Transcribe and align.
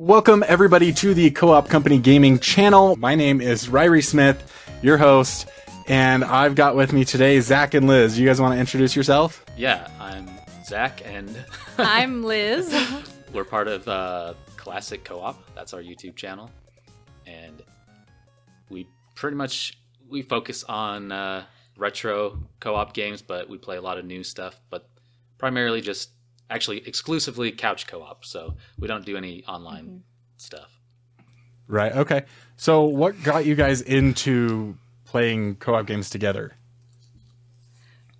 Welcome, 0.00 0.42
everybody, 0.48 0.94
to 0.94 1.12
the 1.12 1.30
Co 1.30 1.50
op 1.50 1.68
Company 1.68 1.98
Gaming 1.98 2.38
channel. 2.38 2.96
My 2.96 3.14
name 3.14 3.42
is 3.42 3.66
Ryrie 3.66 4.02
Smith, 4.02 4.50
your 4.80 4.96
host, 4.96 5.46
and 5.88 6.24
I've 6.24 6.54
got 6.54 6.74
with 6.74 6.94
me 6.94 7.04
today 7.04 7.38
Zack 7.40 7.74
and 7.74 7.86
Liz. 7.86 8.18
You 8.18 8.26
guys 8.26 8.40
want 8.40 8.54
to 8.54 8.58
introduce 8.58 8.96
yourself? 8.96 9.44
Yeah, 9.58 9.90
I'm 10.00 10.26
Zack, 10.64 11.02
and 11.04 11.28
I'm 11.78 12.24
Liz. 12.24 12.74
we're 13.34 13.44
part 13.44 13.68
of 13.68 13.86
uh, 13.88 14.32
Classic 14.56 15.04
Co 15.04 15.20
op. 15.20 15.54
That's 15.54 15.74
our 15.74 15.82
YouTube 15.82 16.16
channel. 16.16 16.50
And 17.26 17.62
we 18.70 18.88
pretty 19.16 19.36
much 19.36 19.78
we 20.08 20.22
focus 20.22 20.64
on 20.64 21.12
uh, 21.12 21.44
retro 21.76 22.38
co-op 22.60 22.94
games, 22.94 23.20
but 23.20 23.50
we 23.50 23.58
play 23.58 23.76
a 23.76 23.82
lot 23.82 23.98
of 23.98 24.06
new 24.06 24.24
stuff. 24.24 24.58
But 24.70 24.88
primarily 25.36 25.82
just 25.82 26.12
actually 26.50 26.86
exclusively 26.86 27.52
couch 27.52 27.86
co-op. 27.86 28.24
So 28.24 28.54
we 28.78 28.88
don't 28.88 29.06
do 29.06 29.16
any 29.16 29.44
online 29.44 29.84
mm-hmm. 29.84 29.98
stuff. 30.36 30.78
Right. 31.68 31.92
Okay. 31.92 32.24
So 32.56 32.84
what 32.84 33.22
got 33.22 33.46
you 33.46 33.54
guys 33.54 33.80
into 33.80 34.76
playing 35.04 35.56
co-op 35.56 35.86
games 35.86 36.10
together? 36.10 36.52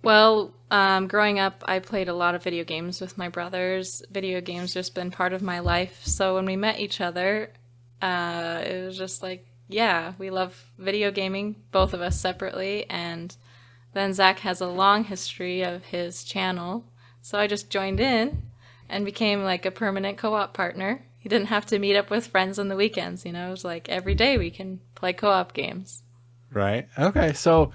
Well, 0.03 0.53
um, 0.71 1.07
growing 1.07 1.37
up, 1.37 1.63
I 1.67 1.79
played 1.79 2.07
a 2.07 2.13
lot 2.13 2.33
of 2.33 2.41
video 2.41 2.63
games 2.63 3.01
with 3.01 3.17
my 3.17 3.29
brothers. 3.29 4.01
Video 4.09 4.41
games 4.41 4.73
just 4.73 4.95
been 4.95 5.11
part 5.11 5.33
of 5.33 5.41
my 5.41 5.59
life. 5.59 6.01
So 6.05 6.35
when 6.35 6.45
we 6.45 6.55
met 6.55 6.79
each 6.79 7.01
other, 7.01 7.51
uh, 8.01 8.63
it 8.65 8.85
was 8.85 8.97
just 8.97 9.21
like, 9.21 9.45
yeah, 9.67 10.13
we 10.17 10.29
love 10.29 10.71
video 10.77 11.11
gaming, 11.11 11.55
both 11.71 11.93
of 11.93 12.01
us 12.01 12.19
separately. 12.19 12.89
And 12.89 13.35
then 13.93 14.13
Zack 14.13 14.39
has 14.39 14.59
a 14.59 14.67
long 14.67 15.03
history 15.03 15.61
of 15.61 15.83
his 15.83 16.23
channel 16.23 16.85
so 17.21 17.39
I 17.39 17.47
just 17.47 17.69
joined 17.69 17.99
in 17.99 18.43
and 18.89 19.05
became 19.05 19.43
like 19.43 19.65
a 19.65 19.71
permanent 19.71 20.17
co 20.17 20.33
op 20.35 20.53
partner. 20.53 21.05
He 21.17 21.29
didn't 21.29 21.47
have 21.47 21.65
to 21.67 21.79
meet 21.79 21.95
up 21.95 22.09
with 22.09 22.27
friends 22.27 22.57
on 22.57 22.67
the 22.67 22.75
weekends, 22.75 23.25
you 23.25 23.31
know, 23.31 23.47
it 23.47 23.51
was 23.51 23.65
like 23.65 23.89
every 23.89 24.15
day 24.15 24.37
we 24.37 24.51
can 24.51 24.81
play 24.95 25.13
co 25.13 25.29
op 25.29 25.53
games. 25.53 26.03
Right. 26.51 26.87
Okay. 26.99 27.33
So 27.33 27.71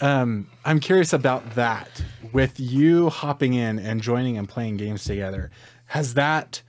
um, 0.00 0.48
I'm 0.64 0.80
curious 0.80 1.12
about 1.12 1.54
that. 1.54 2.02
With 2.32 2.60
you 2.60 3.08
hopping 3.08 3.54
in 3.54 3.78
and 3.78 4.02
joining 4.02 4.36
and 4.36 4.48
playing 4.48 4.76
games 4.76 5.04
together, 5.04 5.50
has 5.86 6.14
that 6.14 6.62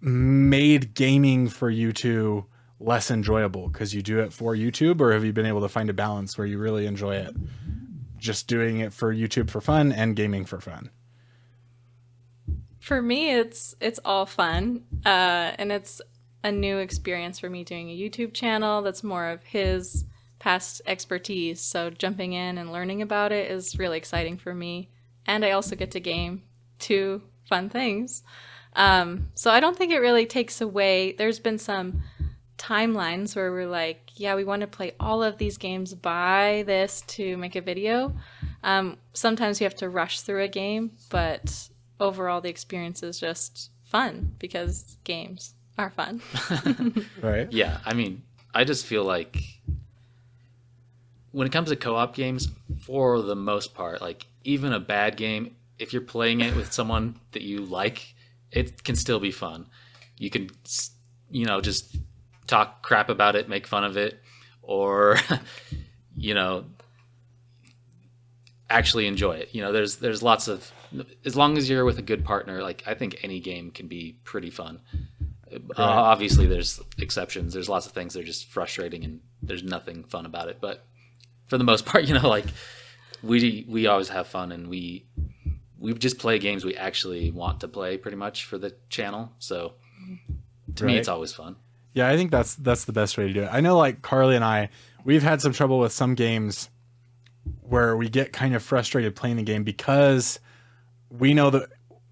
made 0.00 0.94
gaming 0.94 1.48
for 1.48 1.70
you 1.70 1.92
two 1.92 2.44
less 2.80 3.10
enjoyable 3.10 3.68
because 3.68 3.94
you 3.94 4.02
do 4.02 4.18
it 4.18 4.32
for 4.32 4.54
YouTube, 4.54 5.00
or 5.00 5.12
have 5.12 5.24
you 5.24 5.32
been 5.32 5.46
able 5.46 5.62
to 5.62 5.68
find 5.68 5.88
a 5.88 5.94
balance 5.94 6.36
where 6.36 6.46
you 6.46 6.58
really 6.58 6.86
enjoy 6.86 7.14
it? 7.16 7.34
Just 8.24 8.48
doing 8.48 8.78
it 8.80 8.92
for 8.92 9.14
YouTube 9.14 9.50
for 9.50 9.60
fun 9.60 9.92
and 9.92 10.16
gaming 10.16 10.44
for 10.44 10.60
fun? 10.60 10.90
For 12.80 13.00
me, 13.00 13.30
it's 13.30 13.76
it's 13.80 14.00
all 14.04 14.26
fun, 14.26 14.84
uh, 15.06 15.52
and 15.58 15.70
it's 15.70 16.00
a 16.42 16.50
new 16.50 16.78
experience 16.78 17.38
for 17.38 17.48
me 17.48 17.64
doing 17.64 17.88
a 17.88 17.98
YouTube 17.98 18.34
channel 18.34 18.82
that's 18.82 19.04
more 19.04 19.28
of 19.28 19.44
his 19.44 20.04
past 20.38 20.82
expertise. 20.86 21.60
So 21.60 21.90
jumping 21.90 22.32
in 22.32 22.58
and 22.58 22.72
learning 22.72 23.00
about 23.00 23.32
it 23.32 23.50
is 23.50 23.78
really 23.78 23.98
exciting 23.98 24.36
for 24.36 24.54
me, 24.54 24.90
and 25.26 25.44
I 25.44 25.52
also 25.52 25.76
get 25.76 25.92
to 25.92 26.00
game 26.00 26.42
two 26.78 27.22
fun 27.48 27.68
things. 27.68 28.22
Um, 28.76 29.28
so 29.34 29.50
I 29.50 29.60
don't 29.60 29.76
think 29.76 29.92
it 29.92 30.00
really 30.00 30.26
takes 30.26 30.60
away. 30.60 31.12
There's 31.12 31.38
been 31.38 31.58
some 31.58 32.02
timelines 32.58 33.34
where 33.34 33.50
we're 33.50 33.66
like, 33.66 34.10
yeah, 34.16 34.34
we 34.34 34.44
want 34.44 34.60
to 34.60 34.66
play 34.66 34.92
all 35.00 35.22
of 35.22 35.38
these 35.38 35.58
games 35.58 35.94
by 35.94 36.64
this 36.66 37.02
to 37.02 37.36
make 37.36 37.56
a 37.56 37.60
video. 37.60 38.14
Um, 38.62 38.96
sometimes 39.12 39.60
you 39.60 39.64
have 39.64 39.74
to 39.76 39.88
rush 39.88 40.20
through 40.20 40.42
a 40.42 40.48
game, 40.48 40.92
but 41.10 41.68
overall, 42.00 42.40
the 42.40 42.48
experience 42.48 43.02
is 43.02 43.18
just 43.18 43.70
fun 43.84 44.34
because 44.38 44.96
games 45.04 45.54
are 45.78 45.90
fun. 45.90 46.20
right. 47.22 47.50
Yeah. 47.52 47.78
I 47.84 47.94
mean, 47.94 48.22
I 48.54 48.64
just 48.64 48.86
feel 48.86 49.04
like 49.04 49.36
when 51.32 51.46
it 51.46 51.52
comes 51.52 51.68
to 51.70 51.76
co 51.76 51.96
op 51.96 52.14
games, 52.14 52.48
for 52.82 53.20
the 53.20 53.34
most 53.34 53.74
part, 53.74 54.00
like 54.00 54.26
even 54.44 54.72
a 54.72 54.80
bad 54.80 55.16
game, 55.16 55.56
if 55.78 55.92
you're 55.92 56.02
playing 56.02 56.40
it 56.40 56.54
with 56.54 56.72
someone 56.72 57.18
that 57.32 57.42
you 57.42 57.64
like, 57.64 58.14
it 58.52 58.84
can 58.84 58.94
still 58.94 59.18
be 59.18 59.32
fun. 59.32 59.66
You 60.16 60.30
can, 60.30 60.48
you 61.30 61.46
know, 61.46 61.60
just 61.60 61.96
talk 62.46 62.82
crap 62.82 63.08
about 63.08 63.36
it, 63.36 63.48
make 63.48 63.66
fun 63.66 63.84
of 63.84 63.96
it, 63.96 64.20
or 64.62 65.18
you 66.16 66.34
know, 66.34 66.64
actually 68.70 69.06
enjoy 69.06 69.36
it. 69.36 69.50
You 69.52 69.62
know, 69.62 69.72
there's 69.72 69.96
there's 69.96 70.22
lots 70.22 70.48
of 70.48 70.70
as 71.24 71.36
long 71.36 71.58
as 71.58 71.68
you're 71.68 71.84
with 71.84 71.98
a 71.98 72.02
good 72.02 72.24
partner, 72.24 72.62
like 72.62 72.82
I 72.86 72.94
think 72.94 73.18
any 73.22 73.40
game 73.40 73.70
can 73.70 73.88
be 73.88 74.18
pretty 74.24 74.50
fun. 74.50 74.80
Uh, 75.52 75.82
obviously, 75.82 76.46
there's 76.46 76.80
exceptions. 76.98 77.54
There's 77.54 77.68
lots 77.68 77.86
of 77.86 77.92
things 77.92 78.14
that 78.14 78.20
are 78.20 78.26
just 78.26 78.46
frustrating 78.46 79.04
and 79.04 79.20
there's 79.42 79.62
nothing 79.62 80.04
fun 80.04 80.26
about 80.26 80.48
it. 80.48 80.58
But 80.60 80.84
for 81.46 81.58
the 81.58 81.64
most 81.64 81.86
part, 81.86 82.04
you 82.04 82.14
know, 82.14 82.28
like 82.28 82.46
we 83.22 83.64
we 83.68 83.86
always 83.86 84.08
have 84.08 84.26
fun 84.26 84.52
and 84.52 84.68
we 84.68 85.06
we 85.78 85.94
just 85.94 86.18
play 86.18 86.38
games 86.38 86.64
we 86.64 86.76
actually 86.76 87.30
want 87.30 87.60
to 87.60 87.68
play 87.68 87.96
pretty 87.96 88.16
much 88.16 88.46
for 88.46 88.58
the 88.58 88.74
channel. 88.88 89.32
So 89.38 89.74
to 90.76 90.84
right. 90.84 90.92
me, 90.92 90.98
it's 90.98 91.08
always 91.08 91.32
fun. 91.32 91.56
Yeah, 91.94 92.08
I 92.08 92.16
think 92.16 92.30
that's 92.30 92.56
that's 92.56 92.84
the 92.84 92.92
best 92.92 93.16
way 93.16 93.28
to 93.28 93.32
do 93.32 93.42
it. 93.44 93.48
I 93.50 93.60
know 93.60 93.78
like 93.78 94.02
Carly 94.02 94.36
and 94.36 94.44
I, 94.44 94.68
we've 95.04 95.22
had 95.22 95.40
some 95.40 95.52
trouble 95.52 95.78
with 95.78 95.92
some 95.92 96.14
games 96.14 96.68
where 97.60 97.96
we 97.96 98.08
get 98.08 98.32
kind 98.32 98.54
of 98.54 98.62
frustrated 98.62 99.14
playing 99.16 99.36
the 99.36 99.42
game 99.42 99.64
because 99.64 100.40
we 101.10 101.34
know 101.34 101.50
that 101.50 101.68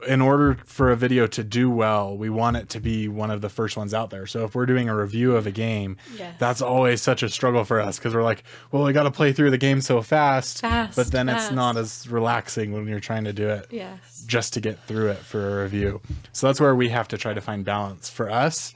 in 0.07 0.21
order 0.21 0.59
for 0.65 0.91
a 0.91 0.97
video 0.97 1.27
to 1.29 1.45
do 1.45 1.71
well, 1.71 2.17
we 2.17 2.29
want 2.29 2.57
it 2.57 2.69
to 2.71 2.81
be 2.81 3.09
one 3.09 3.31
of 3.31 3.41
the 3.41 3.49
first 3.49 3.77
ones 3.77 3.95
out 3.95 4.11
there. 4.11 4.27
So 4.27 4.45
if 4.45 4.55
we're 4.55 4.67
doing 4.67 4.89
a 4.89 4.97
review 4.97 5.37
of 5.37 5.47
a 5.47 5.51
game, 5.51 5.97
yeah. 6.17 6.33
that's 6.39 6.61
always 6.61 7.01
such 7.01 7.23
a 7.23 7.29
struggle 7.29 7.65
for 7.65 7.81
us 7.81 7.99
because 7.99 8.15
we're 8.15 8.23
like, 8.23 8.43
well, 8.71 8.85
we 8.85 8.93
got 8.93 9.05
to 9.05 9.11
play 9.11 9.33
through 9.33 9.51
the 9.51 9.59
game 9.59 9.81
so 9.81 10.03
fast, 10.03 10.61
fast 10.61 10.97
but 10.97 11.11
then 11.13 11.27
fast. 11.27 11.47
it's 11.47 11.55
not 11.55 11.77
as 11.77 12.09
relaxing 12.09 12.73
when 12.73 12.87
you're 12.89 13.01
trying 13.01 13.25
to 13.25 13.33
do 13.33 13.49
it 13.49 13.67
yes. 13.71 14.25
just 14.27 14.55
to 14.55 14.61
get 14.61 14.83
through 14.87 15.11
it 15.11 15.19
for 15.19 15.61
a 15.61 15.63
review. 15.63 16.01
So 16.33 16.49
that's 16.49 16.61
where 16.61 16.75
we 16.75 16.89
have 16.89 17.09
to 17.09 17.19
try 17.19 17.35
to 17.35 17.41
find 17.41 17.65
balance 17.65 18.11
for 18.11 18.31
us 18.31 18.75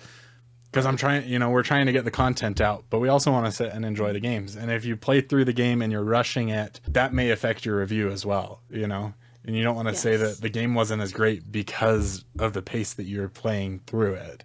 because 0.77 0.85
I'm 0.85 0.99
trying, 0.99 1.27
you 1.27 1.39
know, 1.39 1.49
we're 1.49 1.63
trying 1.63 1.87
to 1.87 1.93
get 1.93 2.05
the 2.05 2.11
content 2.11 2.61
out, 2.61 2.85
but 2.91 2.99
we 2.99 3.09
also 3.09 3.33
want 3.33 3.47
to 3.47 3.53
sit 3.53 3.73
and 3.73 3.83
enjoy 3.83 4.13
the 4.13 4.21
games. 4.21 4.57
And 4.57 4.71
if 4.71 4.85
you 4.85 4.95
play 4.95 5.23
through 5.23 5.47
the 5.47 5.55
game 5.55 5.81
and 5.81 5.91
you're 5.91 6.05
rushing 6.05 6.51
it, 6.51 6.83
that 6.89 7.15
may 7.15 7.31
affect 7.31 7.65
your 7.65 7.79
review 7.79 8.11
as 8.11 8.27
well, 8.27 8.61
you 8.69 8.87
know. 8.87 9.15
And 9.47 9.57
you 9.57 9.65
don't 9.65 9.75
want 9.75 9.89
to 9.89 9.95
yes. 9.95 10.03
say 10.03 10.19
that 10.19 10.43
the 10.43 10.51
game 10.51 10.75
wasn't 10.75 11.01
as 11.01 11.13
great 11.13 11.51
because 11.51 12.27
of 12.39 12.53
the 12.53 12.61
pace 12.61 12.93
that 12.93 13.05
you're 13.05 13.31
playing 13.31 13.81
through 13.87 14.17
it. 14.17 14.45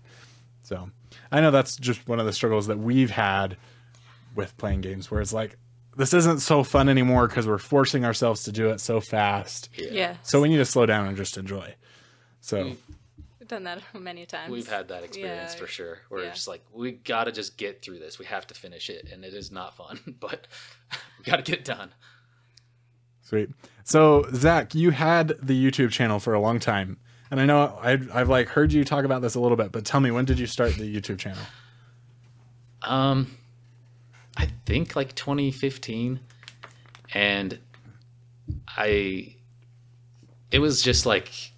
So, 0.63 0.89
I 1.33 1.41
know 1.41 1.51
that's 1.51 1.75
just 1.75 2.07
one 2.07 2.21
of 2.21 2.25
the 2.25 2.31
struggles 2.31 2.67
that 2.67 2.79
we've 2.79 3.11
had 3.11 3.57
with 4.33 4.57
playing 4.57 4.79
games 4.79 5.11
where 5.11 5.19
it's 5.19 5.33
like 5.33 5.57
this 5.97 6.13
isn't 6.13 6.39
so 6.39 6.63
fun 6.63 6.87
anymore 6.87 7.27
because 7.27 7.45
we're 7.45 7.57
forcing 7.57 8.05
ourselves 8.05 8.43
to 8.43 8.53
do 8.53 8.69
it 8.69 8.79
so 8.79 9.01
fast. 9.01 9.67
Yeah. 9.75 10.15
So 10.23 10.39
we 10.39 10.47
need 10.47 10.57
to 10.57 10.65
slow 10.65 10.85
down 10.85 11.07
and 11.07 11.17
just 11.17 11.35
enjoy. 11.35 11.75
So 12.39 12.63
mm. 12.63 12.77
Done 13.51 13.63
that 13.65 13.81
many 13.99 14.25
times. 14.25 14.49
We've 14.49 14.69
had 14.69 14.87
that 14.87 15.03
experience 15.03 15.53
yeah. 15.53 15.59
for 15.59 15.67
sure. 15.67 15.99
We're 16.09 16.23
yeah. 16.23 16.31
just 16.31 16.47
like, 16.47 16.63
we 16.73 16.93
got 16.93 17.25
to 17.25 17.33
just 17.33 17.57
get 17.57 17.81
through 17.81 17.99
this. 17.99 18.17
We 18.17 18.23
have 18.23 18.47
to 18.47 18.53
finish 18.53 18.89
it, 18.89 19.09
and 19.11 19.25
it 19.25 19.33
is 19.33 19.51
not 19.51 19.75
fun, 19.75 19.99
but 20.21 20.47
we 21.19 21.25
got 21.25 21.35
to 21.35 21.41
get 21.41 21.59
it 21.59 21.65
done. 21.65 21.91
Sweet. 23.23 23.49
So 23.83 24.25
Zack, 24.33 24.73
you 24.73 24.91
had 24.91 25.35
the 25.41 25.71
YouTube 25.71 25.91
channel 25.91 26.17
for 26.17 26.33
a 26.33 26.39
long 26.39 26.61
time, 26.61 26.97
and 27.29 27.41
I 27.41 27.45
know 27.45 27.77
I've, 27.81 28.09
I've 28.15 28.29
like 28.29 28.47
heard 28.47 28.71
you 28.71 28.85
talk 28.85 29.03
about 29.03 29.21
this 29.21 29.35
a 29.35 29.41
little 29.41 29.57
bit, 29.57 29.73
but 29.73 29.83
tell 29.83 29.99
me 29.99 30.11
when 30.11 30.23
did 30.23 30.39
you 30.39 30.47
start 30.47 30.75
the 30.75 30.83
YouTube 30.83 31.19
channel? 31.19 31.43
Um, 32.83 33.35
I 34.37 34.47
think 34.65 34.95
like 34.95 35.13
2015, 35.15 36.21
and 37.13 37.59
I, 38.77 39.35
it 40.51 40.59
was 40.59 40.81
just 40.81 41.05
like 41.05 41.51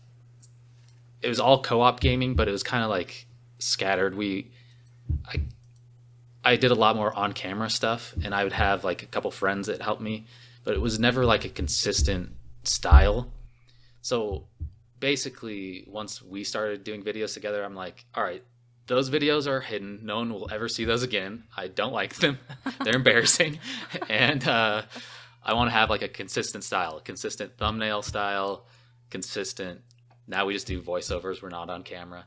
it 1.23 1.29
was 1.29 1.39
all 1.39 1.61
co-op 1.61 2.00
gaming, 2.00 2.35
but 2.35 2.47
it 2.47 2.51
was 2.51 2.63
kind 2.63 2.84
of 2.84 2.89
like 2.89 3.25
scattered. 3.59 4.16
We, 4.16 4.51
I, 5.25 5.41
I 6.43 6.55
did 6.58 6.72
a 6.72 6.75
lot 6.75 6.96
more 6.96 7.16
on-camera 7.16 7.70
stuff, 7.70 8.14
and 8.23 8.35
I 8.35 8.43
would 8.43 8.53
have 8.53 8.84
like 8.84 9.03
a 9.03 9.05
couple 9.05 9.31
friends 9.31 9.67
that 9.67 9.81
helped 9.81 10.02
me, 10.02 10.25
but 10.64 10.73
it 10.73 10.81
was 10.81 10.99
never 10.99 11.25
like 11.25 11.46
a 11.46 11.49
consistent 11.49 12.31
style. 12.64 13.31
So 14.02 14.47
basically, 14.99 15.85
once 15.87 16.22
we 16.22 16.43
started 16.43 16.84
doing 16.84 17.03
videos 17.03 17.34
together, 17.34 17.64
I'm 17.64 17.75
like, 17.75 18.05
all 18.14 18.23
right, 18.23 18.43
those 18.87 19.09
videos 19.09 19.47
are 19.47 19.61
hidden. 19.61 20.02
No 20.03 20.17
one 20.17 20.34
will 20.34 20.49
ever 20.52 20.67
see 20.67 20.84
those 20.84 21.03
again. 21.03 21.46
I 21.55 21.70
don't 21.70 21.93
like 21.93 22.16
them. 22.16 22.37
They're 22.84 22.96
embarrassing, 22.96 23.59
and 24.09 24.46
uh, 24.46 24.81
I 25.41 25.53
want 25.53 25.70
to 25.70 25.73
have 25.73 25.90
like 25.90 26.02
a 26.02 26.09
consistent 26.09 26.66
style, 26.66 26.97
a 26.97 27.02
consistent 27.02 27.58
thumbnail 27.58 28.02
style, 28.02 28.66
consistent 29.09 29.81
now 30.28 30.46
we 30.46 30.53
just 30.53 30.67
do 30.67 30.81
voiceovers. 30.81 31.41
We're 31.41 31.49
not 31.49 31.70
on 31.70 31.84
camera. 31.84 32.25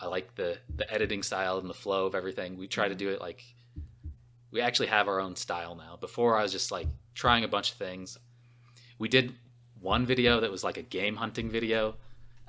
I 0.00 0.06
like 0.06 0.34
the 0.34 0.58
the 0.74 0.90
editing 0.92 1.22
style 1.22 1.58
and 1.58 1.68
the 1.70 1.74
flow 1.74 2.06
of 2.06 2.14
everything. 2.14 2.56
We 2.58 2.66
try 2.68 2.88
to 2.88 2.94
do 2.94 3.08
it 3.10 3.20
like 3.20 3.42
we 4.50 4.60
actually 4.60 4.88
have 4.88 5.08
our 5.08 5.20
own 5.20 5.36
style 5.36 5.74
now. 5.74 5.96
Before 6.00 6.36
I 6.36 6.42
was 6.42 6.52
just 6.52 6.70
like 6.70 6.88
trying 7.14 7.44
a 7.44 7.48
bunch 7.48 7.72
of 7.72 7.78
things. 7.78 8.18
We 8.98 9.08
did 9.08 9.34
one 9.80 10.06
video 10.06 10.40
that 10.40 10.50
was 10.50 10.64
like 10.64 10.76
a 10.78 10.82
game 10.82 11.16
hunting 11.16 11.50
video. 11.50 11.96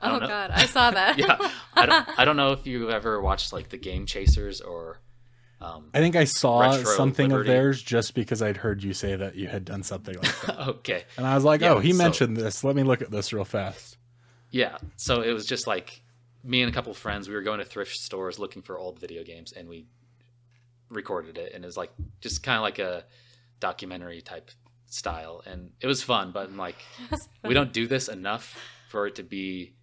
Oh 0.01 0.19
god, 0.19 0.51
I 0.53 0.65
saw 0.65 0.91
that. 0.99 1.17
yeah, 1.17 1.37
I 1.73 1.85
don't, 1.85 2.19
I 2.19 2.25
don't 2.25 2.37
know 2.37 2.51
if 2.51 2.65
you've 2.67 2.89
ever 2.89 3.21
watched 3.21 3.51
like 3.51 3.69
the 3.69 3.77
Game 3.77 4.05
Chasers 4.05 4.61
or 4.61 4.99
um, 5.59 5.89
I 5.93 5.99
think 5.99 6.15
I 6.15 6.25
saw 6.25 6.59
Retro 6.59 6.83
something 6.95 7.29
Liberty. 7.29 7.49
of 7.49 7.55
theirs 7.55 7.81
just 7.81 8.13
because 8.13 8.41
I'd 8.43 8.57
heard 8.57 8.83
you 8.83 8.93
say 8.93 9.15
that 9.15 9.35
you 9.35 9.47
had 9.47 9.65
done 9.65 9.81
something 9.81 10.15
like 10.15 10.41
that. 10.45 10.59
okay, 10.67 11.03
And 11.17 11.25
I 11.25 11.33
was 11.33 11.43
like, 11.43 11.61
Yeah, 11.61 11.73
oh, 11.73 11.79
he 11.79 11.93
so- 11.93 11.97
mentioned 11.97 12.37
this. 12.37 12.63
Let 12.63 12.75
me 12.75 12.83
look 12.83 13.01
at 13.01 13.09
this 13.09 13.33
real 13.33 13.43
fast. 13.45 13.96
Yeah. 14.51 14.77
So 14.95 15.21
it 15.21 15.31
was 15.31 15.45
just 15.45 15.67
like 15.67 16.01
me 16.43 16.61
and 16.61 16.69
a 16.69 16.73
couple 16.73 16.91
of 16.91 16.97
friends. 16.97 17.27
We 17.27 17.35
were 17.35 17.41
going 17.41 17.59
to 17.59 17.65
thrift 17.65 17.95
stores 17.97 18.39
looking 18.39 18.61
for 18.61 18.77
old 18.77 18.99
video 18.99 19.23
games, 19.23 19.51
and 19.51 19.67
we 19.67 19.85
recorded 20.89 21.37
it, 21.37 21.53
and 21.53 21.63
it 21.63 21.67
was 21.67 21.77
like 21.77 21.91
just 22.21 22.43
kind 22.43 22.57
of 22.57 22.63
like 22.63 22.79
a 22.79 23.03
documentary 23.59 24.21
type 24.21 24.51
style, 24.85 25.43
and 25.45 25.71
it 25.81 25.87
was 25.87 26.01
fun. 26.03 26.31
But 26.31 26.49
I'm 26.49 26.57
like, 26.57 26.77
we 27.43 27.53
don't 27.53 27.73
do 27.73 27.87
this 27.87 28.07
enough 28.07 28.57
for 28.89 29.07
it 29.07 29.15
to 29.15 29.23
be 29.23 29.73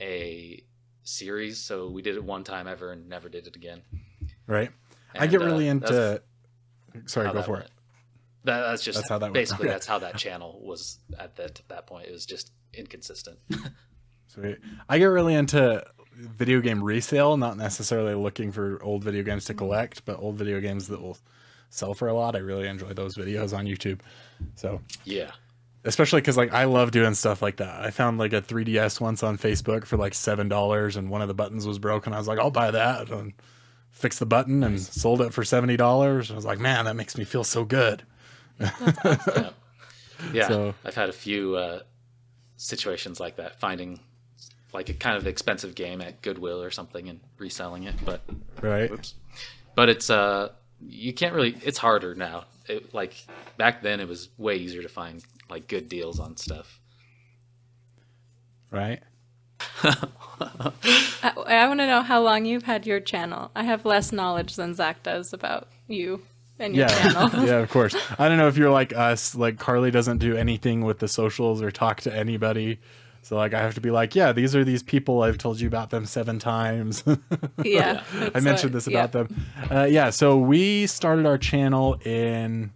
a 0.00 0.62
series, 1.02 1.58
so 1.58 1.88
we 1.88 2.02
did 2.02 2.16
it 2.16 2.24
one 2.24 2.44
time 2.44 2.68
ever 2.68 2.92
and 2.92 3.08
never 3.08 3.28
did 3.28 3.46
it 3.46 3.56
again. 3.56 3.82
Right? 4.46 4.70
I 5.14 5.26
get 5.26 5.42
uh, 5.42 5.46
really 5.46 5.72
that's 5.72 5.90
into. 5.90 6.22
Sorry, 7.06 7.32
go 7.32 7.42
for 7.42 7.52
went. 7.52 7.64
it. 7.64 7.70
That, 8.44 8.60
that's 8.62 8.82
just 8.82 8.98
That's 8.98 9.08
how 9.08 9.18
that 9.18 9.32
basically 9.32 9.66
Okay. 9.66 9.72
that's 9.72 9.86
how 9.86 10.00
that 10.00 10.16
channel 10.16 10.60
was 10.64 10.98
at 11.18 11.36
that 11.36 11.62
that 11.68 11.86
point. 11.86 12.08
It 12.08 12.12
was 12.12 12.26
just 12.26 12.50
inconsistent. 12.74 13.38
Sweet. 14.34 14.58
I 14.88 14.98
get 14.98 15.06
really 15.06 15.34
into 15.34 15.84
video 16.16 16.60
game 16.60 16.82
resale, 16.82 17.36
not 17.36 17.56
necessarily 17.56 18.14
looking 18.14 18.50
for 18.52 18.82
old 18.82 19.04
video 19.04 19.22
games 19.22 19.44
to 19.46 19.54
collect, 19.54 20.04
but 20.04 20.18
old 20.18 20.36
video 20.36 20.60
games 20.60 20.88
that 20.88 21.02
will 21.02 21.18
sell 21.70 21.92
for 21.94 22.08
a 22.08 22.14
lot. 22.14 22.34
I 22.36 22.38
really 22.38 22.66
enjoy 22.66 22.92
those 22.94 23.16
videos 23.16 23.56
on 23.56 23.66
YouTube. 23.66 24.00
So, 24.54 24.80
yeah, 25.04 25.32
especially 25.84 26.20
because 26.20 26.36
like 26.36 26.52
I 26.52 26.64
love 26.64 26.92
doing 26.92 27.12
stuff 27.14 27.42
like 27.42 27.56
that. 27.56 27.80
I 27.84 27.90
found 27.90 28.18
like 28.18 28.32
a 28.32 28.40
3DS 28.40 29.00
once 29.00 29.22
on 29.22 29.36
Facebook 29.36 29.84
for 29.84 29.96
like 29.98 30.14
seven 30.14 30.48
dollars, 30.48 30.96
and 30.96 31.10
one 31.10 31.20
of 31.22 31.28
the 31.28 31.34
buttons 31.34 31.66
was 31.66 31.78
broken. 31.78 32.12
I 32.14 32.18
was 32.18 32.28
like, 32.28 32.38
I'll 32.38 32.50
buy 32.50 32.70
that 32.70 33.10
and 33.10 33.32
fix 33.90 34.18
the 34.18 34.26
button, 34.26 34.62
and 34.64 34.80
sold 34.80 35.20
it 35.20 35.34
for 35.34 35.44
seventy 35.44 35.76
dollars. 35.76 36.30
I 36.30 36.34
was 36.34 36.44
like, 36.46 36.58
man, 36.58 36.86
that 36.86 36.96
makes 36.96 37.18
me 37.18 37.24
feel 37.24 37.44
so 37.44 37.64
good. 37.64 38.02
yeah, 38.58 39.50
yeah. 40.32 40.48
So- 40.48 40.74
I've 40.84 40.94
had 40.94 41.08
a 41.10 41.12
few 41.12 41.56
uh, 41.56 41.80
situations 42.56 43.20
like 43.20 43.36
that, 43.36 43.60
finding 43.60 44.00
like 44.72 44.88
a 44.88 44.94
kind 44.94 45.16
of 45.16 45.26
expensive 45.26 45.74
game 45.74 46.00
at 46.00 46.22
Goodwill 46.22 46.62
or 46.62 46.70
something 46.70 47.08
and 47.08 47.20
reselling 47.38 47.84
it. 47.84 47.94
But 48.04 48.22
Right? 48.60 48.90
Oops. 48.90 49.14
But 49.74 49.88
it's 49.88 50.10
uh 50.10 50.50
you 50.80 51.12
can't 51.12 51.34
really 51.34 51.56
it's 51.62 51.78
harder 51.78 52.14
now. 52.14 52.44
It, 52.68 52.94
like 52.94 53.14
back 53.56 53.82
then 53.82 54.00
it 54.00 54.08
was 54.08 54.28
way 54.38 54.56
easier 54.56 54.82
to 54.82 54.88
find 54.88 55.22
like 55.50 55.68
good 55.68 55.88
deals 55.88 56.18
on 56.20 56.36
stuff. 56.36 56.80
Right? 58.70 59.00
I, 59.82 61.32
I 61.46 61.68
want 61.68 61.80
to 61.80 61.86
know 61.86 62.02
how 62.02 62.22
long 62.22 62.44
you've 62.44 62.62
had 62.64 62.86
your 62.86 63.00
channel. 63.00 63.50
I 63.54 63.64
have 63.64 63.84
less 63.84 64.12
knowledge 64.12 64.56
than 64.56 64.74
Zack 64.74 65.02
does 65.02 65.32
about 65.32 65.68
you 65.88 66.22
and 66.58 66.74
your 66.74 66.86
Yeah, 66.88 67.10
channel. 67.12 67.30
yeah, 67.46 67.58
of 67.58 67.70
course. 67.70 67.94
I 68.18 68.28
don't 68.28 68.38
know 68.38 68.48
if 68.48 68.56
you're 68.56 68.70
like 68.70 68.92
us. 68.92 69.34
Like 69.34 69.58
Carly 69.58 69.90
doesn't 69.90 70.18
do 70.18 70.36
anything 70.36 70.84
with 70.84 70.98
the 70.98 71.08
socials 71.08 71.62
or 71.62 71.70
talk 71.70 72.00
to 72.02 72.14
anybody. 72.16 72.80
So 73.22 73.36
like 73.36 73.54
I 73.54 73.60
have 73.60 73.74
to 73.74 73.80
be 73.80 73.90
like, 73.90 74.14
yeah, 74.16 74.32
these 74.32 74.54
are 74.56 74.64
these 74.64 74.82
people. 74.82 75.22
I've 75.22 75.38
told 75.38 75.60
you 75.60 75.68
about 75.68 75.90
them 75.90 76.06
seven 76.06 76.38
times. 76.40 77.04
yeah, 77.64 78.02
I 78.34 78.40
mentioned 78.40 78.72
what- 78.72 78.84
this 78.84 78.88
yeah. 78.88 79.04
about 79.04 79.12
them. 79.12 79.46
Uh, 79.70 79.84
yeah, 79.84 80.10
so 80.10 80.36
we 80.36 80.86
started 80.88 81.24
our 81.24 81.38
channel 81.38 81.94
in 82.04 82.72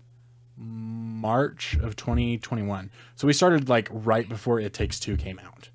March 0.56 1.74
of 1.82 1.96
2021. 1.96 2.90
So 3.16 3.26
we 3.26 3.32
started 3.32 3.68
like 3.68 3.88
right 3.90 4.28
before 4.28 4.60
It 4.60 4.72
Takes 4.72 5.00
Two 5.00 5.16
came 5.16 5.40
out. 5.40 5.68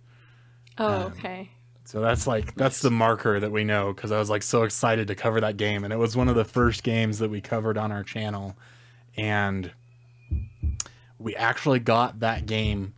Oh, 0.78 1.04
okay. 1.04 1.52
So 1.84 2.00
that's 2.00 2.26
like 2.26 2.56
that's 2.56 2.82
the 2.82 2.92
marker 2.92 3.42
that 3.42 3.52
we 3.52 3.66
know 3.66 3.92
because 3.92 4.14
I 4.14 4.20
was 4.20 4.30
like 4.30 4.44
so 4.44 4.64
excited 4.64 5.10
to 5.10 5.16
cover 5.16 5.42
that 5.42 5.58
game, 5.58 5.84
and 5.84 5.92
it 5.92 5.98
was 5.98 6.16
one 6.16 6.30
of 6.30 6.36
the 6.36 6.46
first 6.46 6.84
games 6.84 7.20
that 7.20 7.30
we 7.30 7.42
covered 7.42 7.78
on 7.78 7.92
our 7.92 8.04
channel, 8.04 8.56
and 9.18 9.70
we 11.20 11.36
actually 11.36 11.80
got 11.80 12.22
that 12.22 12.46
game 12.46 12.94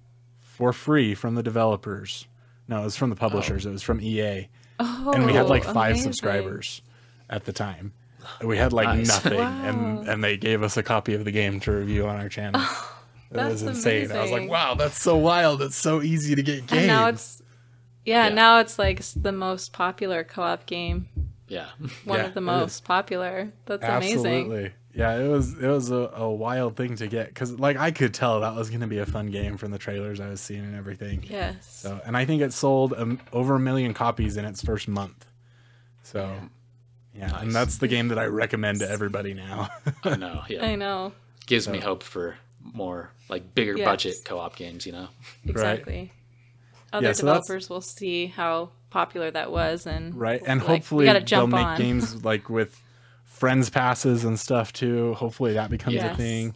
for 0.53 0.71
free 0.71 1.15
from 1.15 1.33
the 1.35 1.44
developers. 1.44 2.27
No, 2.67 2.81
it 2.81 2.85
was 2.85 2.95
from 2.95 3.09
the 3.09 3.15
oh. 3.15 3.19
publishers. 3.19 3.65
It 3.65 3.71
was 3.71 3.81
from 3.81 4.00
EA, 4.00 4.47
Oh, 4.79 5.11
and 5.13 5.25
we 5.25 5.33
had 5.33 5.47
like 5.47 5.67
oh, 5.67 5.73
five 5.73 5.91
amazing. 5.91 6.11
subscribers 6.13 6.81
at 7.29 7.45
the 7.45 7.53
time. 7.53 7.94
We 8.44 8.57
had 8.57 8.71
like 8.71 8.88
Nice. 8.88 9.07
nothing, 9.07 9.38
Wow. 9.39 9.61
and 9.65 10.07
and 10.07 10.23
they 10.23 10.38
gave 10.38 10.63
us 10.63 10.77
a 10.77 10.83
copy 10.83 11.13
of 11.15 11.25
the 11.25 11.31
game 11.31 11.59
to 11.61 11.71
review 11.71 12.07
on 12.07 12.15
our 12.17 12.29
channel. 12.29 12.61
Oh, 12.63 12.97
it 13.31 13.33
that's 13.33 13.51
was 13.53 13.63
insane. 13.63 14.11
I 14.11 14.21
was 14.21 14.31
like, 14.31 14.50
wow, 14.50 14.75
that's 14.75 15.01
so 15.01 15.17
wild. 15.17 15.61
It's 15.61 15.75
so 15.75 16.01
easy 16.01 16.35
to 16.35 16.44
get 16.44 16.67
games. 16.67 16.71
And 16.71 16.88
now 16.88 17.07
it's 17.07 17.41
yeah, 18.06 18.27
Yeah. 18.27 18.33
now 18.33 18.59
it's 18.59 18.77
like 18.77 19.01
the 19.15 19.31
most 19.31 19.73
popular 19.73 20.23
co-op 20.23 20.65
game. 20.65 21.09
Yeah. 21.47 21.67
One 22.06 22.19
Yeah, 22.19 22.25
of 22.27 22.33
the 22.33 22.41
most 22.41 22.83
popular. 22.85 23.51
That's 23.65 23.83
amazing. 23.83 24.71
Absolutely. 24.95 25.24
Yeah, 25.24 25.25
it 25.25 25.30
was 25.31 25.54
it 25.60 25.68
was 25.68 25.90
a, 25.92 26.12
a 26.16 26.31
wild 26.31 26.75
thing 26.75 26.95
to 26.98 27.07
get 27.07 27.28
because 27.30 27.60
like 27.60 27.78
I 27.78 27.92
could 27.92 28.13
tell 28.13 28.42
that 28.42 28.56
was 28.56 28.69
going 28.69 28.81
to 28.81 28.88
be 28.88 29.00
a 29.00 29.06
fun 29.06 29.28
game 29.31 29.57
from 29.57 29.72
the 29.72 29.78
trailers 29.80 30.19
I 30.19 30.30
was 30.30 30.40
seeing 30.42 30.63
and 30.63 30.75
everything. 30.75 31.24
Yes. 31.28 31.68
So 31.81 32.00
and 32.06 32.16
I 32.16 32.25
think 32.25 32.42
it 32.42 32.54
sold 32.54 32.94
um, 32.94 33.19
over 33.31 33.56
a 33.56 33.60
million 33.60 33.94
copies 33.94 34.38
in 34.38 34.45
its 34.45 34.62
first 34.63 34.88
month. 34.88 35.25
So 36.04 36.31
yeah, 37.16 37.25
and 37.40 37.45
Nice. 37.45 37.54
that's 37.54 37.78
the 37.78 37.88
game 37.88 38.07
that 38.10 38.19
I 38.19 38.25
recommend 38.25 38.80
to 38.80 38.90
everybody 38.90 39.34
now. 39.34 39.69
I 40.04 40.16
know. 40.16 40.44
Yeah. 40.48 40.66
I 40.66 40.75
know. 40.75 41.13
Gives 41.45 41.68
me 41.68 41.80
hope 41.80 42.04
for 42.04 42.38
more 42.62 43.10
like 43.30 43.54
bigger 43.56 43.78
Yes. 43.78 43.86
budget 43.86 44.16
co-op 44.25 44.56
games, 44.56 44.86
you 44.86 44.92
know. 44.94 45.07
Exactly. 45.45 46.12
Other 46.92 47.07
Yeah, 47.07 47.13
so 47.13 47.22
developers 47.25 47.69
will 47.69 47.81
see 47.81 48.28
how 48.28 48.69
popular 48.92 49.31
that 49.31 49.51
was 49.51 49.88
and 49.88 50.13
right, 50.16 50.42
and 50.45 50.60
like, 50.62 50.68
hopefully 50.69 51.06
they'll 51.07 51.19
jump 51.22 51.51
make 51.51 51.66
on. 51.66 51.78
games 51.80 52.24
like 52.31 52.48
with 52.50 52.80
friends 53.44 53.69
passes 53.69 54.24
and 54.24 54.40
stuff 54.40 54.72
too. 54.72 55.13
Hopefully 55.16 55.51
that 55.54 55.69
becomes 55.69 55.98
a 56.01 56.16
thing. 56.16 56.56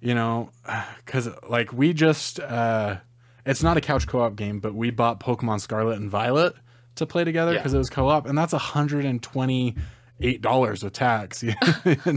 You 0.00 0.14
know, 0.14 0.48
because 1.04 1.28
like 1.50 1.70
we 1.70 1.92
just 1.92 2.40
uh 2.40 2.96
it's 3.44 3.62
not 3.62 3.76
a 3.76 3.82
couch 3.82 4.06
co-op 4.06 4.36
game, 4.36 4.58
but 4.58 4.74
we 4.74 4.90
bought 4.90 5.20
Pokemon 5.20 5.60
Scarlet 5.60 5.98
and 5.98 6.08
Violet 6.08 6.54
to 6.94 7.04
play 7.04 7.24
together 7.24 7.52
Yeah. 7.52 7.58
because 7.58 7.74
it 7.74 7.78
was 7.78 7.90
co-op, 7.90 8.24
and 8.24 8.38
that's 8.38 8.54
hundred 8.54 9.04
and 9.04 9.22
twenty 9.22 9.74
eight 10.20 10.40
dollars 10.40 10.82
with 10.82 10.94
tax. 10.94 11.42
You 11.44 11.54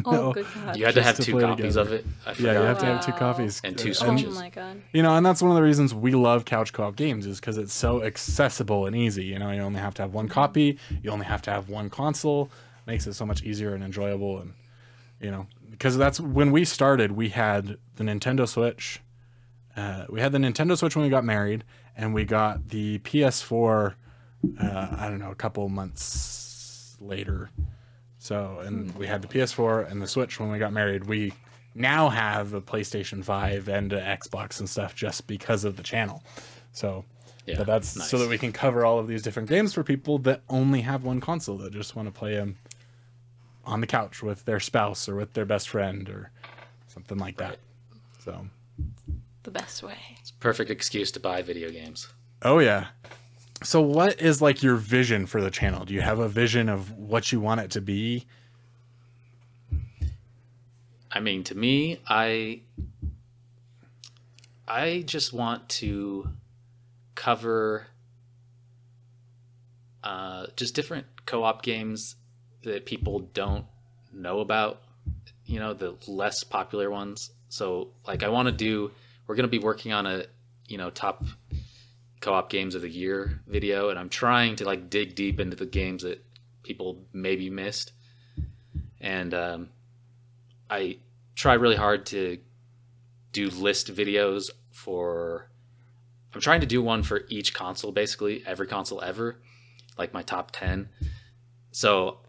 Oh, 0.06 0.12
know? 0.12 0.34
good 0.34 0.46
God. 0.56 0.78
You 0.78 0.86
had 0.86 0.96
to 0.96 1.02
have 1.04 1.16
to 1.18 1.24
two 1.24 1.38
copies 1.40 1.74
together. 1.76 1.82
of 1.82 1.92
it. 1.92 2.06
I 2.26 2.32
Yeah, 2.40 2.52
you 2.54 2.66
have 2.66 2.78
to 2.80 2.86
have 2.86 3.06
two 3.06 3.12
Wow. 3.12 3.18
copies 3.18 3.60
And 3.66 3.78
two 3.78 3.94
switches. 3.94 4.38
Oh 4.38 4.40
my 4.40 4.50
God. 4.50 4.82
you 4.94 5.02
know, 5.04 5.16
and 5.18 5.26
that's 5.26 5.42
one 5.42 5.52
of 5.52 5.56
the 5.58 5.64
reasons 5.64 5.94
we 5.94 6.12
love 6.12 6.46
couch 6.46 6.72
co-op 6.72 6.96
games 6.96 7.26
is 7.26 7.40
because 7.42 7.58
it's 7.58 7.74
so 7.74 8.04
accessible 8.04 8.86
and 8.86 8.96
easy. 8.96 9.26
You 9.26 9.40
know, 9.40 9.52
you 9.52 9.60
only 9.62 9.82
have 9.82 9.96
to 9.96 10.02
have 10.04 10.14
one 10.14 10.30
copy, 10.30 10.78
you 11.04 11.10
only 11.12 11.26
have 11.26 11.42
to 11.44 11.52
have 11.52 11.68
one 11.70 11.90
console, 11.90 12.50
makes 12.88 13.06
it 13.06 13.14
so 13.14 13.26
much 13.26 13.44
easier 13.44 13.76
and 13.76 13.84
enjoyable. 13.84 14.40
And 14.40 14.54
you 15.22 15.30
know, 15.30 15.46
because 15.70 15.98
that's 15.98 16.20
when 16.20 16.52
we 16.52 16.66
started, 16.66 17.12
we 17.12 17.30
had 17.30 17.78
the 17.98 18.04
Nintendo 18.04 18.48
Switch. 18.48 19.02
Uh, 19.76 20.06
we 20.10 20.20
had 20.22 20.32
the 20.32 20.40
Nintendo 20.40 20.76
Switch 20.76 20.96
when 20.96 21.04
we 21.04 21.10
got 21.10 21.24
married, 21.24 21.64
and 21.96 22.14
we 22.14 22.24
got 22.26 22.70
the 22.70 22.98
PS4. 23.00 23.94
Uh, 24.60 24.88
I 24.98 25.10
don't 25.10 25.20
know, 25.20 25.32
a 25.32 25.36
couple 25.36 25.68
months 25.70 26.96
later. 27.00 27.50
So, 28.18 28.60
and 28.64 28.94
we 28.96 29.06
had 29.08 29.22
the 29.22 29.28
PS4 29.28 29.92
and 29.92 30.02
the 30.02 30.08
Switch 30.08 30.40
when 30.40 30.52
we 30.52 30.58
got 30.60 30.74
married. 30.74 31.06
We 31.06 31.34
now 31.76 32.10
have 32.10 32.54
a 32.54 32.62
PlayStation 32.62 33.24
5 33.24 33.70
and 33.70 33.94
an 33.94 34.18
Xbox 34.18 34.60
and 34.60 34.70
stuff 34.70 34.96
just 34.96 35.28
because 35.28 35.64
of 35.64 35.78
the 35.78 35.84
channel. 35.84 36.24
So, 36.72 37.06
Yeah, 37.46 37.58
but 37.58 37.68
that's 37.68 37.96
nice. 37.96 38.10
so 38.10 38.18
that 38.18 38.30
we 38.30 38.38
can 38.38 38.52
cover 38.52 38.84
all 38.86 39.00
of 39.00 39.08
these 39.08 39.22
different 39.22 39.48
games 39.48 39.74
for 39.74 39.84
people 39.84 40.18
that 40.20 40.42
only 40.50 40.82
have 40.82 41.04
one 41.04 41.22
console 41.22 41.58
that 41.60 41.72
just 41.72 41.96
want 41.96 42.08
to 42.08 42.12
play 42.12 42.36
them 42.36 42.58
on 43.68 43.82
the 43.82 43.88
couch 43.88 44.24
with 44.24 44.46
their 44.46 44.60
spouse 44.60 45.08
or 45.08 45.16
with 45.16 45.34
their 45.34 45.46
best 45.46 45.70
friend 45.70 46.10
or 46.10 46.32
something 46.88 47.18
like 47.18 47.38
that. 47.38 47.60
So, 48.24 48.48
The 49.44 49.52
best 49.52 49.84
way. 49.84 49.98
It's 50.20 50.32
a 50.32 50.34
perfect 50.36 50.72
excuse 50.72 51.12
to 51.12 51.20
buy 51.20 51.42
video 51.42 51.70
games. 51.70 52.08
oh 52.42 52.60
yeah. 52.60 52.88
So, 53.64 53.82
what 53.82 54.22
is 54.22 54.42
like 54.42 54.62
your 54.64 54.76
vision 54.76 55.26
for 55.26 55.42
the 55.42 55.50
channel? 55.50 55.84
Do 55.84 55.94
you 55.94 56.02
have 56.02 56.20
a 56.20 56.30
vision 56.30 56.70
of 56.70 56.92
what 56.98 57.32
you 57.32 57.40
want 57.40 57.62
it 57.62 57.72
to 57.72 57.82
be? 57.82 58.26
I 61.12 61.20
mean, 61.20 61.44
to 61.46 61.56
me, 61.56 62.00
I 62.08 62.62
I 64.68 65.04
just 65.06 65.34
want 65.34 65.68
to 65.70 66.30
cover 67.16 67.88
uh, 70.04 70.48
just 70.56 70.76
different 70.76 71.08
co-op 71.26 71.64
games 71.64 72.16
that 72.68 72.86
people 72.86 73.20
don't 73.34 73.66
know 74.14 74.40
about. 74.40 74.82
You 75.46 75.60
know, 75.60 75.74
the 75.74 75.96
less 76.08 76.44
popular 76.44 76.92
ones. 76.92 77.32
So, 77.50 77.90
like, 78.06 78.24
I 78.24 78.30
want 78.30 78.48
to 78.48 78.52
do. 78.52 78.92
We're 79.26 79.36
going 79.36 79.50
to 79.50 79.60
be 79.60 79.60
working 79.60 79.94
on 79.94 80.06
a 80.06 80.26
you 80.68 80.78
know 80.78 80.90
top 80.90 81.24
co-op 82.22 82.50
games 82.50 82.76
of 82.76 82.82
the 82.82 82.90
year 82.90 83.42
video, 83.48 83.90
and 83.90 83.98
I'm 83.98 84.10
trying 84.10 84.56
to 84.58 84.66
like 84.66 84.90
dig 84.90 85.16
deep 85.16 85.40
into 85.40 85.56
the 85.56 85.66
games 85.66 86.04
that 86.04 86.24
people 86.64 87.06
maybe 87.14 87.50
missed. 87.50 87.92
And 89.00 89.34
um, 89.34 89.70
I 90.70 90.98
try 91.36 91.54
really 91.54 91.76
hard 91.76 92.06
to 92.08 92.40
do 93.32 93.50
list 93.50 93.94
videos 93.94 94.50
for. 94.72 95.50
I'm 96.34 96.42
trying 96.42 96.62
to 96.62 96.68
do 96.68 96.84
one 96.84 97.02
for 97.04 97.24
each 97.30 97.54
console, 97.54 97.92
basically 97.92 98.44
every 98.46 98.68
console 98.68 99.02
ever, 99.02 99.40
like 99.98 100.14
my 100.14 100.22
top 100.22 100.52
10. 100.52 100.90
So 101.72 102.20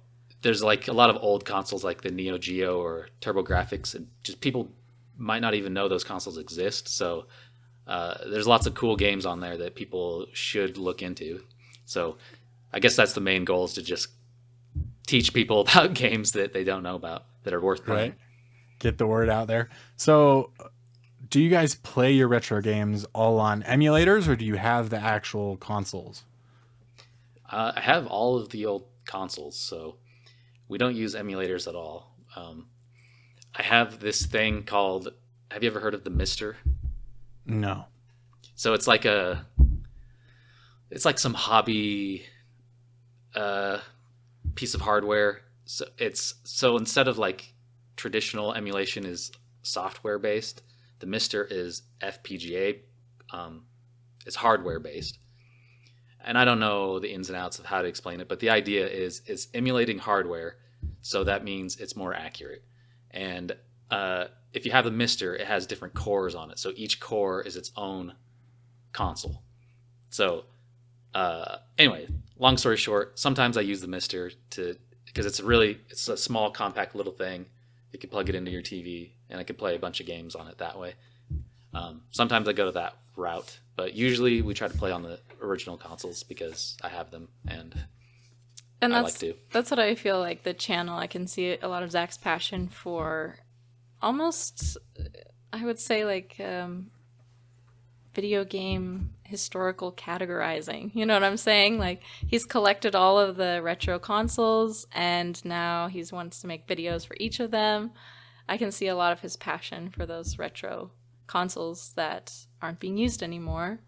there's 0.43 0.63
like 0.63 0.89
a 0.89 0.93
lot 0.93 1.11
of 1.11 1.17
old 1.21 1.45
consoles 1.45 1.85
like 1.85 2.03
the 2.03 2.11
Neo 2.11 2.39
Geo 2.39 2.81
or 2.81 3.09
TurboGrafx, 3.21 3.95
and 3.95 4.09
just 4.23 4.41
people 4.41 4.71
might 5.17 5.41
not 5.41 5.55
even 5.55 5.73
know 5.73 5.89
those 5.89 6.05
consoles 6.05 6.39
exist. 6.39 6.89
So 6.89 7.27
uh, 7.87 8.15
there's 8.29 8.47
lots 8.47 8.67
of 8.67 8.75
cool 8.75 8.97
games 8.97 9.27
on 9.27 9.41
there 9.41 9.57
that 9.57 9.75
people 9.75 10.27
should 10.33 10.79
look 10.79 11.03
into. 11.03 11.43
So 11.87 12.19
I 12.73 12.79
guess 12.79 12.95
that's 12.95 13.15
the 13.15 13.21
main 13.21 13.45
goal 13.45 13.65
is 13.65 13.75
to 13.75 13.83
just 13.83 14.09
teach 15.07 15.33
people 15.33 15.61
about 15.69 15.95
games 15.95 16.33
that 16.33 16.53
they 16.53 16.65
don't 16.65 16.83
know 16.83 16.95
about 16.95 17.25
that 17.43 17.53
are 17.53 17.61
worth 17.61 17.85
playing. 17.85 18.11
Right. 18.11 18.19
Get 18.79 18.99
the 18.99 19.07
word 19.07 19.29
out 19.29 19.49
there. 19.49 19.71
So, 19.97 20.53
do 21.31 21.41
you 21.41 21.51
guys 21.51 21.75
play 21.75 22.13
your 22.13 22.29
retro 22.29 22.63
games 22.63 23.05
all 23.13 23.41
on 23.41 23.65
emulators 23.65 24.29
or 24.29 24.37
do 24.37 24.45
you 24.45 24.55
have 24.55 24.91
the 24.91 24.99
actual 24.99 25.57
consoles? 25.57 26.23
Uh, 27.51 27.73
I 27.75 27.81
have 27.81 28.07
all 28.07 28.39
of 28.39 28.51
the 28.51 28.67
old 28.67 28.85
consoles, 29.05 29.59
so 29.59 29.97
we 30.69 30.79
don't 30.79 30.95
use 30.95 31.15
emulators 31.15 31.67
at 31.67 31.75
all. 31.75 32.15
Um, 32.37 32.67
I 33.55 33.63
have 33.63 34.01
this 34.01 34.27
thing 34.27 34.63
called. 34.65 35.09
Have 35.51 35.63
you 35.63 35.71
ever 35.71 35.81
heard 35.81 35.95
of 35.95 36.05
the 36.05 36.11
MiSTer? 36.11 36.55
No. 37.47 37.87
So 38.55 38.75
it's 38.75 38.87
like 38.87 39.05
a. 39.05 39.47
It's 40.91 41.05
like 41.05 41.19
some 41.19 41.35
hobby. 41.35 42.25
Uh, 43.35 43.79
piece 44.59 44.75
of 44.75 44.81
hardware. 44.81 45.43
So 45.65 45.87
it's 45.99 46.35
so 46.45 46.77
instead 46.77 47.09
of 47.09 47.17
like 47.17 47.55
traditional 47.97 48.55
emulation 48.55 49.05
is 49.07 49.31
software 49.63 50.19
based, 50.19 50.63
the 50.99 51.07
MiSTer 51.07 51.47
is 51.51 51.83
FPGA. 52.01 52.81
Um, 53.33 53.65
it's 54.27 54.35
hardware 54.35 54.81
based 54.81 55.19
and 56.25 56.37
I 56.37 56.45
don't 56.45 56.61
know 56.61 56.99
the 56.99 57.13
ins 57.13 57.29
and 57.29 57.37
outs 57.37 57.59
of 57.59 57.65
how 57.65 57.83
to 57.83 57.89
explain 57.89 58.21
it, 58.21 58.29
but 58.29 58.41
the 58.41 58.51
idea 58.51 58.87
is 58.87 59.23
is 59.27 59.49
emulating 59.55 59.99
hardware, 59.99 60.57
so 61.03 61.25
that 61.25 61.45
means 61.45 61.77
it's 61.77 61.97
more 61.97 62.15
accurate. 62.15 62.65
And 63.11 63.57
uh, 63.91 64.27
if 64.53 64.67
you 64.67 64.73
have 64.73 64.85
the 64.85 64.91
MiSTer, 64.91 65.39
it 65.39 65.47
has 65.47 65.67
different 65.67 65.95
cores 65.95 66.35
on 66.35 66.51
it, 66.51 66.59
so 66.59 66.73
each 66.77 67.01
core 67.01 67.43
is 67.43 67.57
its 67.57 67.73
own 67.77 68.15
console. 68.93 69.43
So 70.11 70.45
uh, 71.15 71.57
anyway, 71.79 72.09
long 72.39 72.57
story 72.57 72.77
short, 72.77 73.19
sometimes 73.19 73.57
I 73.57 73.63
use 73.63 73.81
the 73.81 73.87
MiSTer 73.87 74.35
to 74.51 74.77
because 75.07 75.27
it's 75.27 75.41
really 75.41 75.81
it's 75.89 76.09
a 76.09 76.17
small, 76.17 76.51
compact 76.51 76.95
little 76.95 77.13
thing. 77.13 77.47
You 77.93 77.99
can 77.99 78.11
plug 78.11 78.29
it 78.29 78.35
into 78.35 78.51
your 78.51 78.63
TV, 78.63 79.13
and 79.31 79.41
I 79.41 79.45
can 79.45 79.57
play 79.57 79.75
a 79.75 79.79
bunch 79.79 80.01
of 80.01 80.07
games 80.07 80.35
on 80.35 80.49
it 80.49 80.59
that 80.59 80.79
way. 80.79 80.95
Um, 81.75 82.03
sometimes 82.11 82.49
I 82.49 82.53
go 82.53 82.67
to 82.67 82.73
that 82.73 82.95
route, 83.17 83.59
but 83.77 83.95
usually 83.95 84.43
we 84.43 84.55
try 84.55 84.69
to 84.69 84.79
play 84.79 84.91
on 84.91 85.03
the 85.03 85.19
original 85.43 85.77
consoles 85.77 86.23
because 86.23 86.77
I 86.83 86.89
have 86.89 87.11
them 87.11 87.29
and 87.47 87.75
and 88.81 88.95
I 88.95 89.01
like 89.01 89.19
to. 89.19 89.35
that's 89.53 89.71
what 89.71 89.81
I 89.81 89.95
feel 89.95 90.21
like 90.21 90.45
the 90.45 90.55
channel. 90.55 90.99
I 90.99 91.09
can 91.09 91.27
see 91.27 91.59
a 91.61 91.69
lot 91.69 91.83
of 91.83 91.91
Zack's 91.91 92.17
passion 92.17 92.69
for 92.69 93.39
almost, 94.01 94.77
I 95.53 95.65
would 95.65 95.81
say, 95.81 96.05
like 96.05 96.37
um, 96.39 96.91
video 98.15 98.45
game 98.45 99.15
historical 99.25 99.93
categorizing. 99.93 100.95
You 100.95 101.07
know 101.07 101.15
what 101.15 101.25
I'm 101.25 101.37
saying? 101.37 101.79
Like 101.79 102.03
he's 102.27 102.45
collected 102.45 102.95
all 102.95 103.19
of 103.19 103.37
the 103.37 103.61
retro 103.63 103.99
consoles, 103.99 104.87
and 104.93 105.45
now 105.45 105.89
he 105.89 106.05
wants 106.13 106.41
to 106.41 106.47
make 106.47 106.69
videos 106.69 107.07
for 107.07 107.17
each 107.19 107.41
of 107.41 107.51
them. 107.51 107.91
I 108.49 108.57
can 108.57 108.71
see 108.71 108.87
a 108.87 108.97
lot 108.97 109.13
of 109.13 109.21
his 109.21 109.37
passion 109.37 109.91
for 109.91 110.07
those 110.07 110.39
retro 110.39 110.93
consoles 111.29 111.93
that 111.95 112.33
aren't 112.61 112.81
being 112.81 112.99
used 112.99 113.23
anymore. 113.23 113.79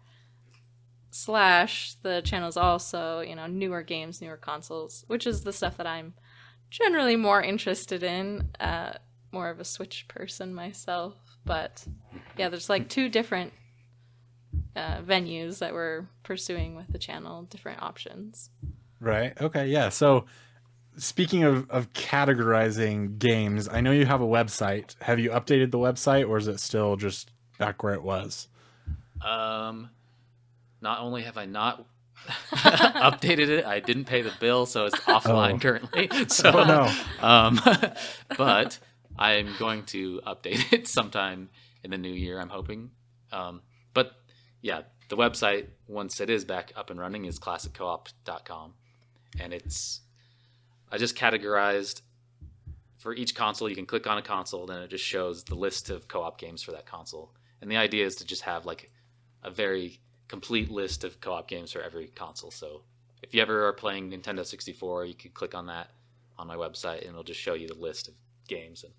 Slash, 1.09 1.95
the 2.03 2.21
channel's 2.21 2.55
also, 2.55 3.19
you 3.19 3.35
know, 3.35 3.47
newer 3.47 3.83
games, 3.83 4.21
newer 4.21 4.37
consoles, 4.37 5.03
which 5.07 5.27
is 5.27 5.43
the 5.43 5.51
stuff 5.51 5.75
that 5.75 5.87
I'm 5.87 6.13
generally 6.69 7.17
more 7.17 7.41
interested 7.41 8.01
in. 8.01 8.47
Uh, 8.57 8.93
more 9.31 9.49
of 9.49 9.59
a 9.59 9.65
Switch 9.65 10.07
person 10.07 10.53
myself. 10.53 11.15
But 11.45 11.85
yeah, 12.37 12.49
there's 12.49 12.69
like 12.69 12.89
two 12.89 13.09
different 13.09 13.53
uh, 14.75 15.01
venues 15.01 15.59
that 15.59 15.73
we're 15.73 16.05
pursuing 16.23 16.75
with 16.75 16.87
the 16.91 16.99
channel, 16.99 17.43
different 17.43 17.81
options. 17.81 18.49
Right. 18.99 19.39
Okay. 19.41 19.67
Yeah. 19.67 19.89
So, 19.89 20.25
speaking 20.97 21.43
of, 21.43 21.69
of 21.69 21.91
categorizing 21.93 23.17
games, 23.19 23.67
I 23.69 23.81
know 23.81 23.91
you 23.91 24.05
have 24.05 24.21
a 24.21 24.25
website. 24.27 24.95
Have 25.01 25.19
you 25.19 25.29
updated 25.31 25.71
the 25.71 25.77
website 25.77 26.27
or 26.27 26.37
is 26.37 26.47
it 26.47 26.59
still 26.59 26.95
just 26.95 27.31
back 27.57 27.83
where 27.83 27.93
it 27.93 28.03
was? 28.03 28.47
Um, 29.25 29.89
not 30.81 30.99
only 30.99 31.23
have 31.23 31.37
I 31.37 31.45
not 31.45 31.85
updated 32.51 33.49
it, 33.49 33.65
I 33.65 33.79
didn't 33.79 34.05
pay 34.05 34.21
the 34.21 34.33
bill, 34.39 34.65
so 34.65 34.85
it's 34.85 34.99
offline 35.01 35.55
Oh. 35.55 35.59
currently. 35.59 36.09
So 36.29 36.51
Oh, 36.53 36.63
no. 36.65 37.25
Um, 37.27 37.59
but 38.37 38.79
I'm 39.17 39.53
going 39.59 39.83
to 39.87 40.21
update 40.25 40.71
it 40.73 40.87
sometime 40.87 41.49
in 41.83 41.91
the 41.91 41.97
new 41.97 42.11
year. 42.13 42.39
I'm 42.39 42.49
hoping. 42.49 42.91
Um, 43.31 43.61
but 43.93 44.11
yeah, 44.61 44.81
the 45.09 45.17
website 45.17 45.67
once 45.87 46.19
it 46.21 46.29
is 46.29 46.45
back 46.45 46.71
up 46.75 46.89
and 46.89 46.99
running 46.99 47.25
is 47.25 47.39
classiccoop.com, 47.39 48.73
and 49.39 49.53
it's 49.53 50.01
I 50.91 50.97
just 50.97 51.15
categorized 51.15 52.01
for 52.97 53.15
each 53.15 53.33
console. 53.33 53.69
You 53.69 53.75
can 53.75 53.85
click 53.85 54.07
on 54.07 54.17
a 54.17 54.21
console, 54.21 54.65
then 54.65 54.81
it 54.81 54.89
just 54.89 55.03
shows 55.03 55.43
the 55.43 55.55
list 55.55 55.89
of 55.89 56.07
co-op 56.07 56.37
games 56.37 56.61
for 56.61 56.71
that 56.71 56.85
console. 56.85 57.33
And 57.61 57.71
the 57.71 57.77
idea 57.77 58.05
is 58.05 58.15
to 58.17 58.25
just 58.25 58.41
have 58.43 58.65
like 58.65 58.91
a 59.43 59.49
very 59.49 59.99
complete 60.27 60.69
list 60.69 61.03
of 61.03 61.19
co-op 61.19 61.47
games 61.47 61.71
for 61.71 61.81
every 61.81 62.07
console. 62.07 62.51
So 62.51 62.83
if 63.23 63.33
you 63.33 63.41
ever 63.41 63.67
are 63.67 63.73
playing 63.73 64.11
Nintendo 64.11 64.45
64, 64.45 65.05
you 65.05 65.13
could 65.13 65.33
click 65.33 65.55
on 65.55 65.67
that 65.67 65.91
on 66.37 66.47
my 66.47 66.55
website 66.55 67.01
and 67.01 67.09
it'll 67.09 67.23
just 67.23 67.39
show 67.39 67.53
you 67.53 67.67
the 67.67 67.75
list 67.75 68.07
of 68.07 68.13
games 68.47 68.83
and 68.83 68.93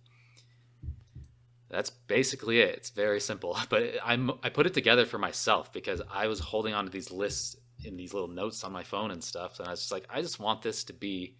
that's 1.72 1.90
basically 1.90 2.60
it. 2.60 2.76
It's 2.76 2.90
very 2.90 3.18
simple, 3.18 3.58
but 3.70 3.94
I'm 4.04 4.30
I 4.42 4.50
put 4.50 4.66
it 4.66 4.74
together 4.74 5.06
for 5.06 5.18
myself 5.18 5.72
because 5.72 6.02
I 6.12 6.26
was 6.28 6.38
holding 6.38 6.74
on 6.74 6.84
to 6.84 6.90
these 6.90 7.10
lists 7.10 7.56
in 7.84 7.96
these 7.96 8.12
little 8.14 8.28
notes 8.28 8.62
on 8.62 8.70
my 8.70 8.84
phone 8.84 9.10
and 9.10 9.24
stuff, 9.24 9.58
and 9.58 9.66
I 9.66 9.72
was 9.72 9.80
just 9.80 9.90
like, 9.90 10.06
I 10.08 10.20
just 10.20 10.38
want 10.38 10.62
this 10.62 10.84
to 10.84 10.92
be 10.92 11.34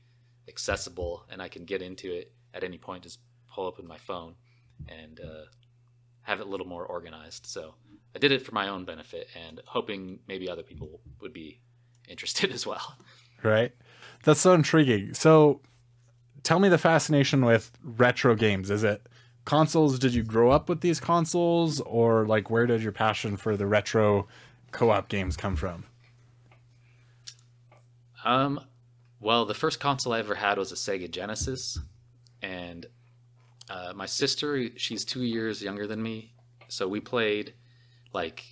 accessible 0.49 1.25
and 1.31 1.41
I 1.41 1.49
can 1.49 1.65
get 1.65 1.83
into 1.83 2.13
it 2.13 2.33
at 2.55 2.65
any 2.65 2.79
point. 2.79 3.05
Just 3.05 3.21
pull 3.49 3.67
open 3.67 3.87
my 3.87 3.99
phone 3.99 4.35
and 4.89 5.21
uh, 5.21 5.45
have 6.23 6.41
it 6.41 6.47
a 6.47 6.51
little 6.51 6.67
more 6.67 6.85
organized. 6.85 7.47
So 7.47 7.75
I 8.15 8.19
did 8.19 8.33
it 8.33 8.43
for 8.43 8.53
my 8.53 8.69
own 8.69 8.85
benefit 8.85 9.29
and 9.35 9.61
hoping 9.67 10.19
maybe 10.29 10.49
other 10.49 10.63
people 10.63 11.01
would 11.21 11.33
be 11.33 11.61
interested 12.09 12.51
as 12.53 12.67
well. 12.67 12.97
Right. 13.43 13.73
That's 14.25 14.41
so 14.41 14.53
intriguing. 14.53 15.15
So, 15.15 15.61
tell 16.43 16.59
me 16.59 16.69
the 16.69 16.79
fascination 16.79 17.45
with 17.45 17.73
retro 17.83 18.35
games. 18.35 18.71
Is 18.71 18.85
it 18.85 19.09
consoles? 19.45 19.99
Did 19.99 20.15
you 20.15 20.23
grow 20.23 20.51
up 20.51 20.69
with 20.69 20.81
these 20.81 21.01
consoles, 21.01 21.81
or 21.81 22.25
like 22.27 22.51
where 22.51 22.67
did 22.67 22.83
your 22.83 22.93
passion 22.93 23.37
for 23.37 23.57
the 23.57 23.67
retro 23.67 24.29
co-op 24.71 25.09
games 25.09 25.37
come 25.37 25.57
from? 25.57 25.85
Um, 28.25 28.61
well, 29.23 29.47
the 29.47 29.55
first 29.55 29.79
console 29.79 30.13
I 30.13 30.19
ever 30.19 30.35
had 30.35 30.59
was 30.59 30.73
a 30.73 30.75
Sega 30.75 31.09
Genesis, 31.09 31.79
and 32.43 32.85
uh, 33.71 33.93
my 33.95 34.07
sister, 34.07 34.69
she's 34.77 35.05
two 35.05 35.23
years 35.23 35.63
younger 35.63 35.87
than 35.87 36.03
me, 36.03 36.35
so 36.67 36.89
we 36.89 36.99
played 36.99 37.55
like 38.13 38.45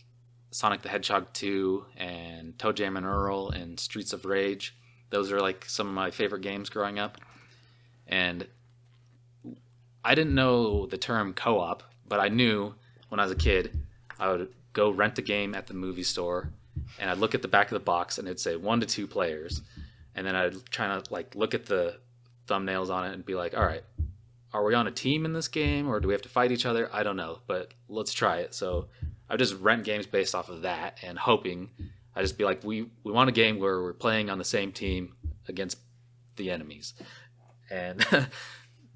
Sonic 0.53 0.83
the 0.83 0.89
Hedgehog 0.89 1.33
2 1.33 1.87
and 1.97 2.57
ToeJam 2.57 2.97
and 2.97 3.05
Earl 3.05 3.51
and 3.51 3.79
Streets 3.81 4.13
of 4.13 4.25
Rage. 4.25 4.77
Those 5.11 5.33
are 5.33 5.41
like 5.41 5.65
some 5.65 5.89
of 5.89 5.93
my 5.93 6.13
favorite 6.13 6.43
games 6.43 6.71
growing 6.71 7.01
up, 7.01 7.19
and 8.07 8.47
I 10.05 10.15
didn't 10.15 10.37
know 10.37 10.87
the 10.87 10.99
term 10.99 11.35
co-op, 11.35 11.83
but 12.07 12.21
I 12.21 12.29
knew 12.29 12.77
when 13.09 13.19
I 13.19 13.25
was 13.25 13.33
a 13.33 13.37
kid, 13.37 13.77
I 14.21 14.31
would 14.31 14.49
go 14.73 14.91
rent 14.91 15.19
a 15.19 15.23
game 15.23 15.57
at 15.57 15.67
the 15.67 15.75
movie 15.75 16.05
store, 16.05 16.53
and 17.01 17.11
I'd 17.11 17.19
look 17.19 17.35
at 17.35 17.43
the 17.43 17.49
back 17.49 17.67
of 17.67 17.75
the 17.75 17.85
box 17.85 18.19
and 18.19 18.29
it'd 18.29 18.39
say 18.39 18.55
one 18.55 18.79
to 18.79 18.87
two 18.87 19.09
players, 19.09 19.63
and 20.15 20.27
then 20.27 20.35
I'd 20.35 20.65
try 20.67 20.87
to 20.87 21.03
like 21.13 21.35
look 21.35 21.55
at 21.55 21.67
the 21.67 21.99
thumbnails 22.47 22.91
on 22.91 23.07
it 23.07 23.15
and 23.15 23.25
be 23.25 23.35
like, 23.35 23.57
all 23.57 23.65
right, 23.65 23.85
are 24.53 24.65
we 24.65 24.75
on 24.75 24.87
a 24.87 24.91
team 24.91 25.25
in 25.25 25.33
this 25.33 25.49
game 25.49 25.89
or 25.89 26.01
do 26.01 26.09
we 26.09 26.15
have 26.15 26.23
to 26.23 26.29
fight 26.29 26.53
each 26.53 26.67
other? 26.67 26.89
I 26.93 27.03
don't 27.03 27.17
know, 27.17 27.39
but 27.47 27.73
let's 27.89 28.13
try 28.13 28.39
it. 28.39 28.55
So 28.55 28.89
I 29.29 29.37
just 29.37 29.55
rent 29.61 29.85
games 29.85 30.07
based 30.07 30.35
off 30.35 30.49
of 30.49 30.63
that 30.63 30.99
and 31.03 31.19
hoping 31.19 31.71
I 32.15 32.23
just 32.23 32.37
be 32.37 32.45
like, 32.45 32.65
we 32.65 32.91
we 33.05 33.13
want 33.13 33.29
a 33.29 33.33
game 33.33 33.59
where 33.59 33.81
we're 33.81 33.93
playing 33.93 34.31
on 34.31 34.39
the 34.39 34.45
same 34.45 34.73
team 34.73 35.15
against 35.49 35.79
the 36.37 36.51
enemies, 36.51 36.95
and 37.71 38.05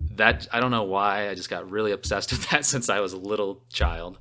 that 0.00 0.48
I 0.52 0.60
don't 0.60 0.70
know 0.70 0.82
why 0.82 1.30
I 1.30 1.34
just 1.34 1.48
got 1.48 1.70
really 1.70 1.92
obsessed 1.92 2.32
with 2.32 2.48
that 2.50 2.64
since 2.72 2.88
I 2.88 3.00
was 3.00 3.12
a 3.12 3.18
little 3.18 3.64
child. 3.72 4.18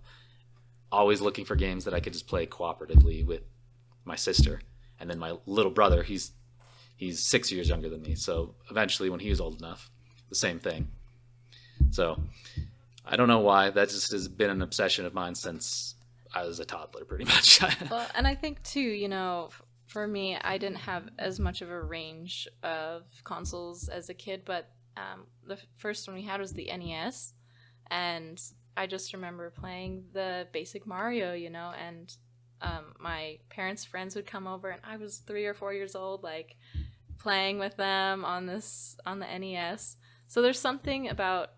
Always 0.92 1.22
looking 1.22 1.44
for 1.44 1.56
games 1.56 1.86
that 1.86 1.94
I 1.94 2.00
could 2.00 2.14
just 2.14 2.28
play 2.28 2.46
cooperatively 2.46 3.26
with 3.26 3.42
my 4.06 4.16
sister, 4.16 4.62
and 5.00 5.10
then 5.10 5.18
my 5.18 5.38
little 5.48 5.72
brother. 5.72 6.04
He's 6.04 6.32
he's 7.06 7.20
six 7.20 7.52
years 7.52 7.70
younger 7.70 7.90
than 7.90 8.02
me, 8.02 8.16
so 8.16 8.56
eventually 8.70 9.10
when 9.10 9.20
he 9.20 9.30
was 9.30 9.42
old 9.42 9.60
enough, 9.60 9.90
the 10.30 10.36
same 10.36 10.60
thing. 10.60 10.88
So 11.92 12.20
I 13.06 13.16
don't 13.16 13.28
know 13.28 13.40
why 13.40 13.70
that 13.70 13.90
just 13.90 14.12
has 14.12 14.28
been 14.28 14.50
an 14.50 14.62
obsession 14.62 15.06
of 15.06 15.14
mine 15.14 15.36
since 15.36 15.96
I 16.34 16.46
was 16.46 16.60
a 16.60 16.66
toddler, 16.66 17.06
pretty 17.06 17.26
much. 17.36 17.62
Well, 17.90 18.08
and 18.16 18.26
I 18.26 18.36
think 18.36 18.64
too, 18.64 18.80
you 18.80 19.08
know, 19.08 19.50
for 19.88 20.08
me, 20.08 20.38
I 20.38 20.58
didn't 20.58 20.78
have 20.78 21.10
as 21.20 21.40
much 21.40 21.62
of 21.62 21.70
a 21.70 21.82
range 21.82 22.48
of 22.64 23.04
consoles 23.24 23.90
as 23.90 24.10
a 24.10 24.14
kid, 24.14 24.44
but 24.46 24.70
um, 24.98 25.26
the 25.46 25.58
first 25.78 26.08
one 26.08 26.16
we 26.16 26.24
had 26.24 26.40
was 26.40 26.54
the 26.54 26.66
NES, 26.66 27.34
and 27.92 28.42
I 28.76 28.88
just 28.88 29.14
remember 29.14 29.50
playing 29.52 30.06
the 30.14 30.48
basic 30.52 30.88
Mario, 30.88 31.34
you 31.34 31.50
know, 31.50 31.72
and 31.80 32.16
um, 32.62 32.94
my 33.00 33.40
parents' 33.50 33.84
friends 33.84 34.16
would 34.16 34.26
come 34.26 34.48
over, 34.48 34.70
and 34.70 34.82
I 34.84 34.98
was 34.98 35.18
three 35.18 35.46
or 35.46 35.54
four 35.54 35.74
years 35.74 35.96
old, 35.96 36.24
like 36.24 36.56
playing 37.18 37.60
with 37.60 37.78
them 37.78 38.26
on 38.26 38.46
this 38.46 38.98
on 39.06 39.20
the 39.20 39.26
NES. 39.26 39.98
So 40.28 40.42
there's 40.42 40.60
something 40.60 41.10
about 41.10 41.52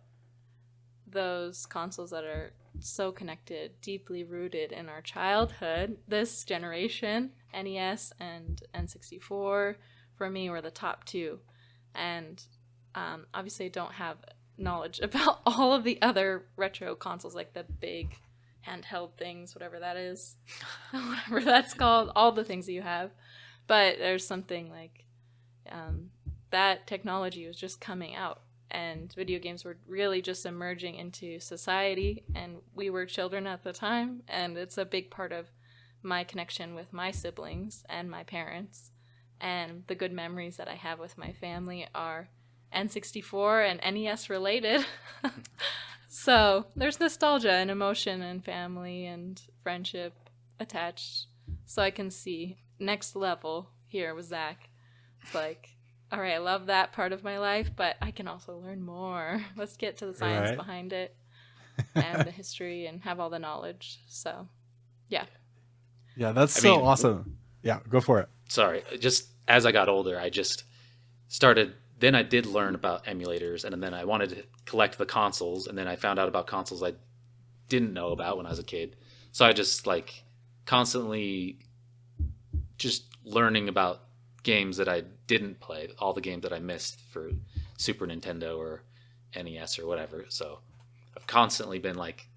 those 1.08 1.66
consoles 1.66 2.12
that 2.12 2.24
are 2.24 2.52
so 2.80 3.12
connected, 3.12 3.80
deeply 3.82 4.24
rooted 4.24 4.72
in 4.72 4.90
our 4.90 5.02
childhood. 5.02 5.98
This 6.08 6.44
generation, 6.44 7.32
NES 7.54 8.14
and 8.20 8.62
N64, 8.74 9.76
for 10.18 10.30
me 10.30 10.50
were 10.50 10.62
the 10.62 10.72
top 10.72 11.06
two, 11.06 11.40
and 11.94 12.44
um, 12.94 13.26
obviously 13.34 13.70
don't 13.70 13.94
have 13.94 14.18
knowledge 14.58 15.00
about 15.04 15.40
all 15.46 15.74
of 15.74 15.84
the 15.84 16.02
other 16.02 16.46
retro 16.56 16.96
consoles, 16.96 17.36
like 17.36 17.54
the 17.54 17.66
big 17.80 18.18
handheld 18.68 19.14
things, 19.18 19.54
whatever 19.54 19.80
that 19.80 19.98
is, 19.98 20.36
whatever 20.92 21.42
that's 21.42 21.74
called, 21.74 22.12
all 22.16 22.32
the 22.32 22.44
things 22.44 22.66
that 22.66 22.74
you 22.74 22.82
have. 22.82 23.12
But 23.68 23.98
there's 23.98 24.26
something 24.26 24.70
like 24.70 25.05
um, 25.72 26.10
that 26.52 26.88
technology 26.88 27.48
was 27.48 27.58
just 27.58 27.82
coming 27.82 28.16
out, 28.16 28.42
and 28.72 29.14
video 29.14 29.40
games 29.40 29.66
were 29.66 29.78
really 29.88 30.22
just 30.22 30.46
emerging 30.46 30.96
into 30.96 31.40
society, 31.40 32.24
and 32.34 32.58
we 32.74 32.90
were 32.90 33.06
children 33.06 33.48
at 33.48 33.64
the 33.64 33.74
time, 33.74 34.24
and 34.28 34.58
it's 34.58 34.78
a 34.78 34.86
big 34.86 35.10
part 35.12 35.32
of 35.32 35.48
my 36.02 36.24
connection 36.24 36.76
with 36.76 36.94
my 36.94 37.12
siblings 37.12 37.84
and 37.90 38.10
my 38.10 38.24
parents. 38.24 38.92
And 39.42 39.84
the 39.88 39.96
good 39.96 40.14
memories 40.14 40.58
that 40.58 40.68
I 40.68 40.76
have 40.76 41.00
with 41.00 41.18
my 41.18 41.34
family 41.34 41.88
are 41.94 42.30
N64 42.74 43.80
and 43.82 43.96
NES 43.96 44.30
related. 44.30 44.86
so 46.08 46.68
there's 46.76 47.00
nostalgia 47.00 47.52
and 47.52 47.70
emotion 47.70 48.22
and 48.22 48.44
family 48.44 49.06
and 49.06 49.42
friendship 49.64 50.14
attached. 50.60 51.28
So 51.66 51.82
I 51.82 51.92
can 51.92 52.12
see 52.12 52.58
next 52.80 53.16
level 53.16 53.70
here 53.88 54.16
with 54.16 54.28
Zack. 54.28 54.70
It's 55.26 55.36
like, 55.36 55.70
all 56.12 56.20
right, 56.20 56.34
I 56.34 56.38
love 56.38 56.68
that 56.68 56.94
part 56.94 57.12
of 57.12 57.24
my 57.24 57.40
life, 57.40 57.72
but 57.76 57.96
I 58.02 58.12
can 58.12 58.28
also 58.28 58.58
learn 58.58 58.82
more. 58.84 59.42
Let's 59.58 59.76
get 59.78 59.98
to 59.98 60.06
the 60.06 60.14
science 60.14 60.50
Right. 60.50 60.58
behind 60.58 60.94
it 60.94 61.16
and 61.96 62.26
the 62.26 62.32
history 62.32 62.86
and 62.86 63.02
have 63.04 63.20
all 63.20 63.30
the 63.30 63.40
knowledge. 63.40 64.00
So, 64.08 64.48
yeah. 65.10 65.26
Yeah, 66.16 66.32
that's 66.32 66.58
I 66.58 66.60
so 66.62 66.76
mean- 66.78 66.86
awesome. 66.86 67.38
Yeah, 67.64 67.80
go 67.90 68.00
for 68.00 68.20
it. 68.20 68.30
sorry 68.48 68.84
just 69.00 69.28
as 69.48 69.66
i 69.66 69.72
got 69.72 69.90
older 69.90 70.20
i 70.20 70.30
just 70.30 70.66
started 71.30 71.74
then 71.98 72.14
i 72.14 72.22
did 72.22 72.46
learn 72.46 72.76
about 72.76 73.06
emulators 73.06 73.66
and 73.66 73.82
then 73.82 73.92
i 73.92 74.06
wanted 74.06 74.30
to 74.30 74.44
collect 74.66 75.00
the 75.00 75.06
consoles 75.08 75.66
and 75.66 75.76
then 75.76 75.88
i 75.88 75.96
found 75.96 76.20
out 76.20 76.28
about 76.28 76.46
consoles 76.46 76.84
i 76.84 76.94
didn't 77.68 77.92
know 77.92 78.10
about 78.12 78.38
when 78.38 78.46
i 78.46 78.50
was 78.50 78.60
a 78.60 78.64
kid 78.64 78.96
so 79.32 79.44
i 79.48 79.52
just 79.52 79.88
like 79.88 80.24
constantly 80.68 81.58
just 82.78 83.06
learning 83.24 83.68
about 83.68 84.02
games 84.46 84.78
that 84.78 84.88
i 84.88 85.02
didn't 85.28 85.60
play 85.60 85.90
all 86.00 86.14
the 86.14 86.22
games 86.22 86.44
that 86.44 86.54
i 86.54 86.60
missed 86.60 87.00
for 87.12 87.30
super 87.78 88.08
nintendo 88.08 88.58
or 88.58 88.82
nes 89.36 89.78
or 89.78 89.86
whatever 89.86 90.24
so 90.30 90.60
i've 91.18 91.28
constantly 91.28 91.80
been 91.80 91.98
like 91.98 92.30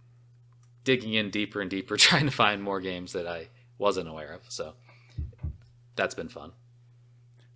digging 0.82 1.14
in 1.14 1.30
deeper 1.30 1.60
and 1.60 1.70
deeper 1.70 1.96
trying 2.08 2.24
to 2.24 2.32
find 2.32 2.60
more 2.60 2.80
games 2.80 3.12
that 3.12 3.26
i 3.26 3.46
wasn't 3.78 4.08
aware 4.08 4.32
of 4.32 4.40
so 4.48 4.72
that's 5.94 6.14
been 6.16 6.28
fun 6.28 6.50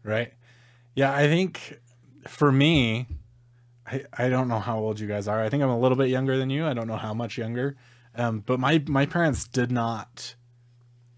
Right. 0.04 0.32
Yeah, 0.94 1.14
I 1.14 1.28
think 1.28 1.78
for 2.26 2.50
me, 2.50 3.06
I, 3.86 4.04
I 4.16 4.28
don't 4.28 4.48
know 4.48 4.58
how 4.58 4.78
old 4.78 4.98
you 4.98 5.06
guys 5.06 5.28
are. 5.28 5.40
I 5.40 5.48
think 5.48 5.62
I'm 5.62 5.70
a 5.70 5.78
little 5.78 5.96
bit 5.96 6.08
younger 6.08 6.36
than 6.36 6.50
you. 6.50 6.66
I 6.66 6.74
don't 6.74 6.88
know 6.88 6.96
how 6.96 7.14
much 7.14 7.38
younger. 7.38 7.76
Um, 8.14 8.40
but 8.40 8.60
my 8.60 8.82
my 8.88 9.06
parents 9.06 9.46
did 9.46 9.70
not 9.70 10.34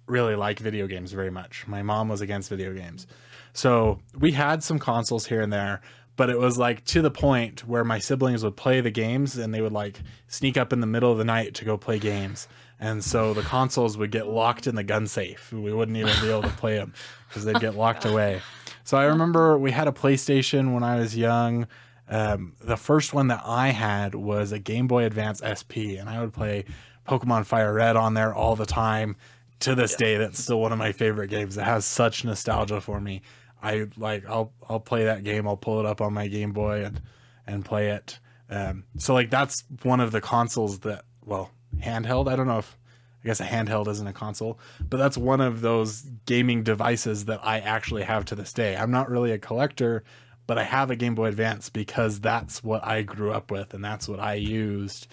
really 0.06 0.36
like 0.36 0.58
video 0.58 0.86
games 0.86 1.12
very 1.12 1.30
much. 1.30 1.66
My 1.66 1.82
mom 1.82 2.08
was 2.08 2.20
against 2.20 2.50
video 2.50 2.72
games. 2.74 3.06
So 3.52 4.00
we 4.18 4.32
had 4.32 4.62
some 4.62 4.78
consoles 4.78 5.26
here 5.26 5.40
and 5.40 5.52
there, 5.52 5.80
but 6.16 6.30
it 6.30 6.38
was 6.38 6.58
like 6.58 6.84
to 6.86 7.02
the 7.02 7.10
point 7.10 7.66
where 7.66 7.84
my 7.84 7.98
siblings 7.98 8.44
would 8.44 8.56
play 8.56 8.80
the 8.80 8.90
games 8.90 9.36
and 9.36 9.54
they 9.54 9.60
would 9.60 9.72
like 9.72 10.00
sneak 10.28 10.56
up 10.56 10.72
in 10.72 10.80
the 10.80 10.86
middle 10.86 11.10
of 11.10 11.18
the 11.18 11.24
night 11.24 11.54
to 11.54 11.64
go 11.64 11.76
play 11.76 11.98
games. 11.98 12.48
And 12.80 13.02
so 13.02 13.32
the 13.32 13.42
consoles 13.42 13.96
would 13.96 14.10
get 14.10 14.26
locked 14.26 14.66
in 14.66 14.74
the 14.74 14.84
gun 14.84 15.06
safe. 15.06 15.52
We 15.52 15.72
wouldn't 15.72 15.96
even 15.96 16.12
be 16.20 16.30
able 16.30 16.42
to 16.42 16.48
play 16.48 16.76
them 16.76 16.92
because 17.28 17.44
they'd 17.44 17.60
get 17.60 17.76
locked 17.76 18.04
away. 18.04 18.42
So 18.82 18.98
I 18.98 19.04
remember 19.04 19.56
we 19.56 19.70
had 19.70 19.88
a 19.88 19.92
PlayStation 19.92 20.74
when 20.74 20.82
I 20.82 20.96
was 20.96 21.16
young. 21.16 21.66
Um, 22.08 22.52
the 22.60 22.76
first 22.76 23.14
one 23.14 23.28
that 23.28 23.42
I 23.44 23.68
had 23.68 24.14
was 24.14 24.52
a 24.52 24.58
Game 24.58 24.86
Boy 24.86 25.04
Advance 25.04 25.40
SP, 25.40 25.96
and 25.98 26.10
I 26.10 26.20
would 26.20 26.34
play 26.34 26.64
Pokemon 27.08 27.46
Fire 27.46 27.72
Red 27.72 27.96
on 27.96 28.14
there 28.14 28.34
all 28.34 28.56
the 28.56 28.66
time. 28.66 29.16
To 29.64 29.74
this 29.74 29.96
day, 29.96 30.18
that's 30.18 30.42
still 30.42 30.60
one 30.60 30.72
of 30.72 30.78
my 30.78 30.92
favorite 30.92 31.28
games. 31.28 31.56
It 31.56 31.64
has 31.64 31.86
such 31.86 32.22
nostalgia 32.22 32.82
for 32.82 33.00
me. 33.00 33.22
I 33.62 33.86
like 33.96 34.28
I'll 34.28 34.52
I'll 34.68 34.78
play 34.78 35.04
that 35.04 35.24
game. 35.24 35.48
I'll 35.48 35.56
pull 35.56 35.80
it 35.80 35.86
up 35.86 36.02
on 36.02 36.12
my 36.12 36.28
Game 36.28 36.52
Boy 36.52 36.84
and 36.84 37.00
and 37.46 37.64
play 37.64 37.88
it. 37.88 38.18
Um, 38.50 38.84
so 38.98 39.14
like 39.14 39.30
that's 39.30 39.64
one 39.82 40.00
of 40.00 40.12
the 40.12 40.20
consoles 40.20 40.80
that 40.80 41.06
well 41.24 41.50
handheld. 41.78 42.30
I 42.30 42.36
don't 42.36 42.46
know 42.46 42.58
if 42.58 42.76
I 43.24 43.28
guess 43.28 43.40
a 43.40 43.44
handheld 43.44 43.88
isn't 43.88 44.06
a 44.06 44.12
console, 44.12 44.58
but 44.90 44.98
that's 44.98 45.16
one 45.16 45.40
of 45.40 45.62
those 45.62 46.02
gaming 46.26 46.62
devices 46.62 47.24
that 47.24 47.40
I 47.42 47.60
actually 47.60 48.02
have 48.02 48.26
to 48.26 48.34
this 48.34 48.52
day. 48.52 48.76
I'm 48.76 48.90
not 48.90 49.08
really 49.08 49.32
a 49.32 49.38
collector, 49.38 50.04
but 50.46 50.58
I 50.58 50.64
have 50.64 50.90
a 50.90 50.96
Game 50.96 51.14
Boy 51.14 51.28
Advance 51.28 51.70
because 51.70 52.20
that's 52.20 52.62
what 52.62 52.84
I 52.84 53.00
grew 53.00 53.32
up 53.32 53.50
with 53.50 53.72
and 53.72 53.82
that's 53.82 54.08
what 54.08 54.20
I 54.20 54.34
used. 54.34 55.06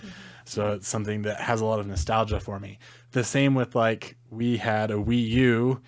So 0.43 0.73
it's 0.73 0.89
something 0.89 1.21
that 1.21 1.39
has 1.39 1.61
a 1.61 1.65
lot 1.65 1.79
of 1.79 1.87
nostalgia 1.87 2.41
for 2.41 2.59
me. 2.59 2.79
The 3.11 3.23
same 3.23 3.55
with 3.55 3.75
like 3.75 4.15
we 4.29 4.57
had 4.57 4.89
a 4.91 4.95
Wii 4.95 5.27
U, 5.29 5.81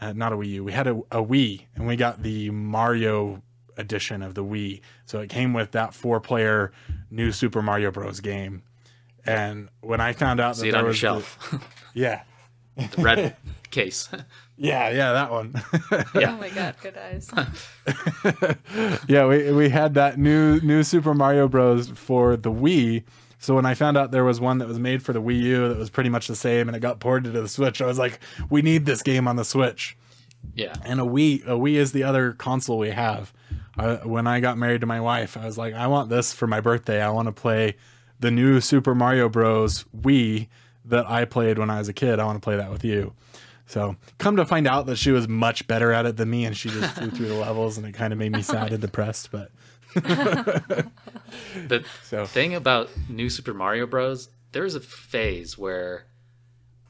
uh, 0.00 0.12
not 0.12 0.32
a 0.32 0.36
Wii 0.36 0.48
U. 0.50 0.64
We 0.64 0.72
had 0.72 0.86
a, 0.86 0.92
a 1.10 1.22
Wii 1.22 1.62
and 1.74 1.86
we 1.86 1.96
got 1.96 2.22
the 2.22 2.50
Mario 2.50 3.42
edition 3.76 4.22
of 4.22 4.34
the 4.34 4.44
Wii. 4.44 4.80
So 5.06 5.20
it 5.20 5.28
came 5.30 5.52
with 5.52 5.72
that 5.72 5.92
four-player 5.94 6.72
new 7.10 7.32
Super 7.32 7.62
Mario 7.62 7.90
Bros. 7.90 8.20
game. 8.20 8.62
And 9.26 9.68
when 9.80 10.00
I 10.00 10.12
found 10.12 10.40
out 10.40 10.54
that 10.56 10.60
see 10.62 10.68
it 10.68 10.72
there 10.72 10.80
on 10.86 10.94
your 10.94 11.14
was 11.14 11.24
the- 11.50 11.60
yeah, 11.94 12.22
the 12.76 13.02
red 13.02 13.36
case 13.70 14.08
yeah, 14.56 14.88
yeah, 14.90 15.12
that 15.12 15.30
one. 15.30 15.54
Yeah. 16.14 16.34
Oh 16.34 16.38
my 16.38 16.48
god, 16.48 16.74
good 16.80 16.96
eyes. 16.96 17.30
yeah, 19.08 19.26
we 19.26 19.52
we 19.52 19.68
had 19.68 19.94
that 19.94 20.18
new 20.18 20.60
new 20.60 20.82
Super 20.82 21.14
Mario 21.14 21.48
Bros 21.48 21.88
for 21.90 22.36
the 22.36 22.50
Wii. 22.52 23.04
So 23.38 23.54
when 23.54 23.66
I 23.66 23.74
found 23.74 23.96
out 23.96 24.10
there 24.10 24.24
was 24.24 24.40
one 24.40 24.58
that 24.58 24.68
was 24.68 24.78
made 24.78 25.02
for 25.02 25.12
the 25.12 25.22
Wii 25.22 25.40
U 25.40 25.68
that 25.68 25.78
was 25.78 25.90
pretty 25.90 26.10
much 26.10 26.26
the 26.26 26.36
same 26.36 26.68
and 26.68 26.76
it 26.76 26.80
got 26.80 26.98
ported 27.00 27.32
to 27.32 27.40
the 27.40 27.48
Switch, 27.48 27.80
I 27.80 27.86
was 27.86 27.98
like, 27.98 28.18
we 28.50 28.62
need 28.62 28.84
this 28.84 29.02
game 29.02 29.28
on 29.28 29.36
the 29.36 29.44
Switch. 29.44 29.96
yeah 30.54 30.74
And 30.84 31.00
a 31.00 31.04
Wii, 31.04 31.44
a 31.44 31.50
Wii 31.50 31.74
is 31.74 31.92
the 31.92 32.02
other 32.02 32.32
console 32.32 32.78
we 32.78 32.90
have. 32.90 33.32
Uh, 33.78 33.98
when 33.98 34.26
I 34.26 34.40
got 34.40 34.58
married 34.58 34.80
to 34.80 34.86
my 34.88 35.00
wife, 35.00 35.36
I 35.36 35.46
was 35.46 35.56
like, 35.56 35.72
I 35.72 35.86
want 35.86 36.08
this 36.10 36.32
for 36.32 36.48
my 36.48 36.60
birthday. 36.60 37.00
I 37.00 37.10
want 37.10 37.26
to 37.26 37.32
play 37.32 37.76
the 38.18 38.30
new 38.30 38.60
Super 38.60 38.94
Mario 38.94 39.28
Bros. 39.28 39.84
Wii 39.96 40.48
that 40.86 41.08
I 41.08 41.24
played 41.24 41.58
when 41.58 41.70
I 41.70 41.78
was 41.78 41.88
a 41.88 41.92
kid. 41.92 42.18
I 42.18 42.24
want 42.24 42.36
to 42.36 42.44
play 42.44 42.56
that 42.56 42.72
with 42.72 42.84
you. 42.84 43.14
So 43.66 43.96
come 44.16 44.36
to 44.36 44.46
find 44.46 44.66
out 44.66 44.86
that 44.86 44.96
she 44.96 45.10
was 45.10 45.28
much 45.28 45.66
better 45.68 45.92
at 45.92 46.06
it 46.06 46.16
than 46.16 46.30
me, 46.30 46.44
and 46.46 46.56
she 46.56 46.70
just 46.70 46.94
flew 46.94 47.10
through 47.10 47.28
the 47.28 47.34
levels, 47.46 47.76
and 47.76 47.86
it 47.86 47.92
kind 47.92 48.12
of 48.12 48.18
made 48.18 48.32
me 48.32 48.42
sad 48.42 48.72
and 48.72 48.80
depressed. 48.80 49.30
But 49.30 49.52
the 51.68 51.84
so 52.04 52.24
thing 52.26 52.54
about 52.54 52.90
new 53.08 53.28
super 53.28 53.54
mario 53.54 53.86
bros 53.86 54.28
there 54.52 54.62
was 54.62 54.74
a 54.74 54.80
phase 54.80 55.58
where 55.58 56.06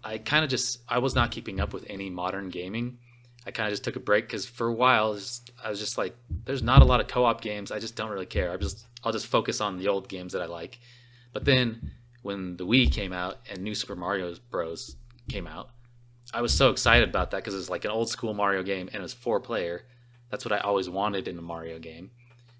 i 0.04 0.18
kind 0.18 0.44
of 0.44 0.50
just 0.50 0.80
i 0.88 0.98
was 0.98 1.14
not 1.14 1.30
keeping 1.30 1.60
up 1.60 1.72
with 1.72 1.84
any 1.88 2.10
modern 2.10 2.48
gaming. 2.48 2.98
I 3.46 3.50
kind 3.50 3.66
of 3.66 3.72
just 3.72 3.84
took 3.84 3.96
a 3.96 4.00
break 4.00 4.26
because 4.26 4.44
for 4.44 4.66
a 4.66 4.72
while 4.72 5.12
was- 5.12 5.40
i 5.64 5.70
was 5.70 5.78
just 5.80 5.96
like 5.96 6.14
there's 6.44 6.62
not 6.62 6.82
a 6.82 6.84
lot 6.84 7.00
of 7.00 7.08
co-op 7.08 7.40
games 7.40 7.72
i 7.72 7.78
just 7.78 7.96
don't 7.96 8.10
really 8.10 8.26
care. 8.26 8.52
I 8.52 8.56
just 8.58 8.86
i'll 9.04 9.12
just 9.12 9.26
focus 9.26 9.60
on 9.60 9.78
the 9.78 9.88
old 9.88 10.08
games 10.08 10.32
that 10.34 10.42
i 10.42 10.46
like. 10.46 10.78
But 11.32 11.44
then 11.44 11.92
when 12.22 12.56
the 12.56 12.66
wii 12.66 12.92
came 12.92 13.12
out 13.12 13.38
and 13.50 13.62
new 13.62 13.74
super 13.74 13.96
mario 13.96 14.34
bros 14.50 14.96
came 15.28 15.46
out 15.46 15.70
i 16.34 16.42
was 16.42 16.52
so 16.52 16.70
excited 16.70 17.08
about 17.08 17.30
that 17.30 17.38
because 17.38 17.54
it 17.54 17.58
was 17.58 17.70
like 17.70 17.84
an 17.84 17.90
old 17.90 18.08
school 18.10 18.34
mario 18.34 18.62
game 18.62 18.88
and 18.88 18.96
it 18.96 19.02
was 19.02 19.14
four 19.14 19.40
player. 19.40 19.84
That's 20.30 20.44
what 20.44 20.52
i 20.52 20.58
always 20.58 20.88
wanted 20.90 21.26
in 21.26 21.38
a 21.38 21.42
mario 21.42 21.78
game 21.78 22.10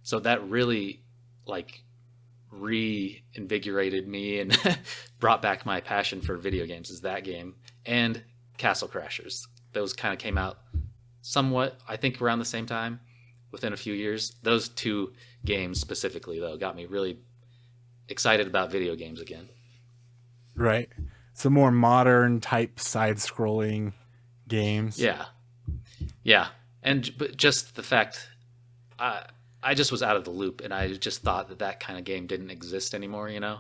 so 0.08 0.18
that 0.18 0.42
really 0.48 1.02
like 1.44 1.82
reinvigorated 2.50 4.08
me 4.08 4.40
and 4.40 4.58
brought 5.18 5.42
back 5.42 5.66
my 5.66 5.82
passion 5.82 6.22
for 6.22 6.38
video 6.38 6.64
games 6.64 6.88
is 6.88 7.02
that 7.02 7.24
game 7.24 7.54
and 7.84 8.22
Castle 8.56 8.88
Crashers. 8.88 9.46
Those 9.74 9.92
kind 9.92 10.14
of 10.14 10.18
came 10.18 10.38
out 10.38 10.60
somewhat, 11.20 11.78
I 11.86 11.96
think, 11.96 12.22
around 12.22 12.38
the 12.38 12.46
same 12.46 12.64
time, 12.64 13.00
within 13.50 13.74
a 13.74 13.76
few 13.76 13.92
years. 13.92 14.32
Those 14.42 14.70
two 14.70 15.12
games 15.44 15.78
specifically, 15.78 16.40
though, 16.40 16.56
got 16.56 16.74
me 16.74 16.86
really 16.86 17.18
excited 18.08 18.46
about 18.46 18.72
video 18.72 18.96
games 18.96 19.20
again. 19.20 19.46
right, 20.54 20.88
some 21.34 21.52
more 21.52 21.70
modern 21.70 22.40
type 22.40 22.80
side-scrolling 22.80 23.92
games. 24.48 24.98
Yeah, 24.98 25.26
Yeah, 26.22 26.48
and 26.82 27.12
but 27.18 27.36
just 27.36 27.76
the 27.76 27.82
fact, 27.82 28.30
I 28.98 29.26
I 29.68 29.74
just 29.74 29.92
was 29.92 30.02
out 30.02 30.16
of 30.16 30.24
the 30.24 30.30
loop, 30.30 30.62
and 30.64 30.72
I 30.72 30.92
just 30.94 31.22
thought 31.22 31.48
that 31.50 31.58
that 31.58 31.78
kind 31.78 31.98
of 31.98 32.04
game 32.04 32.26
didn't 32.26 32.50
exist 32.50 32.94
anymore, 32.94 33.28
you 33.28 33.40
know. 33.40 33.58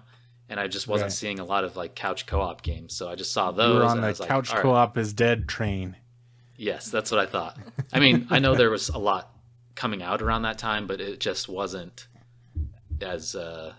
And 0.48 0.58
I 0.58 0.66
just 0.66 0.88
wasn't 0.88 1.10
Right. 1.10 1.12
seeing 1.12 1.38
a 1.38 1.44
lot 1.44 1.64
of 1.64 1.76
like 1.76 1.94
couch 1.94 2.26
co-op 2.26 2.62
games, 2.62 2.94
so 2.96 3.10
I 3.10 3.14
just 3.14 3.32
saw 3.32 3.50
those. 3.52 3.74
were 3.74 3.82
and 3.82 3.90
on 3.90 4.00
the 4.00 4.06
was 4.08 4.20
like, 4.20 4.28
couch 4.30 4.48
co-op 4.50 4.96
is 4.96 5.12
dead 5.12 5.48
train. 5.48 5.96
Yes, 6.56 6.90
that's 6.90 7.10
what 7.10 7.20
I 7.20 7.26
thought. 7.26 7.58
I 7.92 8.00
mean, 8.00 8.26
I 8.30 8.38
know 8.38 8.54
there 8.54 8.70
was 8.70 8.88
a 8.88 8.98
lot 8.98 9.30
coming 9.74 10.02
out 10.02 10.22
around 10.22 10.42
that 10.42 10.56
time, 10.58 10.86
but 10.86 11.00
it 11.00 11.20
just 11.20 11.48
wasn't 11.48 12.08
as 13.02 13.34
uh, 13.36 13.74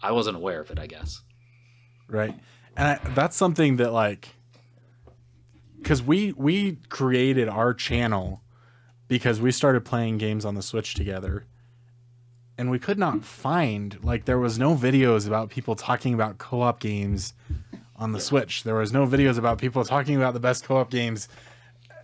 I 0.00 0.12
wasn't 0.12 0.36
aware 0.36 0.60
of 0.60 0.70
it. 0.70 0.78
I 0.78 0.86
guess. 0.86 1.20
right 2.06 2.34
and 2.76 2.86
I, 2.88 3.10
that's 3.14 3.36
something 3.36 3.76
that 3.78 3.92
like 3.92 4.28
because 5.82 6.00
we 6.02 6.32
we 6.32 6.76
created 6.88 7.48
our 7.48 7.74
channel 7.74 8.40
because 9.08 9.40
we 9.40 9.50
started 9.50 9.84
playing 9.84 10.18
games 10.18 10.44
on 10.44 10.54
the 10.54 10.62
switch 10.62 10.94
together 10.94 11.44
and 12.56 12.70
we 12.70 12.78
could 12.78 12.98
not 12.98 13.24
find 13.24 13.98
like 14.02 14.24
there 14.24 14.38
was 14.38 14.58
no 14.58 14.74
videos 14.74 15.26
about 15.26 15.48
people 15.50 15.74
talking 15.76 16.14
about 16.14 16.38
co-op 16.38 16.80
games 16.80 17.32
on 17.96 18.12
the 18.12 18.20
switch. 18.20 18.62
There 18.64 18.74
was 18.74 18.92
no 18.92 19.06
videos 19.06 19.38
about 19.38 19.58
people 19.58 19.84
talking 19.84 20.16
about 20.16 20.34
the 20.34 20.40
best 20.40 20.64
co-op 20.64 20.90
games 20.90 21.28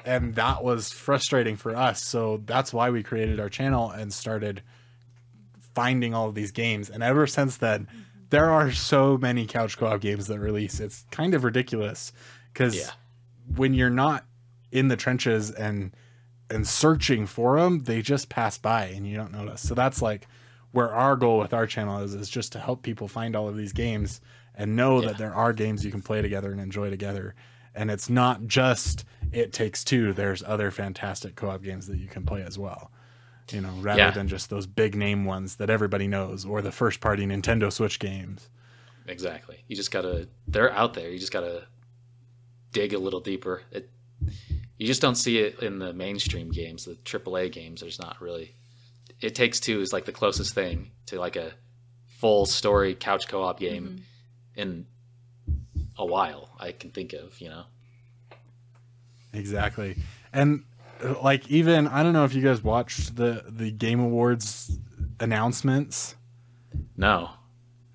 and 0.04 0.34
that 0.34 0.62
was 0.62 0.90
frustrating 0.92 1.56
for 1.56 1.74
us. 1.74 2.02
So 2.04 2.42
that's 2.44 2.72
why 2.72 2.90
we 2.90 3.02
created 3.02 3.40
our 3.40 3.48
channel 3.48 3.90
and 3.90 4.12
started 4.12 4.62
finding 5.74 6.14
all 6.14 6.28
of 6.28 6.34
these 6.34 6.52
games. 6.52 6.90
And 6.90 7.02
ever 7.02 7.26
since 7.26 7.56
then 7.58 7.88
there 8.30 8.50
are 8.50 8.72
so 8.72 9.18
many 9.18 9.46
couch 9.46 9.76
co-op 9.76 10.00
games 10.00 10.26
that 10.28 10.38
release. 10.38 10.80
It's 10.80 11.04
kind 11.10 11.34
of 11.34 11.44
ridiculous 11.44 12.12
because 12.52 12.76
Yeah. 12.76 12.90
when 13.56 13.74
you're 13.74 13.90
not 13.90 14.24
in 14.72 14.88
the 14.88 14.96
trenches 14.96 15.50
and 15.50 15.92
and 16.50 16.66
searching 16.66 17.26
for 17.26 17.58
them 17.60 17.80
they 17.84 18.02
just 18.02 18.28
pass 18.28 18.58
by 18.58 18.84
and 18.86 19.06
you 19.06 19.16
don't 19.16 19.32
notice 19.32 19.60
so 19.60 19.74
that's 19.74 20.02
like 20.02 20.26
where 20.72 20.92
our 20.92 21.16
goal 21.16 21.38
with 21.38 21.54
our 21.54 21.66
channel 21.66 22.00
is 22.02 22.14
is 22.14 22.28
just 22.28 22.52
to 22.52 22.58
help 22.58 22.82
people 22.82 23.08
find 23.08 23.34
all 23.34 23.48
of 23.48 23.56
these 23.56 23.72
games 23.72 24.20
and 24.54 24.76
know 24.76 25.00
Yeah. 25.00 25.08
that 25.08 25.18
there 25.18 25.34
are 25.34 25.52
games 25.52 25.84
you 25.84 25.90
can 25.90 26.02
play 26.02 26.20
together 26.22 26.52
and 26.52 26.60
enjoy 26.60 26.90
together 26.90 27.34
and 27.74 27.90
it's 27.90 28.08
not 28.10 28.46
just 28.46 29.04
it 29.32 29.52
takes 29.52 29.82
two 29.84 30.12
there's 30.12 30.42
other 30.42 30.70
fantastic 30.70 31.34
co-op 31.34 31.62
games 31.62 31.86
that 31.86 31.98
you 31.98 32.06
can 32.08 32.24
play 32.24 32.42
as 32.42 32.58
well 32.58 32.90
you 33.52 33.60
know 33.60 33.72
rather 33.80 33.98
Yeah. 34.00 34.10
than 34.10 34.28
just 34.28 34.50
those 34.50 34.66
big 34.66 34.94
name 34.94 35.24
ones 35.24 35.56
that 35.56 35.70
everybody 35.70 36.06
knows 36.08 36.44
or 36.44 36.60
the 36.62 36.72
first 36.72 37.00
party 37.00 37.24
nintendo 37.26 37.72
switch 37.72 37.98
games 37.98 38.48
Exactly. 39.06 39.62
You 39.68 39.76
just 39.76 39.90
gotta. 39.90 40.30
They're 40.48 40.72
out 40.72 40.94
there. 40.94 41.10
You 41.10 41.18
just 41.18 41.30
gotta 41.30 41.66
dig 42.72 42.94
a 42.94 42.98
little 42.98 43.20
deeper. 43.20 43.60
It. 43.70 43.90
You 44.78 44.86
just 44.86 45.00
don't 45.00 45.14
see 45.14 45.38
it 45.38 45.62
in 45.62 45.78
the 45.78 45.92
mainstream 45.92 46.50
games, 46.50 46.84
the 46.84 46.94
AAA 46.94 47.52
games. 47.52 47.80
There's 47.80 48.00
not 48.00 48.20
really. 48.20 48.54
It 49.20 49.34
takes 49.34 49.60
two 49.60 49.80
is 49.80 49.92
like 49.92 50.04
the 50.04 50.12
closest 50.12 50.54
thing 50.54 50.90
to 51.06 51.20
like 51.20 51.36
a 51.36 51.52
full 52.06 52.46
story 52.46 52.94
couch 52.94 53.28
co-op 53.28 53.60
game 53.60 54.04
in 54.56 54.86
a 55.96 56.04
while 56.04 56.50
I 56.58 56.72
can 56.72 56.90
think 56.90 57.12
of. 57.12 57.40
You 57.40 57.50
know. 57.50 57.64
Exactly. 59.32 59.96
And 60.32 60.64
uh, 61.02 61.14
like 61.22 61.48
even 61.50 61.86
I 61.86 62.02
don't 62.02 62.12
know 62.12 62.24
if 62.24 62.34
you 62.34 62.42
guys 62.42 62.62
watched 62.62 63.16
the 63.16 63.44
the 63.48 63.70
Game 63.70 64.00
Awards 64.00 64.76
announcements. 65.20 66.16
No. 66.96 67.30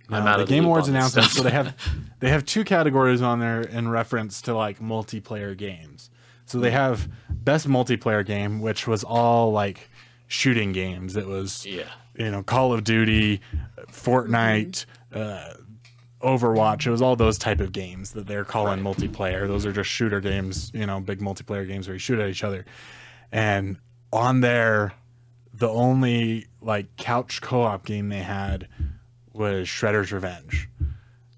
I'm 0.09 0.25
No, 0.25 0.31
out 0.31 0.37
the 0.37 0.43
of 0.43 0.49
Game 0.49 0.63
loop 0.63 0.69
Awards 0.69 0.89
on 0.89 0.95
announcements. 0.95 1.33
So 1.33 1.43
they 1.43 1.51
have 1.51 1.75
they 2.19 2.29
have 2.29 2.45
two 2.45 2.63
categories 2.63 3.21
on 3.21 3.39
there 3.39 3.61
in 3.61 3.89
reference 3.89 4.41
to 4.43 4.55
like 4.55 4.79
multiplayer 4.79 5.55
games. 5.57 6.09
So 6.49 6.59
they 6.59 6.71
have 6.71 7.07
best 7.29 7.67
multiplayer 7.67 8.25
game, 8.25 8.59
which 8.59 8.87
was 8.87 9.03
all 9.03 9.51
like 9.51 9.89
shooting 10.27 10.71
games. 10.71 11.15
It 11.15 11.27
was 11.27 11.65
Yeah. 11.65 11.83
you 12.15 12.31
know 12.31 12.41
Call 12.43 12.73
of 12.73 12.83
Duty, 12.83 13.39
Fortnite, 13.91 14.85
uh, 15.13 15.53
Overwatch. 16.21 16.85
It 16.85 16.91
was 16.91 17.01
all 17.01 17.15
those 17.15 17.37
type 17.37 17.59
of 17.61 17.71
games 17.71 18.11
that 18.11 18.27
they're 18.27 18.43
calling 18.45 18.79
multiplayer. 18.81 19.47
Those 19.47 19.65
are 19.65 19.71
just 19.71 19.89
shooter 19.89 20.19
games, 20.19 20.71
you 20.73 20.85
know, 20.85 20.99
big 20.99 21.19
multiplayer 21.19 21.67
games 21.67 21.87
where 21.87 21.95
you 21.95 21.99
shoot 21.99 22.19
at 22.19 22.29
each 22.29 22.43
other. 22.43 22.65
And 23.31 23.77
on 24.11 24.41
there, 24.41 24.93
the 25.53 25.69
only 25.69 26.47
like 26.61 26.95
couch 26.97 27.41
co-op 27.41 27.85
game 27.85 28.09
they 28.09 28.19
had 28.23 28.67
was 29.33 29.67
Shredder's 29.67 30.11
Revenge. 30.11 30.67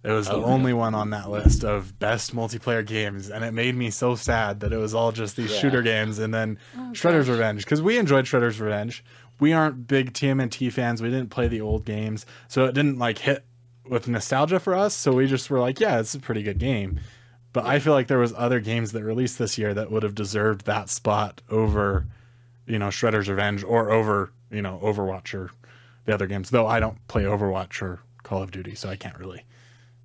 It 0.04 0.12
was 0.12 0.28
the 0.28 0.34
Oh, 0.34 0.44
only 0.46 0.74
one 0.74 0.96
on 0.96 1.12
that 1.12 1.30
list 1.30 1.64
of 1.64 2.00
best 2.00 2.36
multiplayer 2.36 2.84
games, 2.86 3.30
and 3.30 3.44
it 3.46 3.52
made 3.54 3.76
me 3.76 3.92
so 3.92 4.16
sad 4.16 4.62
that 4.62 4.74
it 4.74 4.78
was 4.78 4.96
all 4.96 5.12
just 5.12 5.36
these 5.36 5.52
Yeah. 5.52 5.60
shooter 5.60 5.82
games 5.84 6.18
and 6.18 6.34
then 6.34 6.58
oh, 6.76 6.90
Shredder's 6.94 7.30
Revenge 7.30 7.64
because 7.64 7.82
we 7.84 8.00
enjoyed 8.00 8.26
Shredder's 8.26 8.60
Revenge. 8.60 9.04
We 9.40 9.54
aren't 9.54 9.88
big 9.88 10.14
TMNT 10.14 10.72
fans. 10.72 11.02
We 11.02 11.10
didn't 11.10 11.30
play 11.30 11.48
the 11.48 11.62
old 11.62 11.86
games, 11.86 12.26
so 12.48 12.66
it 12.66 12.74
didn't 12.74 12.98
like 12.98 13.20
hit 13.20 13.46
with 13.88 14.08
nostalgia 14.08 14.60
for 14.60 14.74
us. 14.74 14.96
So 14.96 15.12
we 15.14 15.28
just 15.28 15.50
were 15.52 15.60
like, 15.60 15.80
yeah, 15.80 16.00
it's 16.00 16.16
a 16.16 16.20
pretty 16.20 16.42
good 16.44 16.58
game. 16.58 17.00
But 17.54 17.66
I 17.66 17.80
feel 17.80 17.94
like 17.94 18.08
there 18.08 18.18
was 18.20 18.34
other 18.38 18.60
games 18.60 18.94
that 18.94 19.04
released 19.04 19.38
this 19.38 19.58
year 19.58 19.74
that 19.74 19.92
would 19.92 20.04
have 20.04 20.16
deserved 20.16 20.66
that 20.66 20.90
spot 20.90 21.42
over, 21.50 22.08
you 22.66 22.80
know, 22.80 22.88
Shredder's 22.88 23.28
Revenge 23.30 23.64
or 23.64 23.92
over, 23.92 24.32
you 24.50 24.62
know, 24.62 24.80
Overwatch 24.82 25.34
or 25.34 25.52
the 26.06 26.14
other 26.14 26.28
games. 26.28 26.50
Though 26.50 26.66
I 26.66 26.80
don't 26.80 27.06
play 27.08 27.24
Overwatch 27.24 27.82
or 27.82 28.00
Call 28.24 28.42
of 28.42 28.52
Duty, 28.52 28.74
so 28.76 28.90
I 28.90 28.96
can't 28.96 29.18
really 29.20 29.44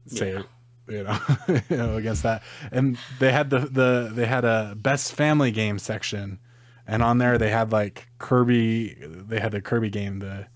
say 0.06 0.32
Yeah. 0.32 0.42
you 0.88 1.02
know, 1.04 1.18
you 1.68 1.76
know 1.76 1.96
against 1.96 2.22
that. 2.22 2.42
And 2.72 2.98
they 3.18 3.32
had 3.32 3.50
the 3.50 3.60
the 3.60 4.10
they 4.12 4.26
had 4.26 4.44
a 4.44 4.74
best 4.76 5.12
family 5.12 5.50
game 5.50 5.78
section, 5.78 6.38
and 6.86 7.02
on 7.02 7.18
there 7.18 7.38
they 7.38 7.50
had 7.50 7.72
like 7.72 8.08
Kirby. 8.18 8.94
They 9.00 9.40
had 9.40 9.52
the 9.52 9.60
Kirby 9.60 9.90
game, 9.90 10.20
the 10.20 10.46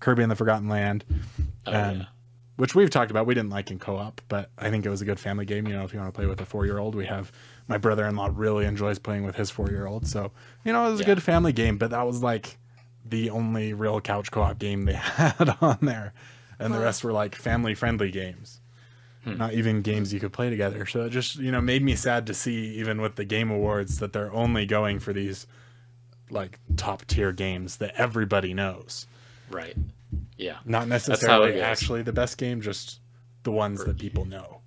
Kirby 0.00 0.22
and 0.22 0.30
the 0.30 0.36
Forgotten 0.36 0.68
Land. 0.68 1.04
Oh, 1.66 1.72
um, 1.72 1.96
yeah. 1.98 2.04
which 2.56 2.74
we've 2.74 2.90
talked 2.90 3.10
about. 3.10 3.26
We 3.26 3.34
didn't 3.34 3.50
like 3.50 3.70
in 3.70 3.78
co-op, 3.78 4.20
but 4.28 4.50
I 4.58 4.70
think 4.70 4.86
it 4.86 4.90
was 4.90 5.02
a 5.02 5.04
good 5.04 5.18
family 5.20 5.44
game. 5.44 5.66
You 5.66 5.74
know, 5.74 5.84
if 5.84 5.92
you 5.92 5.98
want 5.98 6.12
to 6.12 6.16
play 6.18 6.26
with 6.26 6.40
a 6.40 6.46
four-year-old, 6.46 6.94
we 6.94 7.06
have 7.06 7.32
my 7.68 7.78
brother-in-law 7.78 8.30
really 8.34 8.64
enjoys 8.66 8.98
playing 8.98 9.24
with 9.24 9.36
his 9.36 9.50
four-year-old. 9.50 10.06
So 10.06 10.32
you 10.64 10.72
know, 10.72 10.86
it 10.86 10.90
was 10.90 11.00
a 11.00 11.04
good 11.04 11.22
family 11.22 11.52
game. 11.52 11.76
But 11.78 11.90
that 11.90 12.06
was 12.06 12.22
like 12.22 12.56
the 13.04 13.30
only 13.30 13.72
real 13.72 14.00
couch 14.00 14.30
co-op 14.32 14.58
game 14.58 14.84
they 14.84 14.92
had 14.94 15.56
on 15.60 15.78
there, 15.82 16.12
and 16.58 16.74
the 16.74 16.80
rest 16.80 17.04
were 17.04 17.12
like 17.12 17.34
family-friendly 17.36 18.10
games. 18.10 18.60
Hmm. 19.26 19.38
Not 19.38 19.54
even 19.54 19.82
games 19.82 20.14
you 20.14 20.20
could 20.20 20.32
play 20.32 20.50
together. 20.50 20.86
So 20.86 21.02
it 21.06 21.10
just 21.10 21.34
you 21.36 21.50
know 21.50 21.60
made 21.60 21.82
me 21.82 21.96
sad 21.96 22.28
to 22.28 22.34
see 22.34 22.76
even 22.76 23.00
with 23.00 23.16
the 23.16 23.24
game 23.24 23.50
awards 23.50 23.98
that 23.98 24.12
they're 24.12 24.32
only 24.32 24.66
going 24.66 25.00
for 25.00 25.12
these 25.12 25.48
like 26.30 26.60
top 26.76 27.04
tier 27.06 27.32
games 27.32 27.76
that 27.78 27.94
everybody 27.96 28.54
knows 28.54 29.06
Right. 29.50 29.76
Yeah. 30.36 30.58
not 30.64 30.86
necessarily 30.88 31.60
actually 31.60 32.02
the 32.02 32.12
best 32.12 32.38
game, 32.38 32.60
just 32.60 33.00
the 33.42 33.50
ones 33.52 33.84
that 33.84 33.98
people 33.98 34.24
know. 34.24 34.60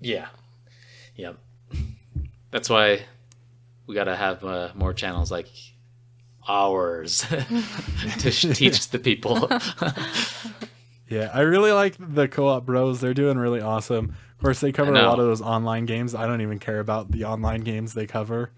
Yeah. 0.00 0.28
Yep. 1.16 1.36
That's 2.52 2.70
why 2.70 3.02
we 3.86 3.94
got 3.94 4.04
to 4.04 4.16
have 4.16 4.44
uh, 4.44 4.70
more 4.74 4.92
channels 4.94 5.30
like 5.32 5.48
ours 6.48 7.20
to 8.18 8.30
teach 8.54 8.88
the 8.90 8.98
people. 9.00 9.48
Yeah, 11.08 11.30
I 11.32 11.40
really 11.42 11.72
like 11.72 11.96
the 11.98 12.26
co-op 12.28 12.66
bros. 12.66 13.00
They're 13.00 13.14
doing 13.14 13.38
really 13.38 13.60
awesome. 13.60 14.06
Of 14.36 14.42
course, 14.42 14.60
they 14.60 14.72
cover 14.72 14.92
a 14.92 15.02
lot 15.02 15.18
of 15.20 15.26
those 15.26 15.40
online 15.40 15.86
games. 15.86 16.14
I 16.14 16.26
don't 16.26 16.40
even 16.40 16.58
care 16.58 16.80
about 16.80 17.10
the 17.12 17.24
online 17.24 17.60
games 17.60 17.94
they 17.94 18.06
cover. 18.06 18.50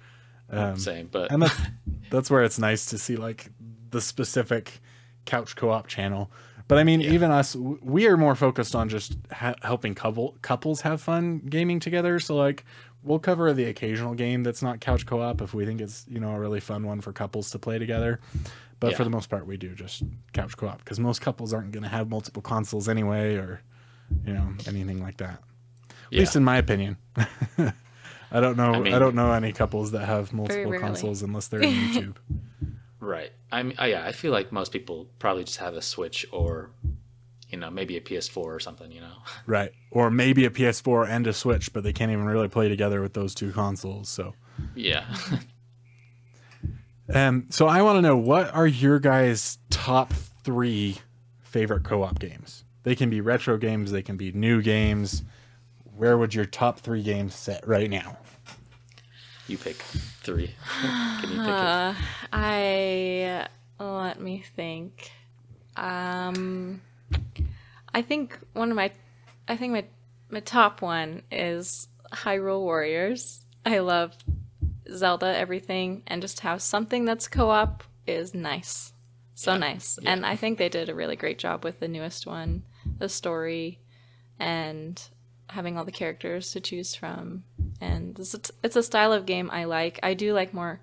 Um, 0.50 0.78
Same, 0.78 1.08
but 1.12 1.30
and 1.30 1.42
that's 1.42 1.56
that's 2.11 2.30
where 2.30 2.42
it's 2.42 2.58
nice 2.58 2.87
to 2.87 2.98
see 2.98 3.16
like 3.16 3.50
the 3.90 4.00
specific 4.00 4.80
couch 5.26 5.56
co-op 5.56 5.87
channel. 5.88 6.30
But 6.68 6.78
I 6.78 6.84
mean, 6.84 7.00
Yeah. 7.00 7.12
even 7.12 7.30
us, 7.30 7.54
we 7.56 8.06
are 8.06 8.16
more 8.16 8.34
focused 8.34 8.74
on 8.74 8.88
just 8.88 9.16
ha- 9.32 9.54
helping 9.62 9.94
couple 9.94 10.37
couples 10.42 10.80
have 10.82 11.00
fun 11.00 11.38
gaming 11.48 11.80
together. 11.80 12.18
So 12.18 12.37
like, 12.37 12.64
we'll 13.02 13.18
cover 13.18 13.52
the 13.54 13.64
occasional 13.64 14.14
game 14.14 14.42
that's 14.42 14.62
not 14.62 14.80
couch 14.80 15.06
co-op 15.06 15.40
if 15.42 15.52
we 15.54 15.64
think 15.66 15.80
it's 15.82 16.06
you 16.08 16.18
know 16.20 16.30
a 16.34 16.40
really 16.40 16.61
fun 16.61 16.87
one 16.87 17.00
for 17.02 17.12
couples 17.12 17.50
to 17.50 17.58
play 17.58 17.78
together. 17.78 18.20
But 18.81 18.95
for 18.95 19.05
the 19.05 19.11
most 19.11 19.29
part, 19.29 19.47
we 19.47 19.57
do 19.57 19.75
just 19.75 20.05
couch 20.33 20.57
co-op 20.57 20.79
because 20.79 21.01
most 21.01 21.21
couples 21.21 21.53
aren't 21.53 21.73
going 21.73 21.83
to 21.83 21.88
have 21.88 22.09
multiple 22.09 22.43
consoles 22.43 22.88
anyway, 22.88 23.35
or 23.35 23.61
you 24.25 24.33
know 24.33 24.53
anything 24.67 25.03
like 25.03 25.17
that. 25.17 25.41
At 25.91 25.95
yeah. 26.11 26.21
least 26.21 26.37
in 26.37 26.45
my 26.45 26.59
opinion. 26.59 26.97
I 28.31 28.41
don't 28.41 28.57
know. 28.57 28.85
I, 28.85 28.97
I 28.97 28.99
don't 28.99 29.14
know 29.14 29.33
any 29.33 29.53
couples 29.53 29.93
that 29.93 30.05
have 30.07 30.33
multiple 30.33 30.79
consoles 30.79 31.23
unless 31.23 31.49
they're 31.49 31.61
on 31.62 31.67
YouTube. 31.73 32.17
right. 33.01 33.33
I 33.51 33.62
mean, 33.62 33.77
yeah, 33.81 34.05
I 34.05 34.12
feel 34.12 34.33
like 34.33 34.53
most 34.53 34.71
people 34.73 35.09
probably 35.19 35.45
just 35.45 35.59
have 35.59 35.75
a 35.75 35.83
Switch 35.83 36.27
or, 36.31 36.71
you 37.49 37.59
know, 37.59 37.71
maybe 37.71 37.97
a 37.97 38.01
PS4 38.01 38.37
or 38.37 38.61
something. 38.61 38.91
You 38.91 39.01
know. 39.01 39.14
right. 39.47 39.73
Or 39.91 40.11
maybe 40.11 40.45
a 40.45 40.51
PS4 40.51 41.09
and 41.09 41.27
a 41.27 41.33
Switch, 41.33 41.73
but 41.73 41.83
they 41.85 41.93
can't 41.93 42.12
even 42.12 42.27
really 42.27 42.49
play 42.49 42.69
together 42.69 43.01
with 43.01 43.14
those 43.14 43.35
two 43.35 43.51
consoles. 43.53 44.09
So, 44.09 44.35
Yeah. 44.75 45.07
Um, 47.14 47.47
so 47.51 47.66
I 47.66 47.83
want 47.83 47.97
to 47.97 48.03
know 48.03 48.16
what 48.16 48.55
are 48.55 48.66
your 48.66 48.99
guys' 48.99 49.59
top 49.71 50.12
three 50.44 50.99
favorite 51.40 51.85
co-op 51.85 52.18
games? 52.18 52.64
They 52.83 52.94
can 52.94 53.11
be 53.11 53.21
retro 53.21 53.57
games. 53.57 53.90
They 53.90 54.03
can 54.03 54.16
be 54.16 54.33
new 54.33 54.62
games. 54.62 55.23
Where 55.97 56.16
would 56.16 56.35
your 56.35 56.44
top 56.44 56.81
three 56.81 57.03
games 57.03 57.35
sit 57.35 57.66
right 57.66 57.90
now? 57.90 58.18
You 59.49 59.59
pick 59.59 59.77
three. 60.23 60.55
Can 60.81 61.23
you 61.23 61.38
pick 61.38 61.49
it? 61.49 61.51
Uh, 61.51 61.94
I 62.33 63.49
let 63.81 64.21
me 64.21 64.44
think. 64.55 65.11
Um, 65.77 66.83
I 67.94 68.03
think 68.03 68.38
one 68.53 68.71
of 68.71 68.77
my, 68.77 68.92
I 69.49 69.57
think 69.57 69.73
my 69.73 69.85
my 70.31 70.40
top 70.40 70.83
one 70.83 71.23
is 71.31 71.88
Hyrule 72.12 72.61
Warriors. 72.61 73.44
I 73.64 73.79
love 73.79 74.14
Zelda 74.90 75.37
everything, 75.37 76.03
and 76.07 76.22
just 76.22 76.40
have 76.40 76.62
something 76.62 77.05
that's 77.05 77.29
co-op 77.29 77.85
is 78.07 78.35
nice, 78.35 78.92
so 79.35 79.53
Yeah. 79.53 79.59
nice. 79.59 79.98
Yeah. 80.01 80.12
And 80.12 80.27
I 80.27 80.37
think 80.37 80.59
they 80.59 80.68
did 80.68 80.88
a 80.88 80.94
really 80.94 81.16
great 81.16 81.38
job 81.38 81.64
with 81.64 81.81
the 81.81 81.88
newest 81.88 82.27
one, 82.27 82.64
the 82.98 83.09
story, 83.09 83.81
and 84.38 85.01
having 85.51 85.77
all 85.77 85.85
the 85.85 85.92
characters 85.92 86.53
to 86.53 86.61
choose 86.61 86.94
from. 86.94 87.44
And 87.81 88.18
it's 88.18 88.35
a, 88.35 88.40
it's 88.62 88.77
a 88.77 88.83
style 88.83 89.12
of 89.12 89.27
game 89.27 89.51
I 89.53 89.64
like. 89.64 89.98
I 90.03 90.14
do 90.14 90.33
like 90.33 90.53
more 90.55 90.81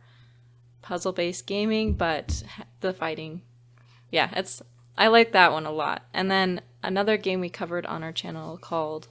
puzzle 0.81 1.13
based 1.13 1.45
gaming, 1.47 1.93
but 1.93 2.43
the 2.81 2.93
fighting, 2.93 3.41
yeah, 4.11 4.29
it's 4.35 4.61
I 4.97 5.07
like 5.07 5.31
that 5.33 5.51
one 5.51 5.65
a 5.65 5.71
lot. 5.71 6.03
And 6.13 6.29
then 6.31 6.61
another 6.83 7.17
game 7.17 7.41
we 7.41 7.49
covered 7.49 7.85
on 7.85 8.03
our 8.03 8.11
channel 8.13 8.57
called 8.57 9.07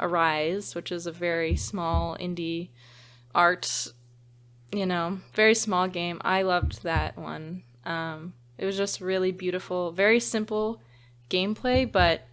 Arise, 0.00 0.74
which 0.74 0.90
is 0.92 1.06
a 1.06 1.12
very 1.12 1.56
small 1.56 2.16
indie 2.18 2.70
art, 3.34 3.88
you 4.72 4.86
know, 4.86 5.20
very 5.34 5.54
small 5.54 5.88
game. 5.88 6.20
I 6.24 6.42
loved 6.42 6.82
that 6.82 7.16
one. 7.16 7.62
Um, 7.84 8.34
it 8.58 8.64
was 8.64 8.76
just 8.76 9.00
really 9.00 9.32
beautiful, 9.32 9.92
very 9.92 10.20
simple 10.20 10.80
gameplay, 11.30 11.90
but 11.90 12.26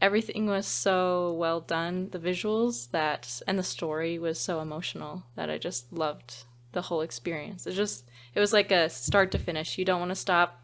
everything 0.00 0.46
was 0.46 0.66
so 0.66 1.32
well 1.38 1.60
done. 1.60 2.08
The 2.10 2.18
visuals 2.18 2.90
that 2.90 3.42
and 3.46 3.58
the 3.58 3.62
story 3.62 4.18
was 4.18 4.38
so 4.38 4.60
emotional 4.60 5.24
that 5.34 5.50
I 5.50 5.58
just 5.58 5.92
loved 5.92 6.44
the 6.72 6.82
whole 6.82 7.00
experience. 7.00 7.66
It 7.66 7.72
just 7.72 8.04
it 8.34 8.40
was 8.40 8.52
like 8.52 8.70
a 8.70 8.88
start 8.88 9.30
to 9.32 9.38
finish. 9.38 9.78
You 9.78 9.84
don't 9.84 10.00
want 10.00 10.10
to 10.10 10.16
stop, 10.16 10.62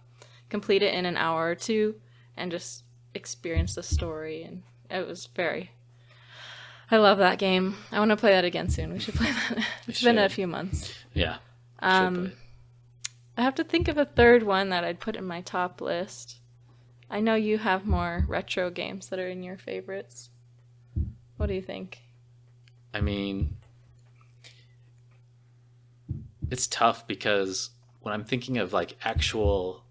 complete 0.51 0.83
it 0.83 0.95
in 0.95 1.07
an 1.07 1.17
hour 1.17 1.49
or 1.49 1.55
two, 1.55 1.97
and 2.37 2.51
just 2.51 2.85
experience 3.15 3.75
the 3.75 3.83
story. 3.83 4.43
And 4.45 4.63
it 4.91 5.07
was 5.07 5.27
very. 5.35 5.73
I 6.93 6.99
love 6.99 7.19
that 7.19 7.39
game. 7.39 7.75
I 7.91 7.99
want 7.99 8.11
to 8.11 8.19
play 8.19 8.33
that 8.33 8.45
again 8.45 8.69
soon. 8.69 8.93
We 8.93 8.99
should 8.99 9.15
play 9.15 9.33
that. 9.33 9.67
It's 9.89 10.03
been 10.03 10.19
a 10.19 10.29
few 10.29 10.47
months. 10.47 10.95
Yeah. 11.15 11.39
Um, 11.79 12.33
I 13.37 13.41
have 13.41 13.55
to 13.55 13.65
think 13.65 13.89
of 13.89 13.97
a 13.97 14.05
third 14.05 14.43
one 14.43 14.69
that 14.69 14.85
I'd 14.85 15.01
put 15.01 15.17
in 15.17 15.25
my 15.25 15.41
top 15.41 15.81
list. 15.81 16.37
I 17.11 17.21
know 17.21 17.35
you 17.35 17.57
have 17.57 17.87
more 17.87 18.27
retro 18.29 18.69
games 18.69 19.09
that 19.09 19.19
are 19.19 19.27
in 19.27 19.43
your 19.43 19.57
favorites. 19.57 20.29
What 21.39 21.47
do 21.47 21.55
you 21.55 21.63
think? 21.63 21.99
I 22.93 23.01
mean, 23.01 23.57
it's 26.51 26.67
tough 26.67 27.07
because 27.07 27.71
when 28.01 28.13
I'm 28.13 28.25
thinking 28.25 28.59
of 28.59 28.75
like 28.75 28.97
actual, 29.03 29.83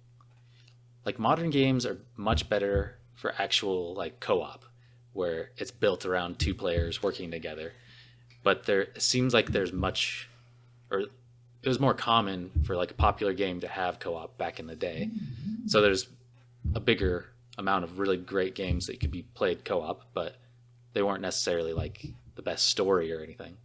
like 1.03 1.17
modern 1.17 1.49
games 1.49 1.83
are 1.83 1.97
much 2.15 2.47
better 2.47 2.99
for 3.15 3.33
actual 3.39 3.95
like 3.95 4.19
co-op, 4.19 4.65
where 5.13 5.51
it's 5.57 5.71
built 5.71 6.05
around 6.05 6.39
two 6.39 6.53
players 6.53 7.03
working 7.03 7.31
together. 7.31 7.73
But 8.43 8.65
there 8.65 8.87
seems 8.97 9.33
like 9.33 9.51
there's 9.51 9.73
much, 9.73 10.29
or 10.89 11.01
it 11.01 11.67
was 11.67 11.79
more 11.79 11.93
common 11.93 12.51
for 12.63 12.75
like 12.75 12.91
a 12.91 12.95
popular 12.95 13.33
game 13.33 13.59
to 13.59 13.67
have 13.67 13.99
co-op 13.99 14.37
back 14.37 14.59
in 14.59 14.67
the 14.67 14.75
day. 14.75 15.09
So 15.67 15.81
there's 15.81 16.07
a 16.73 16.79
bigger 16.79 17.27
amount 17.57 17.83
of 17.83 17.99
really 17.99 18.17
great 18.17 18.55
games 18.55 18.87
that 18.87 18.99
could 18.99 19.11
be 19.11 19.23
played 19.33 19.63
co-op, 19.65 20.05
but 20.13 20.37
they 20.93 21.03
weren't 21.03 21.21
necessarily 21.21 21.73
like 21.73 22.05
the 22.35 22.41
best 22.41 22.67
story 22.67 23.13
or 23.13 23.21
anything. 23.21 23.57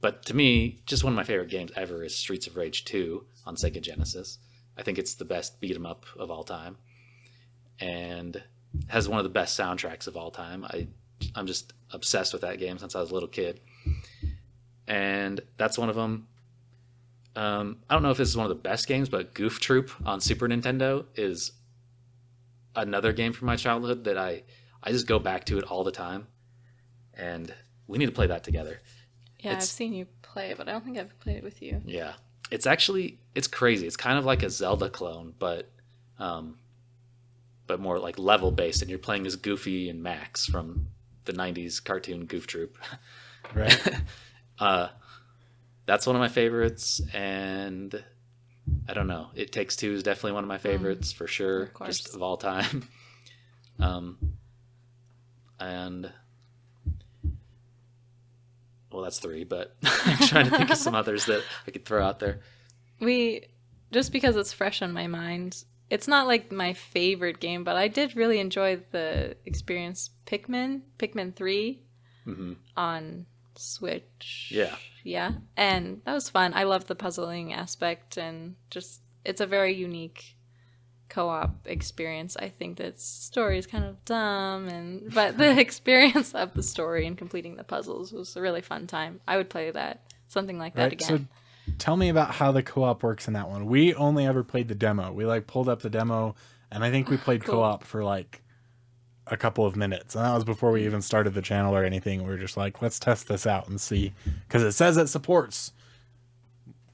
But 0.00 0.24
to 0.26 0.34
me, 0.34 0.80
just 0.84 1.04
one 1.04 1.12
of 1.12 1.16
my 1.16 1.24
favorite 1.24 1.48
games 1.48 1.70
ever 1.76 2.02
is 2.02 2.14
Streets 2.14 2.46
of 2.48 2.56
Rage 2.56 2.84
2 2.84 3.24
on 3.46 3.54
Sega 3.54 3.80
Genesis. 3.80 4.38
I 4.76 4.82
think 4.82 4.98
it's 4.98 5.14
the 5.14 5.24
best 5.24 5.60
beat 5.60 5.76
'em 5.76 5.86
up 5.86 6.04
of 6.16 6.30
all 6.30 6.44
time, 6.44 6.76
and 7.78 8.42
has 8.88 9.08
one 9.08 9.18
of 9.18 9.24
the 9.24 9.30
best 9.30 9.58
soundtracks 9.58 10.06
of 10.06 10.16
all 10.16 10.30
time. 10.30 10.64
I 10.64 10.86
I'm 11.34 11.46
just 11.46 11.72
obsessed 11.92 12.32
with 12.32 12.42
that 12.42 12.58
game 12.58 12.78
since 12.78 12.96
I 12.96 13.00
was 13.00 13.10
a 13.10 13.14
little 13.14 13.28
kid, 13.28 13.60
and 14.86 15.40
that's 15.56 15.78
one 15.78 15.88
of 15.88 15.96
them. 15.96 16.26
Um, 17.34 17.78
I 17.88 17.94
don't 17.94 18.02
know 18.02 18.10
if 18.10 18.18
this 18.18 18.28
is 18.28 18.36
one 18.36 18.44
of 18.44 18.50
the 18.50 18.54
best 18.56 18.86
games, 18.86 19.08
but 19.08 19.34
Goof 19.34 19.60
Troop 19.60 19.90
on 20.04 20.20
Super 20.20 20.48
Nintendo 20.48 21.06
is 21.14 21.52
another 22.76 23.12
game 23.12 23.32
from 23.32 23.46
my 23.46 23.56
childhood 23.56 24.04
that 24.04 24.18
I 24.18 24.42
I 24.82 24.90
just 24.90 25.06
go 25.06 25.18
back 25.18 25.44
to 25.46 25.58
it 25.58 25.64
all 25.64 25.84
the 25.84 25.92
time, 25.92 26.26
and 27.14 27.54
we 27.86 27.98
need 27.98 28.06
to 28.06 28.12
play 28.12 28.26
that 28.26 28.44
together. 28.44 28.80
Yeah, 29.40 29.52
I've 29.52 29.62
seen 29.62 29.92
you 29.92 30.06
play 30.22 30.50
it, 30.50 30.58
but 30.58 30.68
I 30.68 30.72
don't 30.72 30.84
think 30.84 30.98
I've 30.98 31.18
played 31.20 31.36
it 31.36 31.44
with 31.44 31.62
you. 31.62 31.80
Yeah, 31.84 32.14
it's 32.50 32.66
actually 32.66 33.18
it's 33.34 33.48
crazy. 33.48 33.86
It's 33.86 33.96
kind 33.96 34.18
of 34.18 34.24
like 34.24 34.42
a 34.42 34.50
Zelda 34.50 34.90
clone, 34.90 35.34
but 35.38 35.70
um, 36.18 36.58
but 37.72 37.80
more 37.80 37.98
like 37.98 38.18
level 38.18 38.50
based, 38.50 38.82
and 38.82 38.90
you're 38.90 38.98
playing 38.98 39.26
as 39.26 39.34
Goofy 39.36 39.88
and 39.88 40.02
Max 40.02 40.44
from 40.44 40.88
the 41.24 41.32
'90s 41.32 41.82
cartoon 41.82 42.26
Goof 42.26 42.46
Troop. 42.46 42.76
Right. 43.54 43.76
uh, 44.60 44.88
that's 45.84 46.06
one 46.06 46.14
of 46.16 46.20
my 46.20 46.28
favorites, 46.28 47.00
and 47.12 47.92
I 48.88 48.92
don't 48.94 49.08
know. 49.08 49.28
It 49.34 49.52
Takes 49.52 49.74
Two 49.76 49.92
is 49.92 50.02
definitely 50.02 50.32
one 50.32 50.44
of 50.44 50.48
my 50.48 50.58
favorites 50.58 51.12
for 51.12 51.26
sure, 51.26 51.62
Of 51.64 51.74
course. 51.74 51.98
just 51.98 52.14
of 52.14 52.22
all 52.22 52.36
time. 52.36 52.88
um, 53.80 54.16
and 55.58 56.10
well, 58.92 59.02
that's 59.02 59.18
three, 59.18 59.44
but 59.44 59.74
I'm 59.84 60.18
trying 60.28 60.48
to 60.50 60.56
think 60.56 60.70
of 60.70 60.76
some 60.78 60.94
others 60.94 61.24
that 61.26 61.42
I 61.66 61.70
could 61.72 61.84
throw 61.84 62.04
out 62.06 62.20
there. 62.20 62.40
We 63.00 63.46
just 63.90 64.12
because 64.12 64.36
it's 64.36 64.52
fresh 64.52 64.82
on 64.82 64.92
my 64.92 65.06
mind. 65.08 65.64
It's 65.92 66.08
not 66.08 66.26
like 66.26 66.50
my 66.50 66.72
favorite 66.72 67.38
game, 67.38 67.64
but 67.64 67.76
I 67.76 67.86
did 67.86 68.16
really 68.16 68.40
enjoy 68.40 68.80
the 68.92 69.36
experience 69.44 70.08
Pikmin, 70.24 70.80
Pikmin 70.98 71.36
3 71.36 71.82
hmm 72.24 72.52
on 72.74 73.26
Switch. 73.56 74.48
Yeah. 74.54 74.74
Yeah. 75.04 75.32
And 75.54 76.00
that 76.06 76.14
was 76.14 76.30
fun. 76.30 76.54
I 76.54 76.62
love 76.62 76.86
the 76.86 76.94
puzzling 76.94 77.52
aspect 77.52 78.16
and 78.16 78.56
just 78.70 79.02
it's 79.26 79.42
a 79.42 79.46
very 79.46 79.74
unique 79.74 80.38
co-op 81.10 81.66
experience. 81.66 82.38
I 82.38 82.48
think 82.48 82.78
that 82.78 82.98
story 82.98 83.58
is 83.58 83.66
kind 83.66 83.84
of 83.84 84.02
dumb 84.06 84.68
and 84.68 85.12
but 85.12 85.36
the 85.36 85.60
experience 85.66 86.34
of 86.34 86.54
the 86.54 86.62
story 86.62 87.06
and 87.06 87.18
completing 87.18 87.56
the 87.56 87.64
puzzles 87.64 88.14
was 88.14 88.34
a 88.34 88.40
really 88.40 88.62
fun 88.62 88.86
time. 88.86 89.20
I 89.28 89.36
would 89.36 89.50
play 89.50 89.70
that. 89.70 90.00
Something 90.28 90.58
like 90.58 90.74
that 90.76 90.84
right. 90.84 90.92
again. 90.94 91.28
So 91.28 91.41
tell 91.78 91.96
me 91.96 92.08
about 92.08 92.32
how 92.32 92.52
the 92.52 92.62
co-op 92.62 93.02
works 93.02 93.26
in 93.28 93.34
that 93.34 93.48
one. 93.48 93.66
We 93.66 93.94
only 93.94 94.26
ever 94.26 94.42
played 94.42 94.68
the 94.68 94.74
demo. 94.74 95.12
We 95.12 95.26
like 95.26 95.46
pulled 95.46 95.68
up 95.68 95.82
the 95.82 95.90
demo 95.90 96.34
and 96.70 96.84
I 96.84 96.90
think 96.90 97.08
we 97.10 97.16
played 97.16 97.44
Cool. 97.44 97.56
co-op 97.56 97.84
for 97.84 98.04
like 98.04 98.42
a 99.26 99.36
couple 99.36 99.64
of 99.64 99.76
minutes. 99.76 100.14
And 100.14 100.24
that 100.24 100.34
was 100.34 100.44
before 100.44 100.70
we 100.72 100.82
mm. 100.82 100.86
even 100.86 101.02
started 101.02 101.34
the 101.34 101.42
channel 101.42 101.76
or 101.76 101.84
anything. 101.84 102.22
We 102.22 102.28
were 102.28 102.38
just 102.38 102.56
like, 102.56 102.82
let's 102.82 102.98
test 102.98 103.28
this 103.28 103.46
out 103.46 103.68
and 103.68 103.80
see 103.80 104.12
cuz 104.48 104.62
it 104.62 104.72
says 104.72 104.96
it 104.96 105.08
supports 105.08 105.72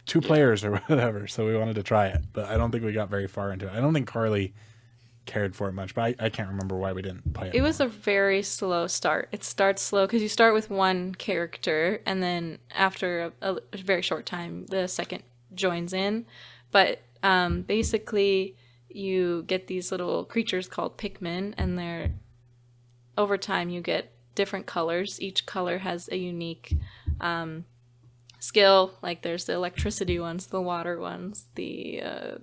two 0.06 0.20
players 0.20 0.64
or 0.64 0.76
whatever. 0.86 1.26
So 1.26 1.46
we 1.46 1.56
wanted 1.56 1.76
to 1.76 1.82
try 1.82 2.08
it, 2.08 2.24
but 2.32 2.46
I 2.46 2.56
don't 2.56 2.70
think 2.70 2.84
we 2.84 2.92
got 2.92 3.10
very 3.10 3.28
far 3.28 3.52
into 3.52 3.66
it. 3.66 3.72
I 3.72 3.80
don't 3.80 3.94
think 3.94 4.08
Carly 4.08 4.54
cared 5.28 5.54
for 5.54 5.68
it 5.68 5.72
much, 5.72 5.94
but 5.94 6.02
I, 6.02 6.26
I 6.26 6.28
can't 6.30 6.48
remember 6.48 6.74
why 6.74 6.92
we 6.92 7.02
didn't 7.02 7.32
play 7.34 7.48
it. 7.48 7.54
It 7.54 7.60
was 7.60 7.78
a 7.78 7.86
very 7.86 8.42
slow 8.42 8.88
start. 8.88 9.28
It 9.30 9.44
starts 9.44 9.82
slow 9.82 10.06
because 10.06 10.22
you 10.22 10.28
start 10.28 10.54
with 10.54 10.70
one 10.70 11.14
character, 11.14 12.00
and 12.04 12.20
then 12.22 12.58
after 12.74 13.32
a, 13.40 13.58
a 13.72 13.76
very 13.76 14.02
short 14.02 14.26
time, 14.26 14.66
the 14.66 14.88
second 14.88 15.22
joins 15.54 15.92
in. 15.92 16.26
But 16.72 17.02
um, 17.22 17.62
basically, 17.62 18.56
you 18.88 19.44
get 19.46 19.66
these 19.66 19.92
little 19.92 20.24
creatures 20.24 20.66
called 20.66 20.96
Pikmin, 20.96 21.54
and 21.56 21.78
they're 21.78 22.10
over 23.16 23.36
time 23.36 23.68
you 23.68 23.82
get 23.82 24.12
different 24.34 24.66
colors. 24.66 25.20
Each 25.20 25.44
color 25.44 25.78
has 25.78 26.08
a 26.10 26.16
unique 26.16 26.74
um, 27.20 27.66
skill. 28.40 28.94
Like 29.02 29.22
there's 29.22 29.44
the 29.44 29.52
electricity 29.52 30.18
ones, 30.18 30.46
the 30.46 30.60
water 30.62 30.98
ones, 30.98 31.46
the 31.54 32.00
uh, 32.02 32.34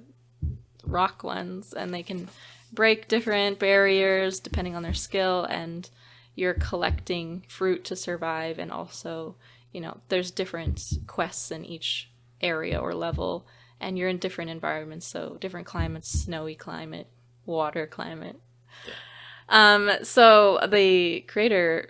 rock 0.85 1.23
ones, 1.23 1.73
and 1.73 1.91
they 1.93 2.03
can 2.03 2.29
break 2.73 3.07
different 3.07 3.59
barriers 3.59 4.39
depending 4.39 4.75
on 4.75 4.83
their 4.83 4.93
skill 4.93 5.45
and 5.45 5.89
you're 6.35 6.53
collecting 6.53 7.43
fruit 7.47 7.85
to 7.85 7.95
survive 7.95 8.59
and 8.59 8.71
also 8.71 9.35
you 9.71 9.81
know 9.81 9.97
there's 10.09 10.31
different 10.31 10.81
quests 11.07 11.51
in 11.51 11.63
each 11.65 12.09
area 12.41 12.77
or 12.77 12.93
level 12.93 13.45
and 13.79 13.97
you're 13.97 14.09
in 14.09 14.17
different 14.17 14.49
environments 14.49 15.05
so 15.05 15.37
different 15.39 15.67
climates 15.67 16.09
snowy 16.09 16.55
climate 16.55 17.07
water 17.45 17.87
climate. 17.87 18.39
Um 19.49 19.91
so 20.03 20.59
the 20.67 21.21
creator 21.21 21.89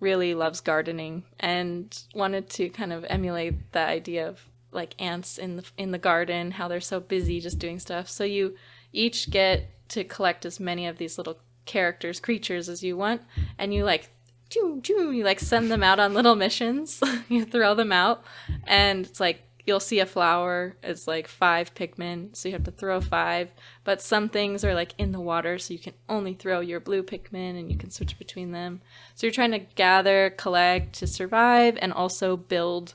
really 0.00 0.34
loves 0.34 0.60
gardening 0.60 1.24
and 1.40 2.02
wanted 2.14 2.48
to 2.50 2.68
kind 2.68 2.92
of 2.92 3.04
emulate 3.08 3.72
the 3.72 3.80
idea 3.80 4.28
of 4.28 4.40
like 4.72 4.94
ants 4.98 5.38
in 5.38 5.56
the 5.56 5.64
in 5.76 5.90
the 5.90 5.98
garden 5.98 6.50
how 6.50 6.68
they're 6.68 6.80
so 6.80 7.00
busy 7.00 7.40
just 7.40 7.58
doing 7.58 7.78
stuff. 7.78 8.08
So 8.08 8.24
you 8.24 8.56
each 8.96 9.30
get 9.30 9.70
to 9.90 10.04
collect 10.04 10.44
as 10.44 10.58
many 10.58 10.86
of 10.86 10.98
these 10.98 11.18
little 11.18 11.38
characters 11.64 12.20
creatures 12.20 12.68
as 12.68 12.82
you 12.82 12.96
want 12.96 13.20
and 13.58 13.74
you 13.74 13.84
like 13.84 14.10
choo, 14.48 14.80
choo, 14.82 15.10
you 15.10 15.24
like 15.24 15.40
send 15.40 15.70
them 15.70 15.82
out 15.82 15.98
on 15.98 16.14
little 16.14 16.34
missions. 16.34 17.00
you 17.28 17.44
throw 17.44 17.74
them 17.74 17.92
out, 17.92 18.24
and 18.66 19.06
it's 19.06 19.20
like 19.20 19.42
you'll 19.64 19.80
see 19.80 19.98
a 19.98 20.06
flower. 20.06 20.76
It's 20.82 21.08
like 21.08 21.28
five 21.28 21.74
Pikmin, 21.74 22.36
so 22.36 22.48
you 22.48 22.54
have 22.54 22.64
to 22.64 22.70
throw 22.70 23.00
five. 23.00 23.50
But 23.84 24.00
some 24.00 24.28
things 24.28 24.64
are 24.64 24.74
like 24.74 24.94
in 24.98 25.12
the 25.12 25.20
water, 25.20 25.58
so 25.58 25.74
you 25.74 25.80
can 25.80 25.94
only 26.08 26.34
throw 26.34 26.60
your 26.60 26.80
blue 26.80 27.02
Pikmin, 27.02 27.58
and 27.58 27.70
you 27.70 27.76
can 27.76 27.90
switch 27.90 28.18
between 28.18 28.52
them. 28.52 28.80
So 29.14 29.26
you're 29.26 29.34
trying 29.34 29.52
to 29.52 29.58
gather, 29.58 30.30
collect 30.30 30.94
to 31.00 31.06
survive, 31.06 31.78
and 31.80 31.92
also 31.92 32.36
build 32.36 32.94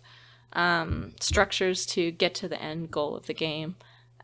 um, 0.53 1.13
structures 1.19 1.85
to 1.87 2.11
get 2.11 2.35
to 2.35 2.47
the 2.47 2.61
end 2.61 2.91
goal 2.91 3.15
of 3.15 3.27
the 3.27 3.33
game. 3.33 3.75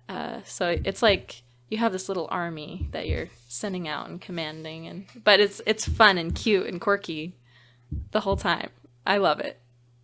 Uh, 0.10 0.40
so 0.46 0.78
it's 0.86 1.02
like 1.02 1.44
you 1.70 1.78
have 1.78 1.92
this 1.92 2.08
little 2.08 2.28
army 2.32 2.88
that 2.92 3.08
you're 3.08 3.28
sending 3.48 3.88
out 3.88 4.10
and 4.10 4.22
commanding, 4.22 4.88
and 4.88 5.06
but 5.24 5.40
it's 5.40 5.62
it's 5.66 5.88
fun 5.88 6.18
and 6.18 6.34
cute 6.34 6.68
and 6.68 6.80
quirky 6.82 7.36
the 8.12 8.20
whole 8.22 8.38
time. 8.38 8.70
I 9.06 9.18
love 9.18 9.40
it. 9.40 9.60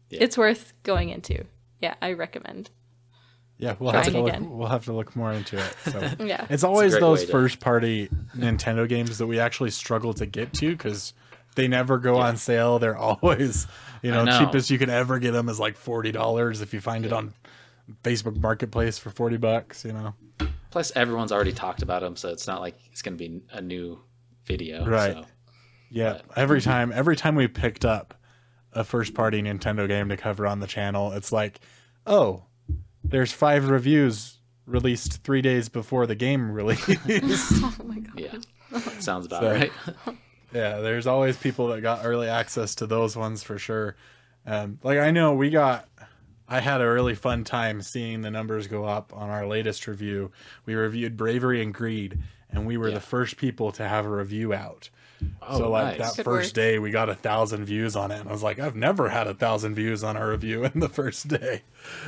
Yeah. 0.10 0.20
It's 0.24 0.38
worth 0.38 0.74
going 0.84 1.10
into. 1.10 1.46
Yeah, 1.82 1.96
I 2.02 2.14
recommend. 2.14 2.70
Yeah, 3.58 3.76
we'll 3.80 3.92
have 3.92 4.06
to 4.06 4.12
look, 4.22 4.30
again. 4.30 4.58
we'll 4.58 4.68
have 4.68 4.86
to 4.86 4.94
look 4.94 5.16
more 5.16 5.32
into 5.32 5.58
it. 5.58 5.76
So 5.92 6.10
Yeah. 6.26 6.48
it's 6.50 6.64
always 6.64 6.92
great 6.94 7.02
those 7.02 7.20
way 7.20 7.26
to- 7.28 7.32
first 7.32 7.60
party 7.60 8.10
Nintendo 8.36 8.88
games 8.90 9.18
that 9.20 9.28
we 9.28 9.40
actually 9.40 9.70
struggle 9.72 10.14
to 10.16 10.26
get 10.26 10.54
to 10.56 10.72
because 10.72 11.14
they 11.56 11.68
never 11.68 11.98
go 12.00 12.18
on 12.18 12.36
sale. 12.38 12.80
They're 12.80 12.98
always, 12.98 13.68
you 14.02 14.12
know, 14.12 14.24
know. 14.26 14.40
cheapest 14.40 14.70
you 14.70 14.80
can 14.80 14.90
ever 14.90 15.20
get 15.20 15.32
them 15.32 15.50
is 15.50 15.60
like 15.60 15.78
forty 15.78 16.12
dollars 16.12 16.62
if 16.62 16.74
you 16.74 16.82
find 16.82 17.06
it 17.06 17.14
on 17.14 17.34
Facebook 18.04 18.40
Marketplace 18.42 18.98
for 18.98 19.12
forty 19.12 19.38
bucks. 19.38 19.86
You 19.86 19.94
know, 19.94 20.14
Plus, 20.74 20.92
everyone's 20.96 21.32
already 21.32 21.52
talked 21.54 21.84
about 21.84 22.02
them, 22.02 22.16
so 22.16 22.30
it's 22.30 22.48
not 22.48 22.60
like 22.60 22.76
it's 22.92 23.04
going 23.04 23.16
to 23.16 23.30
be 23.30 23.42
a 23.52 23.62
new 23.62 24.02
video. 24.46 24.84
Right. 24.84 25.14
So. 25.14 25.26
yeah. 25.92 26.22
Every 26.36 26.62
time, 26.62 26.92
every 26.92 27.16
time 27.16 27.36
we 27.36 27.48
picked 27.48 27.86
up 27.86 28.16
a 28.72 28.84
first 28.84 29.14
party 29.14 29.40
Nintendo 29.44 29.88
game 29.88 30.10
to 30.10 30.18
cover 30.18 30.48
on 30.48 30.60
the 30.62 30.66
channel, 30.66 31.12
it's 31.12 31.32
like, 31.32 31.60
oh, 32.08 32.46
there's 33.04 33.32
five 33.32 33.70
reviews 33.70 34.40
released 34.66 35.24
three 35.24 35.44
days 35.44 35.70
before 35.70 36.08
the 36.08 36.16
game 36.16 36.50
released. 36.52 36.90
oh 37.08 37.76
my 37.86 38.00
god. 38.00 38.20
Yeah. 38.20 38.80
Sounds 38.98 39.28
about 39.28 39.42
So- 39.44 39.52
right. 39.52 39.72
Yeah, 40.54 40.80
there's 40.80 41.06
always 41.06 41.38
people 41.38 41.68
that 41.68 41.82
got 41.82 42.02
early 42.04 42.30
access 42.30 42.74
to 42.76 42.88
those 42.88 43.16
ones 43.16 43.44
for 43.44 43.60
sure. 43.60 43.96
Um, 44.48 44.80
like 44.82 44.98
I 44.98 45.12
know 45.12 45.34
we 45.36 45.52
got, 45.52 45.88
I 46.48 46.60
had 46.60 46.82
a 46.82 46.90
really 46.90 47.16
fun 47.16 47.44
time 47.44 47.82
seeing 47.82 48.22
the 48.22 48.32
numbers 48.32 48.68
go 48.68 48.86
up 48.86 49.14
on 49.16 49.30
our 49.30 49.48
latest 49.48 49.88
review. 49.88 50.32
We 50.66 50.76
reviewed 50.76 51.16
Bravery 51.18 51.62
and 51.62 51.74
Greed, 51.74 52.20
and 52.52 52.66
we 52.68 52.78
were 52.78 52.90
Yeah. 52.90 52.96
the 52.96 53.00
first 53.02 53.38
people 53.38 53.72
to 53.74 53.88
have 53.88 54.06
a 54.06 54.10
review 54.10 54.54
out. 54.54 54.90
Oh, 55.42 55.58
so 55.58 55.70
like 55.70 56.00
nice. 56.00 56.10
that 56.10 56.18
Good 56.18 56.26
first 56.26 56.50
work. 56.50 56.54
day, 56.54 56.80
we 56.80 56.92
got 56.92 57.08
a 57.10 57.16
thousand 57.16 57.64
views 57.64 57.96
on 57.96 58.12
it, 58.12 58.20
and 58.20 58.28
I 58.28 58.32
was 58.34 58.44
like, 58.44 58.60
I've 58.60 58.76
never 58.76 59.08
had 59.08 59.26
a 59.28 59.34
thousand 59.34 59.74
views 59.76 60.04
on 60.04 60.18
a 60.18 60.28
review 60.28 60.66
in 60.66 60.82
the 60.82 60.90
first 60.90 61.30
day. 61.30 61.62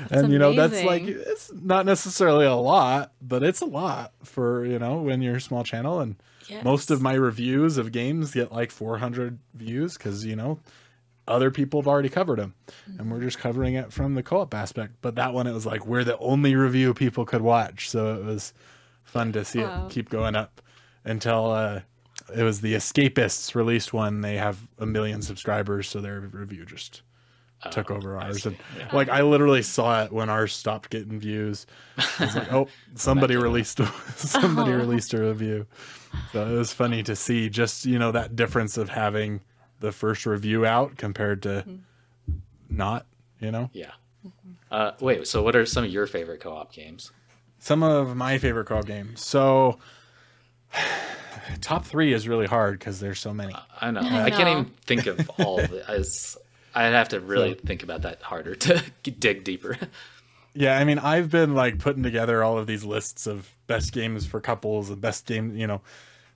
That's 0.10 0.24
and 0.24 0.34
you 0.34 0.38
know, 0.39 0.52
that's 0.54 0.84
like 0.84 1.04
it's 1.04 1.50
not 1.54 1.86
necessarily 1.86 2.45
a 2.45 2.56
lot, 2.56 3.13
but 3.21 3.41
it's 3.41 3.62
a 3.62 3.65
lot 3.65 4.12
for 4.24 4.65
you 4.65 4.80
know 4.80 4.98
when 5.02 5.21
you're 5.21 5.38
a 5.38 5.41
small 5.41 5.63
channel 5.63 6.02
and 6.02 6.17
most 6.63 6.91
of 6.91 7.02
my 7.02 7.13
reviews 7.13 7.78
of 7.78 7.91
games 7.93 8.32
get 8.34 8.52
like 8.52 8.69
400 8.69 9.39
views 9.54 9.98
because 9.98 10.26
you 10.26 10.36
know 10.36 10.60
other 11.27 11.49
people 11.51 11.81
have 11.81 11.88
already 11.88 12.09
covered 12.09 12.39
them. 12.39 12.53
And 12.99 13.11
we're 13.11 13.21
just 13.21 13.39
covering 13.39 13.73
it 13.75 13.91
from 13.91 14.13
the 14.15 14.23
co-op 14.23 14.53
aspect. 14.53 14.93
But 15.01 15.15
that 15.15 15.33
one 15.33 15.47
it 15.47 15.53
was 15.53 15.65
like 15.65 15.85
we're 15.88 16.03
the 16.03 16.17
only 16.19 16.55
review 16.55 16.93
people 16.93 17.25
could 17.25 17.41
watch. 17.41 17.89
So 17.89 18.15
it 18.15 18.23
was 18.23 18.53
fun 19.03 19.31
to 19.33 19.43
see 19.45 19.63
Wow. 19.63 19.88
it 19.88 19.91
keep 19.91 20.09
going 20.09 20.35
up 20.35 20.61
until 21.03 21.51
uh 21.51 21.81
it 22.35 22.43
was 22.43 22.61
the 22.61 22.73
escapists 22.75 23.55
released 23.55 23.93
one. 23.93 24.21
They 24.21 24.38
have 24.38 24.57
a 24.79 24.85
million 24.85 25.21
subscribers 25.21 25.88
so 25.89 25.99
their 26.01 26.19
review 26.21 26.65
just 26.65 27.01
took 27.71 27.89
over 27.89 28.15
Oh, 28.15 28.21
ours. 28.21 28.45
and 28.45 28.55
Yeah. 28.77 28.89
like 28.93 29.09
i 29.09 29.21
literally 29.23 29.63
saw 29.63 30.03
it 30.03 30.11
when 30.11 30.29
ours 30.29 30.53
stopped 30.53 30.91
getting 30.91 31.19
views. 31.19 31.65
I 31.97 32.25
was 32.25 32.35
like 32.35 32.53
oh 32.53 32.67
somebody 32.93 33.35
released 33.35 33.79
somebody 34.15 34.71
Oh. 34.73 34.77
released 34.85 35.13
a 35.15 35.19
review. 35.21 35.65
So 36.33 36.45
it 36.47 36.55
was 36.55 36.71
funny 36.71 37.01
to 37.03 37.15
see 37.15 37.49
just 37.49 37.85
you 37.85 37.97
know 37.97 38.11
that 38.11 38.35
difference 38.35 38.77
of 38.77 38.89
having 38.89 39.41
the 39.86 39.91
first 39.91 40.26
review 40.26 40.65
out 40.65 40.98
compared 40.98 41.43
to 41.43 41.63
not 42.69 43.06
you 43.39 43.52
know 43.52 43.69
Yeah. 43.74 43.91
Uh, 44.71 44.91
wait, 45.00 45.28
so 45.28 45.43
what 45.43 45.56
are 45.56 45.65
some 45.65 45.84
of 45.84 45.91
your 45.91 46.08
favorite 46.08 46.39
co-op 46.41 46.74
games? 46.74 47.12
some 47.60 47.82
of 47.84 48.15
my 48.15 48.38
favorite 48.38 48.65
co-op 48.65 48.86
games 48.86 49.24
so 49.26 49.78
top 51.62 51.86
three 51.86 52.13
is 52.13 52.28
really 52.28 52.45
hard 52.48 52.78
because 52.80 53.00
there's 53.00 53.19
so 53.19 53.34
many 53.34 53.54
I 53.82 53.91
know. 53.91 54.02
I 54.02 54.26
I, 54.26 54.30
can't 54.30 54.50
even 54.50 54.65
think 54.86 55.06
of 55.08 55.30
all 55.39 55.60
of 55.60 55.71
it. 55.71 55.86
I 55.88 55.98
was- 55.98 56.38
I'd 56.78 56.91
have 56.93 57.10
to 57.10 57.21
really 57.21 57.54
think 57.54 57.84
about 57.84 58.02
that 58.02 58.21
harder 58.21 58.54
to 58.54 58.84
dig 59.04 59.45
deeper. 59.45 59.78
Yeah, 60.54 60.78
I 60.78 60.84
mean, 60.84 61.00
I've 61.00 61.30
been 61.32 61.54
like 61.56 61.80
putting 61.80 62.04
together 62.04 62.43
all 62.43 62.58
of 62.58 62.67
these 62.67 62.84
lists 62.84 63.28
of 63.28 63.50
best 63.67 63.93
games 63.93 64.26
for 64.26 64.41
couples 64.41 64.89
and 64.89 65.00
best 65.00 65.26
game, 65.26 65.56
you 65.56 65.67
know. 65.67 65.82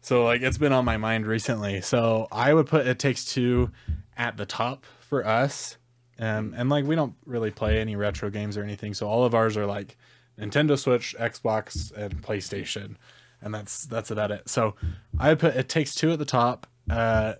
So 0.01 0.23
like 0.25 0.41
it's 0.41 0.57
been 0.57 0.73
on 0.73 0.85
my 0.85 0.97
mind 0.97 1.25
recently. 1.27 1.81
So 1.81 2.27
I 2.31 2.53
would 2.53 2.67
put 2.67 2.87
It 2.87 2.99
Takes 2.99 3.25
Two 3.25 3.71
at 4.17 4.37
the 4.37 4.45
top 4.45 4.85
for 5.01 5.25
us. 5.25 5.77
Um, 6.19 6.53
and 6.57 6.69
like 6.69 6.85
we 6.85 6.95
don't 6.95 7.15
really 7.25 7.51
play 7.51 7.79
any 7.79 7.95
retro 7.95 8.29
games 8.29 8.57
or 8.57 8.63
anything, 8.63 8.93
so 8.93 9.07
all 9.07 9.23
of 9.23 9.33
ours 9.33 9.55
are 9.55 9.65
like 9.65 9.97
Nintendo 10.37 10.77
Switch, 10.77 11.15
Xbox, 11.17 11.91
and 11.95 12.21
PlayStation, 12.21 12.95
and 13.41 13.53
that's 13.53 13.85
that's 13.85 14.11
about 14.11 14.31
it. 14.31 14.49
So 14.49 14.75
I 15.17 15.35
put 15.35 15.55
It 15.55 15.69
Takes 15.69 15.95
Two 15.95 16.11
at 16.11 16.19
the 16.19 16.25
top. 16.25 16.67
Uh, 16.89 17.35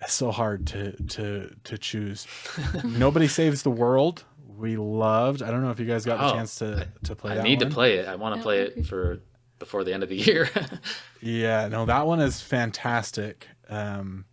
it's 0.00 0.12
so 0.12 0.30
hard 0.30 0.66
to 0.68 0.92
to 1.04 1.54
to 1.64 1.78
choose. 1.78 2.26
Nobody 2.84 3.28
saves 3.28 3.62
the 3.62 3.70
world. 3.70 4.24
We 4.56 4.76
loved. 4.76 5.42
I 5.42 5.50
don't 5.50 5.62
know 5.62 5.70
if 5.70 5.80
you 5.80 5.86
guys 5.86 6.04
got 6.04 6.18
the 6.18 6.26
Oh, 6.28 6.32
chance 6.32 6.56
to 6.56 6.88
to 7.04 7.16
play. 7.16 7.34
That. 7.34 7.40
I 7.40 7.44
need 7.44 7.60
one. 7.60 7.68
to 7.70 7.74
play 7.74 7.94
it. 7.98 8.08
I 8.08 8.16
want 8.16 8.36
to 8.36 8.42
play 8.42 8.60
it 8.62 8.86
for 8.86 9.20
before 9.62 9.84
the 9.84 9.94
end 9.94 10.02
of 10.02 10.08
the 10.08 10.16
year. 10.16 10.50
Yeah, 11.24 11.68
no, 11.68 11.86
that 11.86 12.04
one 12.04 12.18
is 12.18 12.40
fantastic. 12.40 13.46
Um, 13.68 14.24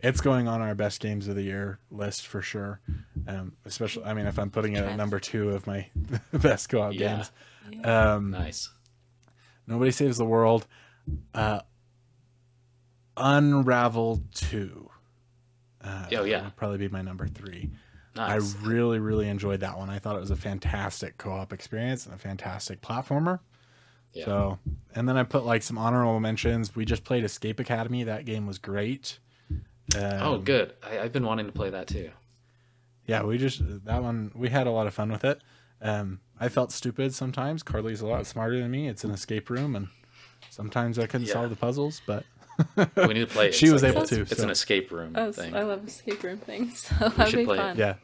it's 0.00 0.20
going 0.20 0.48
on 0.48 0.60
our 0.60 0.74
best 0.74 1.00
games 1.00 1.28
of 1.28 1.36
the 1.36 1.42
year 1.42 1.78
list 1.92 2.26
for 2.26 2.42
sure. 2.42 2.80
Um, 3.28 3.52
especially, 3.64 4.04
I 4.06 4.14
mean, 4.14 4.26
if 4.26 4.36
I'm 4.36 4.50
putting 4.50 4.74
it 4.74 4.82
at 4.84 4.96
number 4.96 5.20
two 5.20 5.50
of 5.50 5.68
my 5.68 5.86
best 6.32 6.68
co-op 6.68 6.94
Yeah. 6.94 7.22
games. 7.68 7.86
Um, 7.86 8.30
nice. 8.32 8.70
Nobody 9.68 9.92
saves 9.92 10.18
the 10.18 10.24
world. 10.24 10.66
Uh, 11.32 11.60
Unravel 13.16 14.20
two. 14.34 14.90
Uh, 15.82 16.06
Oh, 16.12 16.24
yeah. 16.24 16.42
would 16.44 16.56
probably 16.56 16.78
be 16.78 16.88
my 16.88 17.02
number 17.02 17.26
three. 17.28 17.70
Nice. 18.16 18.56
I 18.56 18.66
really, 18.66 18.98
really 18.98 19.28
enjoyed 19.28 19.60
that 19.60 19.78
one. 19.78 19.88
I 19.90 20.00
thought 20.00 20.16
it 20.16 20.20
was 20.20 20.32
a 20.32 20.36
fantastic 20.36 21.18
co-op 21.18 21.52
experience 21.52 22.06
and 22.06 22.14
a 22.14 22.18
fantastic 22.18 22.80
platformer. 22.80 23.38
Yeah. 24.12 24.24
So, 24.24 24.58
and 24.94 25.08
then 25.08 25.16
I 25.16 25.22
put 25.22 25.44
like 25.44 25.62
some 25.62 25.78
honorable 25.78 26.20
mentions. 26.20 26.74
We 26.76 26.84
just 26.84 27.04
played 27.04 27.24
Escape 27.24 27.60
Academy. 27.60 28.04
That 28.04 28.24
game 28.24 28.46
was 28.46 28.58
great. 28.58 29.18
Um, 29.96 30.02
oh, 30.20 30.38
good. 30.38 30.74
I, 30.82 31.00
I've 31.00 31.12
been 31.12 31.24
wanting 31.26 31.46
to 31.46 31.52
play 31.52 31.70
that 31.70 31.86
too. 31.88 32.10
Yeah, 33.06 33.22
we 33.24 33.38
just 33.38 33.62
that 33.86 34.02
one. 34.02 34.30
We 34.34 34.48
had 34.48 34.66
a 34.66 34.70
lot 34.70 34.86
of 34.86 34.94
fun 34.94 35.10
with 35.10 35.24
it. 35.24 35.40
Um, 35.82 36.20
I 36.38 36.48
felt 36.48 36.70
stupid 36.72 37.14
sometimes. 37.14 37.62
Carly's 37.62 38.00
a 38.00 38.06
lot 38.06 38.24
smarter 38.26 38.60
than 38.60 38.70
me. 38.70 38.88
It's 38.88 39.02
an 39.04 39.10
escape 39.10 39.50
room, 39.50 39.74
and 39.74 39.88
sometimes 40.50 40.98
I 40.98 41.06
couldn't 41.06 41.26
Yeah. 41.26 41.32
solve 41.34 41.50
the 41.50 41.56
puzzles. 41.56 42.02
But 42.06 42.24
We 42.96 43.14
need 43.14 43.20
to 43.20 43.26
play 43.26 43.48
it. 43.48 43.54
She 43.54 43.66
It's 43.66 43.72
was 43.72 43.82
like 43.82 43.92
able 43.96 44.06
to, 44.06 44.20
It's 44.22 44.36
so. 44.36 44.44
an 44.44 44.50
escape 44.50 44.90
room 44.92 45.12
Oh, 45.16 45.32
thing. 45.32 45.56
I 45.56 45.62
love 45.62 45.86
escape 45.88 46.22
room 46.22 46.38
things, 46.38 46.78
so 46.98 47.08
that'd 47.08 47.28
should 47.30 47.36
be 47.38 47.44
play 47.46 47.58
it. 47.70 47.76
yeah, 47.78 47.94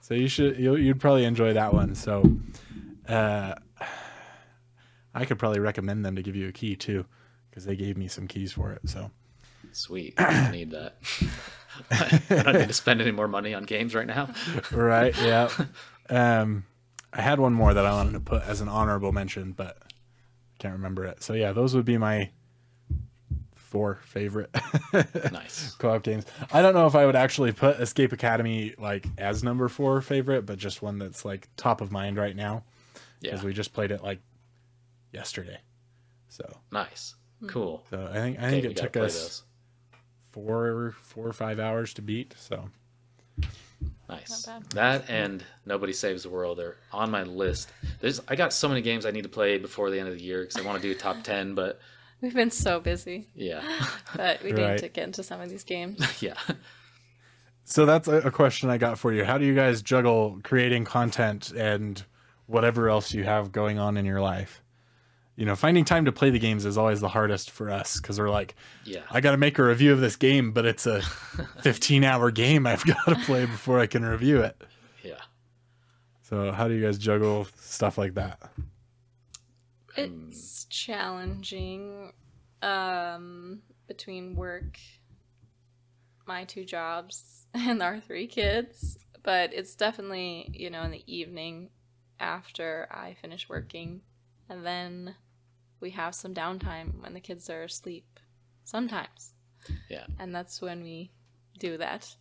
so 0.00 0.14
you 0.14 0.28
should 0.28 0.58
you, 0.58 0.74
you'd 0.76 1.00
probably 1.00 1.24
enjoy 1.24 1.52
that 1.54 1.72
one. 1.72 1.94
So, 1.94 2.36
uh, 3.08 3.54
I 5.14 5.24
could 5.24 5.38
probably 5.38 5.60
recommend 5.60 6.04
them 6.04 6.16
to 6.16 6.22
give 6.22 6.36
you 6.36 6.48
a 6.48 6.52
key 6.52 6.76
too, 6.76 7.04
because 7.50 7.64
they 7.64 7.76
gave 7.76 7.96
me 7.96 8.08
some 8.08 8.26
keys 8.28 8.52
for 8.52 8.72
it. 8.72 8.80
So. 8.88 9.10
Sweet. 9.72 10.14
I 10.18 10.50
need 10.50 10.70
that. 10.72 10.96
I 11.90 12.42
don't 12.42 12.54
need 12.58 12.68
to 12.68 12.74
spend 12.74 13.00
any 13.00 13.12
more 13.12 13.28
money 13.28 13.54
on 13.54 13.64
games 13.64 13.94
right 13.94 14.06
now. 14.06 14.28
right 14.72 15.14
yeah 15.22 15.48
um 16.10 16.64
i 17.14 17.22
had 17.22 17.40
one 17.40 17.54
more 17.54 17.72
that 17.72 17.86
i 17.86 17.92
wanted 17.92 18.12
to 18.12 18.20
put 18.20 18.42
as 18.42 18.60
an 18.60 18.68
honorable 18.68 19.12
mention 19.12 19.52
but 19.52 19.78
I 19.82 19.88
can't 20.58 20.74
remember 20.74 21.04
it 21.06 21.22
so 21.22 21.32
yeah 21.32 21.52
those 21.52 21.74
would 21.74 21.84
be 21.86 21.96
my 21.96 22.30
four 23.54 24.00
favorite 24.04 24.50
Nice. 25.32 25.74
co-op 25.78 26.02
games 26.02 26.26
i 26.52 26.60
don't 26.60 26.74
know 26.74 26.86
if 26.86 26.94
i 26.94 27.06
would 27.06 27.16
actually 27.16 27.52
put 27.52 27.80
escape 27.80 28.12
academy 28.12 28.74
like 28.78 29.06
as 29.16 29.42
number 29.42 29.68
four 29.68 30.00
favorite 30.02 30.44
but 30.44 30.58
just 30.58 30.82
one 30.82 30.98
that's 30.98 31.24
like 31.24 31.48
top 31.56 31.80
of 31.80 31.90
mind 31.90 32.18
right 32.18 32.36
now 32.36 32.64
Yeah. 33.20 33.30
because 33.30 33.44
we 33.44 33.54
just 33.54 33.72
played 33.72 33.90
it 33.92 34.02
like 34.02 34.20
yesterday 35.12 35.58
so 36.28 36.44
Nice. 36.70 37.14
Hmm. 37.40 37.46
Cool. 37.48 37.84
so 37.90 38.08
i 38.10 38.14
think 38.16 38.38
i 38.40 38.50
think 38.50 38.64
we 38.64 38.70
it 38.70 38.76
took 38.76 38.96
us 38.96 39.14
those. 39.14 39.42
four 40.32 40.94
four 41.02 41.26
or 41.26 41.32
five 41.32 41.60
hours 41.60 41.92
to 41.94 42.02
beat 42.02 42.34
so 42.38 42.68
Nice. 44.08 44.46
That 44.74 45.08
and 45.08 45.42
Nobody 45.64 45.92
Saves 45.94 46.24
the 46.24 46.28
World 46.28 46.60
are 46.60 46.76
on 46.92 47.10
my 47.10 47.22
list. 47.22 47.70
There's 48.00 48.20
I 48.28 48.36
got 48.36 48.52
so 48.52 48.68
many 48.68 48.82
games 48.82 49.06
I 49.06 49.10
need 49.10 49.22
to 49.22 49.28
play 49.30 49.56
before 49.56 49.88
the 49.88 49.98
end 49.98 50.06
of 50.08 50.18
the 50.18 50.22
year 50.22 50.42
because 50.42 50.56
I 50.58 50.66
want 50.66 50.82
to 50.82 50.86
do 50.86 50.92
a 50.94 50.98
top 51.00 51.22
ten, 51.22 51.54
but 51.54 51.80
We've 52.20 52.34
been 52.34 52.50
so 52.50 52.78
busy, 52.78 53.26
Yeah. 53.34 53.62
but 54.16 54.42
we 54.42 54.52
Right. 54.52 54.72
need 54.72 54.78
to 54.80 54.88
get 54.90 55.04
into 55.04 55.22
some 55.22 55.40
of 55.40 55.48
these 55.48 55.64
games. 55.64 55.98
yeah. 56.22 56.34
So 57.64 57.86
that's 57.86 58.06
a, 58.06 58.18
a 58.18 58.30
question 58.30 58.68
I 58.68 58.76
got 58.76 58.98
for 58.98 59.12
you. 59.14 59.24
How 59.24 59.38
do 59.38 59.46
you 59.46 59.54
guys 59.54 59.80
juggle 59.80 60.38
creating 60.44 60.84
content 60.84 61.50
and 61.52 62.04
whatever 62.46 62.90
else 62.90 63.14
you 63.14 63.24
have 63.24 63.50
going 63.50 63.78
on 63.78 63.96
in 63.96 64.04
your 64.04 64.20
life? 64.20 64.62
You 65.36 65.46
know, 65.46 65.56
finding 65.56 65.84
time 65.84 66.04
to 66.04 66.12
play 66.12 66.28
the 66.30 66.38
games 66.38 66.66
is 66.66 66.76
always 66.76 67.00
the 67.00 67.08
hardest 67.08 67.50
for 67.50 67.70
us 67.70 67.96
because 67.98 68.18
we're 68.20 68.30
like, 68.30 68.54
Yeah. 68.84 69.02
I 69.10 69.20
got 69.20 69.30
to 69.30 69.38
make 69.38 69.58
a 69.58 69.64
review 69.64 69.92
of 69.92 70.00
this 70.00 70.16
game, 70.16 70.52
but 70.52 70.66
it's 70.66 70.86
a 70.86 71.00
15 71.62 72.04
hour 72.04 72.30
game 72.30 72.66
I've 72.66 72.84
got 72.84 73.04
to 73.06 73.16
play 73.16 73.46
before 73.46 73.80
I 73.80 73.86
can 73.86 74.04
review 74.04 74.42
it. 74.42 74.60
Yeah. 75.02 75.20
So, 76.22 76.52
how 76.52 76.68
do 76.68 76.74
you 76.74 76.84
guys 76.84 76.98
juggle 76.98 77.46
stuff 77.56 77.96
like 77.96 78.14
that? 78.14 78.40
It's 79.96 80.64
challenging 80.66 82.12
um, 82.62 83.62
between 83.88 84.36
work, 84.36 84.78
my 86.26 86.44
two 86.44 86.64
jobs, 86.64 87.46
and 87.54 87.82
our 87.82 88.00
three 88.00 88.26
kids. 88.26 88.98
But 89.22 89.52
it's 89.54 89.74
definitely, 89.76 90.50
you 90.52 90.68
know, 90.70 90.82
in 90.82 90.90
the 90.90 91.04
evening 91.06 91.70
after 92.18 92.88
I 92.90 93.14
finish 93.20 93.48
working. 93.48 94.02
And 94.48 94.66
then 94.66 95.14
we 95.82 95.90
have 95.90 96.14
some 96.14 96.32
downtime 96.32 97.02
when 97.02 97.12
the 97.12 97.20
kids 97.20 97.50
are 97.50 97.64
asleep. 97.64 98.18
Sometimes. 98.64 99.34
Yeah. 99.90 100.06
And 100.18 100.34
that's 100.34 100.62
when 100.62 100.82
we 100.82 101.10
do 101.58 101.76
that. 101.78 102.14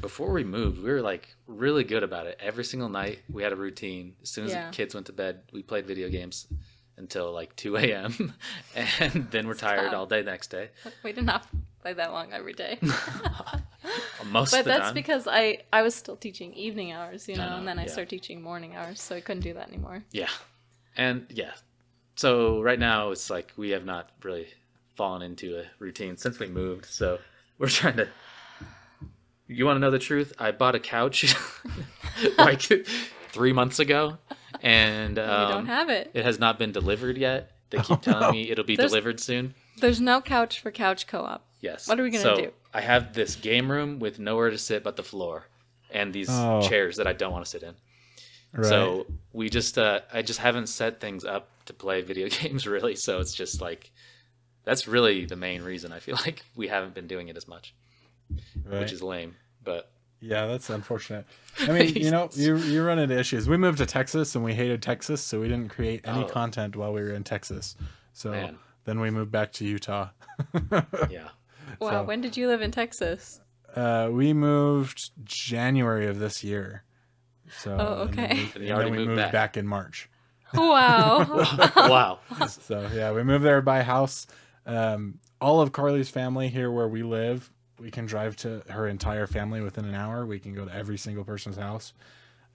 Before 0.00 0.30
we 0.30 0.44
moved, 0.44 0.82
we 0.82 0.90
were 0.90 1.00
like 1.00 1.34
really 1.46 1.82
good 1.82 2.04
about 2.04 2.26
it. 2.26 2.38
Every 2.40 2.64
single 2.64 2.88
night 2.88 3.20
we 3.32 3.42
had 3.42 3.52
a 3.52 3.56
routine. 3.56 4.14
As 4.22 4.30
soon 4.30 4.44
as 4.44 4.52
Yeah. 4.52 4.70
the 4.70 4.76
kids 4.76 4.94
went 4.94 5.06
to 5.06 5.12
bed, 5.12 5.42
we 5.52 5.62
played 5.62 5.86
video 5.86 6.08
games 6.08 6.46
until 6.96 7.32
like 7.32 7.56
2 7.56 7.76
a.m. 7.78 8.34
and 9.00 9.28
then 9.30 9.48
we're 9.48 9.54
tired 9.54 9.92
all 9.94 10.06
day 10.06 10.22
the 10.22 10.30
next 10.30 10.48
day. 10.48 10.70
We 11.02 11.12
did 11.12 11.24
not 11.24 11.46
play 11.82 11.94
that 11.94 12.12
long 12.12 12.32
every 12.32 12.52
day. 12.52 12.78
Most 14.30 14.50
but 14.52 14.60
of 14.60 14.64
the 14.64 14.70
that's 14.70 14.84
time. 14.86 14.94
because 14.94 15.26
I 15.26 15.60
I 15.72 15.82
was 15.82 15.94
still 15.94 16.16
teaching 16.16 16.52
evening 16.54 16.92
hours, 16.92 17.26
you 17.26 17.36
know, 17.36 17.48
know, 17.48 17.56
and 17.56 17.66
then 17.66 17.78
I 17.78 17.84
yeah. 17.84 17.90
started 17.90 18.10
teaching 18.10 18.42
morning 18.42 18.76
hours, 18.76 19.00
so 19.00 19.16
I 19.16 19.20
couldn't 19.20 19.42
do 19.42 19.54
that 19.54 19.68
anymore. 19.68 20.04
Yeah. 20.12 20.28
And 20.96 21.26
yeah. 21.30 21.52
So 22.16 22.60
right 22.62 22.78
now 22.78 23.10
it's 23.10 23.30
like 23.30 23.52
we 23.56 23.70
have 23.70 23.84
not 23.84 24.10
really 24.22 24.48
fallen 24.94 25.22
into 25.22 25.58
a 25.58 25.64
routine 25.78 26.16
since 26.16 26.38
we 26.38 26.46
moved. 26.46 26.84
So 26.86 27.18
we're 27.58 27.68
trying 27.68 27.96
to 27.96 28.08
You 29.46 29.64
want 29.66 29.76
to 29.76 29.80
know 29.80 29.90
the 29.90 29.98
truth? 29.98 30.32
I 30.38 30.50
bought 30.50 30.74
a 30.74 30.80
couch 30.80 31.34
like 32.38 32.62
3 33.32 33.52
months 33.52 33.78
ago 33.78 34.18
and 34.62 35.16
we 35.16 35.22
don't 35.22 35.52
um, 35.52 35.66
have 35.66 35.88
it. 35.88 36.10
it 36.14 36.24
has 36.24 36.38
not 36.38 36.58
been 36.58 36.72
delivered 36.72 37.16
yet. 37.16 37.52
They 37.70 37.78
keep 37.82 38.00
telling 38.02 38.32
me 38.32 38.50
it'll 38.50 38.64
be 38.64 38.76
There's- 38.76 38.90
delivered 38.90 39.20
soon. 39.20 39.54
There's 39.78 40.00
no 40.00 40.20
couch 40.20 40.60
for 40.60 40.70
couch 40.70 41.06
co-op. 41.06 41.46
Yes. 41.60 41.88
What 41.88 41.98
are 41.98 42.02
we 42.02 42.10
gonna 42.10 42.22
so 42.22 42.36
do? 42.36 42.50
I 42.74 42.82
have 42.82 43.14
this 43.14 43.34
game 43.36 43.70
room 43.70 43.98
with 43.98 44.18
nowhere 44.18 44.50
to 44.50 44.58
sit 44.58 44.84
but 44.84 44.96
the 44.96 45.02
floor 45.02 45.44
and 45.90 46.12
these 46.12 46.28
Oh. 46.30 46.60
chairs 46.60 46.96
that 46.98 47.06
I 47.06 47.12
don't 47.14 47.32
want 47.32 47.44
to 47.46 47.50
sit 47.50 47.62
in. 47.62 47.74
Right. 48.52 48.66
So 48.66 49.06
we 49.32 49.48
just 49.48 49.78
uh 49.78 50.00
I 50.12 50.20
just 50.22 50.38
haven't 50.40 50.66
set 50.68 51.00
things 51.00 51.24
up 51.24 51.48
to 51.66 51.72
play 51.74 52.02
video 52.02 52.28
games 52.40 52.66
really, 52.66 52.96
so 52.96 53.20
it's 53.20 53.34
just 53.34 53.60
like 53.60 53.90
that's 54.64 54.86
really 54.86 55.24
the 55.24 55.36
main 55.36 55.62
reason 55.62 55.92
I 55.92 55.98
feel 56.00 56.16
like 56.26 56.42
we 56.56 56.68
haven't 56.68 56.94
been 56.94 57.06
doing 57.06 57.28
it 57.28 57.36
as 57.36 57.48
much, 57.48 57.74
right. 58.64 58.80
which 58.80 58.92
is 58.92 59.02
lame. 59.02 59.36
But 59.64 59.90
Yeah, 60.20 60.46
that's 60.46 60.70
unfortunate. 60.70 61.26
I 61.60 61.72
mean, 61.72 61.94
you 61.94 62.10
know, 62.14 62.28
you 62.34 62.56
you 62.56 62.82
run 62.84 62.98
into 62.98 63.18
issues. 63.18 63.48
We 63.48 63.56
moved 63.56 63.78
to 63.78 63.86
Texas 63.86 64.34
and 64.34 64.44
we 64.44 64.54
hated 64.54 64.82
Texas, 64.82 65.22
so 65.22 65.40
we 65.40 65.48
didn't 65.48 65.70
create 65.70 66.02
any 66.06 66.24
Oh. 66.24 66.28
content 66.28 66.76
while 66.76 66.92
we 66.92 67.00
were 67.02 67.12
in 67.12 67.24
Texas. 67.24 67.76
So 68.12 68.30
Man. 68.30 68.58
then 68.84 69.00
we 69.00 69.10
moved 69.10 69.30
back 69.30 69.52
to 69.54 69.64
Utah. 69.64 70.10
yeah. 71.10 71.28
Wow, 71.80 71.90
So- 71.90 72.02
when 72.04 72.20
did 72.20 72.36
you 72.36 72.48
live 72.48 72.62
in 72.62 72.70
Texas? 72.70 73.40
Uh, 73.76 74.08
we 74.10 74.32
moved 74.32 75.10
January 75.24 76.08
of 76.08 76.18
this 76.18 76.42
year. 76.42 76.82
So 77.58 77.76
Oh, 77.78 78.02
and 78.02 78.12
then 78.14 78.24
okay. 78.24 78.34
we- 78.34 78.40
And 78.40 78.56
and 78.56 78.80
then 78.80 78.90
we 78.90 78.98
moved 78.98 79.08
moved 79.10 79.16
back. 79.18 79.32
back 79.32 79.56
in 79.56 79.66
March. 79.66 80.08
Wow. 80.54 81.46
wow. 81.76 82.18
So 82.46 82.88
yeah, 82.94 83.12
we 83.12 83.22
moved 83.22 83.44
there 83.44 83.62
by 83.62 83.82
house. 83.82 84.26
Um, 84.66 85.18
all 85.40 85.60
of 85.60 85.72
Carly's 85.72 86.10
family 86.10 86.48
here 86.48 86.70
where 86.70 86.88
we 86.88 87.02
live, 87.02 87.50
we 87.78 87.90
can 87.90 88.06
drive 88.06 88.36
to 88.36 88.62
her 88.68 88.86
entire 88.86 89.26
family 89.26 89.60
within 89.60 89.84
an 89.84 89.94
hour. 89.94 90.26
We 90.26 90.38
can 90.38 90.54
go 90.54 90.64
to 90.64 90.74
every 90.74 90.98
single 90.98 91.24
person's 91.24 91.56
house. 91.56 91.92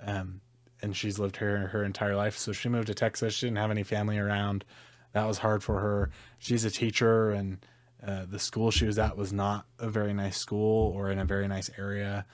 Um, 0.02 0.42
and 0.82 0.96
she's 0.96 1.18
lived 1.18 1.38
here 1.38 1.68
her 1.68 1.84
entire 1.84 2.16
life. 2.16 2.38
So 2.38 2.52
she 2.52 2.70
moved 2.70 2.88
to 2.88 2.94
Texas. 2.94 3.34
She 3.34 3.48
didn't 3.48 3.58
have 3.58 3.72
any 3.72 3.84
family 3.84 4.18
around. 4.18 4.66
That 5.14 5.26
was 5.26 5.38
hard 5.38 5.64
for 5.64 5.80
her. 5.80 6.12
She's 6.40 6.66
a 6.66 6.70
teacher, 6.70 7.32
and 7.32 7.66
uh, 8.06 8.26
the 8.30 8.38
school 8.38 8.70
she 8.70 8.86
was 8.86 9.00
at 9.00 9.18
was 9.18 9.32
not 9.32 9.66
a 9.80 9.90
very 9.90 10.14
nice 10.14 10.38
school 10.38 10.92
or 10.92 11.10
in 11.10 11.20
a 11.20 11.26
very 11.26 11.48
nice 11.48 11.70
area. 11.78 12.26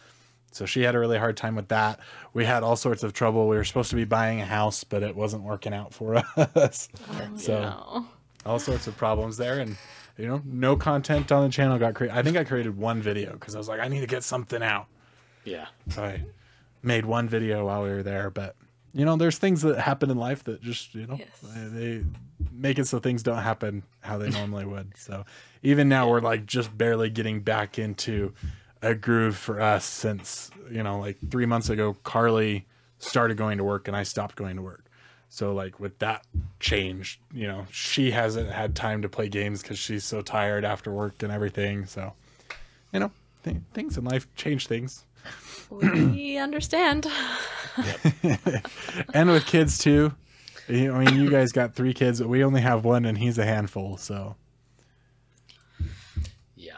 So 0.52 0.66
she 0.66 0.82
had 0.82 0.96
a 0.96 1.00
really 1.00 1.18
hard 1.18 1.38
time 1.38 1.56
with 1.56 1.70
that. 1.70 2.00
We 2.34 2.44
had 2.46 2.62
all 2.64 2.76
sorts 2.76 3.04
of 3.04 3.14
trouble. 3.14 3.48
We 3.48 3.56
were 3.56 3.64
supposed 3.64 3.90
to 3.92 3.96
be 3.96 4.04
buying 4.06 4.42
a 4.42 4.46
house, 4.46 4.84
but 4.84 5.02
it 5.02 5.16
wasn't 5.16 5.44
working 5.44 5.74
out 5.74 5.94
for 5.94 6.16
us. 6.56 6.90
so 7.38 7.54
oh, 7.56 8.00
No. 8.00 8.06
all 8.46 8.60
sorts 8.60 8.88
of 8.88 8.98
problems 8.98 9.38
there 9.38 9.60
and 9.60 9.78
you 10.18 10.28
know 10.28 10.42
no 10.46 10.76
content 10.76 11.32
on 11.32 11.44
the 11.44 11.50
channel 11.50 11.80
got 11.80 11.94
created 11.94 12.18
i 12.18 12.22
think 12.22 12.36
i 12.36 12.44
created 12.44 12.78
one 12.78 13.02
video 13.02 13.32
because 13.32 13.56
i 13.56 13.58
was 13.58 13.70
like 13.70 13.80
i 13.80 13.88
need 13.88 14.02
to 14.02 14.08
get 14.08 14.24
something 14.24 14.62
out 14.62 14.88
Yeah. 15.46 15.68
so 15.90 16.04
i 16.04 16.22
made 16.84 17.06
one 17.06 17.30
video 17.30 17.66
while 17.66 17.82
we 17.84 17.90
were 17.90 18.04
there 18.04 18.30
but 18.30 18.56
you 18.94 19.06
know 19.06 19.16
there's 19.16 19.38
things 19.38 19.62
that 19.62 19.80
happen 19.80 20.10
in 20.12 20.18
life 20.18 20.44
that 20.44 20.62
just 20.62 20.94
you 20.94 21.08
know 21.08 21.16
Yes. 21.18 21.30
they, 21.42 21.68
they 21.68 22.04
make 22.52 22.78
it 22.78 22.88
so 22.88 23.00
things 23.00 23.24
don't 23.24 23.38
happen 23.42 23.84
how 24.02 24.18
they 24.18 24.30
normally 24.30 24.66
would 24.66 24.92
so 24.98 25.24
even 25.64 25.88
now 25.88 26.10
we're 26.10 26.20
like 26.20 26.46
just 26.46 26.76
barely 26.78 27.10
getting 27.10 27.40
back 27.40 27.80
into 27.80 28.34
a 28.82 28.96
groove 28.96 29.38
for 29.38 29.62
us 29.62 29.86
since 29.86 30.50
you 30.70 30.82
know 30.84 31.00
like 31.00 31.18
three 31.30 31.46
months 31.46 31.70
ago 31.70 31.96
carly 32.04 32.66
started 33.00 33.38
going 33.38 33.58
to 33.58 33.64
work 33.64 33.88
and 33.88 33.96
i 33.98 34.04
stopped 34.04 34.36
going 34.36 34.56
to 34.56 34.62
work 34.62 34.86
so 35.34 35.54
like 35.54 35.80
with 35.80 35.98
that 36.00 36.26
change, 36.60 37.22
you 37.34 37.48
know, 37.48 37.66
she 37.72 38.12
hasn't 38.12 38.52
had 38.52 38.76
time 38.76 39.02
to 39.04 39.08
play 39.08 39.30
games 39.30 39.62
because 39.62 39.80
she's 39.80 40.04
so 40.04 40.22
tired 40.22 40.66
after 40.66 40.92
work 40.92 41.24
and 41.24 41.32
everything. 41.32 41.86
So, 41.86 42.12
you 42.92 43.00
know, 43.00 43.12
th- 43.46 43.56
things 43.74 43.98
in 43.98 44.04
life 44.04 44.28
change 44.36 44.68
things, 44.68 45.06
We 45.70 46.38
understand. 46.38 47.08
and 49.14 49.30
with 49.30 49.46
kids 49.46 49.78
too. 49.78 50.14
I 50.68 50.74
mean, 50.74 51.16
you 51.16 51.30
guys 51.30 51.54
got 51.54 51.76
three 51.76 51.94
kids, 51.94 52.20
but 52.20 52.28
we 52.28 52.44
only 52.44 52.60
have 52.60 52.84
one, 52.84 53.06
and 53.06 53.18
he's 53.18 53.38
a 53.38 53.46
handful. 53.46 53.96
So, 53.96 54.36
Yeah. 56.58 56.74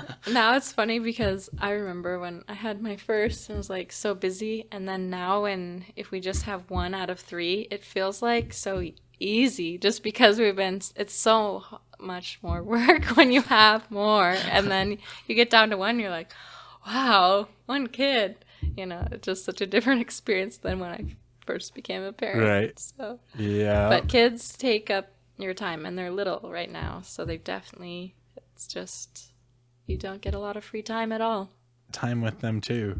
now 0.30 0.56
it's 0.56 0.72
funny 0.72 0.98
because 0.98 1.48
I 1.58 1.70
remember 1.70 2.18
when 2.18 2.42
I 2.48 2.54
had 2.54 2.82
my 2.82 2.96
first 2.96 3.48
and 3.48 3.58
was 3.58 3.70
like 3.70 3.92
so 3.92 4.14
busy, 4.14 4.66
and 4.70 4.88
then 4.88 5.10
now 5.10 5.42
when 5.42 5.84
if 5.96 6.10
we 6.10 6.20
just 6.20 6.42
have 6.44 6.70
one 6.70 6.94
out 6.94 7.10
of 7.10 7.20
three, 7.20 7.68
it 7.70 7.84
feels 7.84 8.22
like 8.22 8.52
so 8.52 8.82
easy 9.18 9.78
just 9.78 10.02
because 10.02 10.38
we've 10.38 10.56
been. 10.56 10.80
It's 10.96 11.14
so 11.14 11.64
much 11.98 12.38
more 12.42 12.62
work 12.74 13.04
when 13.16 13.32
you 13.32 13.42
have 13.42 13.90
more, 13.90 14.36
and 14.50 14.70
then 14.70 14.98
you 15.26 15.34
get 15.34 15.50
down 15.50 15.70
to 15.70 15.76
one, 15.76 15.98
you're 15.98 16.10
like, 16.10 16.32
wow, 16.86 17.48
one 17.66 17.86
kid. 17.86 18.36
You 18.76 18.86
know, 18.86 19.06
it's 19.10 19.26
just 19.26 19.44
such 19.44 19.60
a 19.60 19.66
different 19.66 20.00
experience 20.06 20.58
than 20.58 20.78
when 20.78 20.90
I 20.90 21.04
first 21.46 21.74
became 21.74 22.02
a 22.02 22.12
parent. 22.12 22.48
Right. 22.48 22.78
So, 22.78 23.20
yeah, 23.36 23.88
but 23.88 24.08
kids 24.08 24.56
take 24.56 24.90
up 24.90 25.08
your 25.38 25.54
time, 25.54 25.86
and 25.86 25.98
they're 25.98 26.10
little 26.10 26.50
right 26.50 26.70
now, 26.70 27.02
so 27.04 27.24
they 27.24 27.36
definitely. 27.38 28.14
It's 28.36 28.66
just 28.66 29.32
you 29.86 29.96
don't 29.96 30.20
get 30.20 30.34
a 30.34 30.38
lot 30.38 30.56
of 30.56 30.64
free 30.64 30.82
time 30.82 31.12
at 31.12 31.20
all. 31.20 31.50
time 31.92 32.20
with 32.20 32.40
them 32.40 32.60
too. 32.60 32.98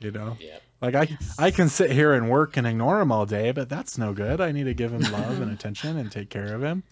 You 0.00 0.10
know, 0.10 0.36
Yeah. 0.40 0.58
like 0.82 0.94
I, 0.94 1.08
I 1.38 1.50
can 1.50 1.68
sit 1.68 1.90
here 1.90 2.12
and 2.12 2.28
work 2.30 2.56
and 2.56 2.66
ignore 2.66 3.00
him 3.00 3.10
all 3.10 3.24
day, 3.26 3.50
but 3.52 3.68
that's 3.68 3.96
no 3.98 4.12
good. 4.12 4.40
I 4.40 4.52
need 4.52 4.64
to 4.64 4.74
give 4.74 4.92
him 4.92 5.00
love 5.10 5.40
and 5.40 5.50
attention 5.56 5.96
and 5.96 6.12
take 6.12 6.28
care 6.30 6.54
of 6.54 6.62
him. 6.62 6.82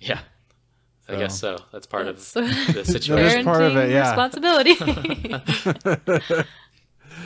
Yeah. 0.00 0.20
I 1.10 1.16
guess 1.16 1.38
so. 1.40 1.56
That's 1.72 1.86
part 1.86 2.04
That's- 2.04 2.36
of 2.36 2.74
the 2.74 2.84
situation. 2.86 3.38
is 3.40 3.44
part 3.44 3.62
of 3.62 3.76
it, 3.76 3.90
yeah. 3.90 4.08
Responsibility. 4.14 4.74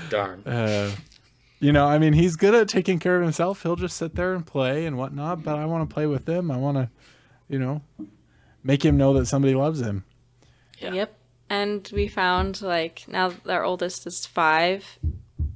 Darn. 0.08 0.42
Uh, 0.46 0.90
you 1.60 1.72
know, 1.72 1.86
I 1.86 1.98
mean, 1.98 2.12
he's 2.12 2.36
good 2.36 2.54
at 2.54 2.68
taking 2.68 2.98
care 2.98 3.16
of 3.16 3.22
himself. 3.22 3.62
He'll 3.62 3.76
just 3.76 3.96
sit 3.96 4.14
there 4.14 4.34
and 4.34 4.46
play 4.46 4.86
and 4.86 4.96
whatnot. 4.96 5.42
But 5.42 5.58
I 5.58 5.64
want 5.66 5.88
to 5.88 5.92
play 5.92 6.06
with 6.06 6.28
him. 6.28 6.50
I 6.50 6.56
want 6.56 6.76
to, 6.76 6.90
you 7.48 7.58
know, 7.58 7.82
make 8.64 8.84
him 8.84 8.96
know 8.96 9.12
that 9.14 9.26
somebody 9.26 9.54
loves 9.54 9.80
him. 9.80 10.04
Yeah. 10.82 10.92
Yep. 10.92 11.18
And 11.50 11.90
we 11.92 12.08
found 12.08 12.62
like 12.62 13.04
now 13.08 13.32
our 13.46 13.64
oldest 13.64 14.06
is 14.06 14.26
five, 14.26 14.98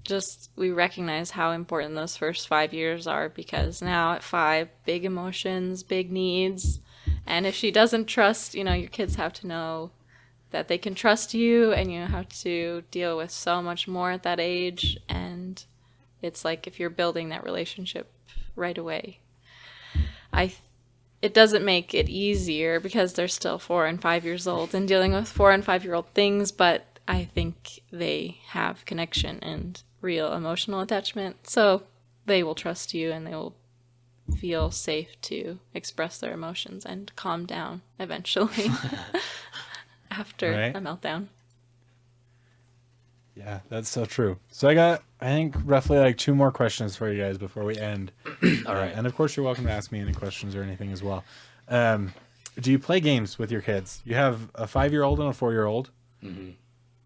just 0.04 0.50
we 0.56 0.70
recognize 0.70 1.30
how 1.30 1.50
important 1.50 1.94
those 1.94 2.16
first 2.16 2.48
five 2.48 2.72
years 2.72 3.06
are 3.06 3.28
because 3.28 3.82
now 3.82 4.12
at 4.12 4.22
five, 4.22 4.68
big 4.84 5.04
emotions, 5.04 5.82
big 5.82 6.12
needs. 6.12 6.80
And 7.26 7.46
if 7.46 7.54
she 7.54 7.70
doesn't 7.70 8.06
trust, 8.06 8.54
you 8.54 8.62
know, 8.62 8.72
your 8.72 8.88
kids 8.88 9.16
have 9.16 9.32
to 9.34 9.46
know 9.46 9.90
that 10.50 10.68
they 10.68 10.78
can 10.78 10.94
trust 10.94 11.34
you 11.34 11.72
and 11.72 11.92
you 11.92 12.02
have 12.02 12.28
to 12.28 12.84
deal 12.90 13.16
with 13.16 13.30
so 13.30 13.60
much 13.60 13.88
more 13.88 14.12
at 14.12 14.22
that 14.22 14.38
age. 14.38 14.98
And 15.08 15.62
it's 16.22 16.44
like 16.44 16.66
if 16.66 16.78
you're 16.78 16.90
building 16.90 17.30
that 17.30 17.44
relationship 17.44 18.12
right 18.54 18.78
away. 18.78 19.18
I 20.32 20.54
it 21.22 21.32
doesn't 21.34 21.64
make 21.64 21.94
it 21.94 22.08
easier 22.08 22.78
because 22.80 23.12
they're 23.14 23.28
still 23.28 23.58
four 23.58 23.86
and 23.86 24.00
five 24.00 24.24
years 24.24 24.46
old 24.46 24.74
and 24.74 24.86
dealing 24.86 25.12
with 25.12 25.28
four 25.28 25.50
and 25.52 25.64
five 25.64 25.84
year 25.84 25.94
old 25.94 26.08
things, 26.14 26.52
but 26.52 26.98
I 27.08 27.24
think 27.24 27.80
they 27.90 28.38
have 28.48 28.84
connection 28.84 29.38
and 29.40 29.82
real 30.00 30.32
emotional 30.32 30.80
attachment. 30.80 31.46
So 31.48 31.84
they 32.26 32.42
will 32.42 32.54
trust 32.54 32.94
you 32.94 33.12
and 33.12 33.26
they 33.26 33.34
will 33.34 33.54
feel 34.38 34.70
safe 34.72 35.20
to 35.22 35.58
express 35.72 36.18
their 36.18 36.32
emotions 36.32 36.84
and 36.84 37.14
calm 37.16 37.46
down 37.46 37.82
eventually 37.98 38.70
after 40.10 40.50
Right. 40.52 40.76
a 40.76 40.80
meltdown. 40.80 41.28
Yeah, 43.36 43.60
that's 43.68 43.88
so 43.88 44.06
true. 44.06 44.38
So 44.50 44.66
I 44.66 44.74
got, 44.74 45.02
I 45.20 45.26
think, 45.26 45.54
roughly 45.64 45.98
like 45.98 46.16
two 46.16 46.34
more 46.34 46.50
questions 46.50 46.96
for 46.96 47.12
you 47.12 47.22
guys 47.22 47.36
before 47.36 47.64
we 47.64 47.76
end. 47.76 48.10
All 48.66 48.74
right. 48.74 48.92
And 48.94 49.06
of 49.06 49.14
course, 49.14 49.36
you're 49.36 49.44
welcome 49.44 49.66
to 49.66 49.70
ask 49.70 49.92
me 49.92 50.00
any 50.00 50.14
questions 50.14 50.56
or 50.56 50.62
anything 50.62 50.90
as 50.90 51.02
well. 51.02 51.22
Um, 51.68 52.14
do 52.58 52.70
you 52.70 52.78
play 52.78 52.98
games 53.00 53.38
with 53.38 53.52
your 53.52 53.60
kids? 53.60 54.00
You 54.06 54.14
have 54.14 54.50
a 54.54 54.66
five 54.66 54.90
year 54.92 55.02
old 55.02 55.20
and 55.20 55.28
a 55.28 55.34
four 55.34 55.52
year 55.52 55.66
old. 55.66 55.90
Mm-hmm. 56.24 56.52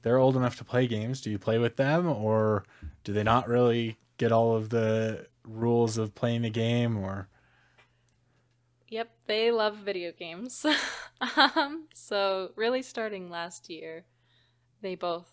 They're 0.02 0.18
old 0.18 0.36
enough 0.36 0.56
to 0.58 0.64
play 0.64 0.86
games. 0.86 1.20
Do 1.20 1.30
you 1.30 1.38
play 1.38 1.58
with 1.58 1.76
them, 1.76 2.06
or 2.08 2.64
do 3.04 3.12
they 3.12 3.24
not 3.24 3.48
really 3.48 3.98
get 4.16 4.32
all 4.32 4.56
of 4.56 4.70
the 4.70 5.26
rules 5.44 5.98
of 5.98 6.14
playing 6.14 6.42
the 6.42 6.50
game? 6.50 6.96
Or 6.96 7.28
Yep, 8.88 9.10
they 9.26 9.50
love 9.50 9.76
video 9.76 10.12
games. 10.12 10.64
um, 11.36 11.88
so 11.92 12.52
really 12.56 12.82
starting 12.82 13.30
last 13.30 13.68
year, 13.68 14.04
they 14.80 14.94
both 14.94 15.32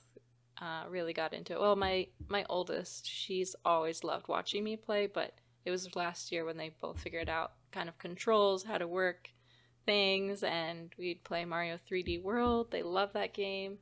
uh, 0.62 0.84
really 0.89 1.14
got 1.14 1.34
into 1.34 1.53
it. 1.53 1.60
Well, 1.60 1.76
my 1.76 2.08
my 2.28 2.45
oldest, 2.49 3.08
she's 3.10 3.55
always 3.64 4.03
loved 4.03 4.28
watching 4.28 4.64
me 4.64 4.76
play, 4.78 5.08
but 5.08 5.34
it 5.66 5.72
was 5.72 5.95
last 5.95 6.32
year 6.32 6.45
when 6.45 6.58
they 6.58 6.72
both 6.82 6.99
figured 6.99 7.30
out 7.30 7.53
kind 7.72 7.89
of 7.89 7.97
controls, 7.97 8.64
how 8.64 8.78
to 8.78 8.88
work 8.88 9.30
things, 9.86 10.43
and 10.43 10.93
we'd 10.97 11.24
play 11.24 11.45
Mario 11.45 11.78
3D 11.89 12.22
World. 12.24 12.72
They 12.72 12.84
love 12.84 13.14
that 13.14 13.34
game. 13.34 13.78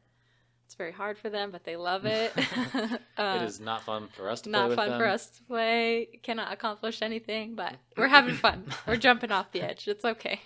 It's 0.65 0.75
very 0.75 0.91
hard 0.91 1.17
for 1.17 1.29
them, 1.29 1.51
but 1.51 1.63
they 1.63 1.75
love 1.75 2.05
it. 2.05 2.33
Uh, 3.17 3.39
it 3.41 3.45
is 3.45 3.61
not 3.61 3.81
fun 3.81 4.09
for 4.13 4.29
us 4.29 4.41
to 4.41 4.49
play 4.49 4.59
not 4.59 4.75
fun 4.75 4.89
them. 4.89 4.99
for 4.99 5.07
us 5.07 5.27
to 5.29 5.43
play. 5.43 6.19
Cannot 6.21 6.51
accomplish 6.51 7.01
anything, 7.01 7.55
but 7.55 7.75
we're 7.97 8.09
having 8.09 8.35
fun. 8.35 8.65
we're 8.85 8.97
jumping 8.97 9.31
off 9.31 9.53
the 9.53 9.61
edge. 9.61 9.87
It's 9.87 10.03
okay. 10.03 10.41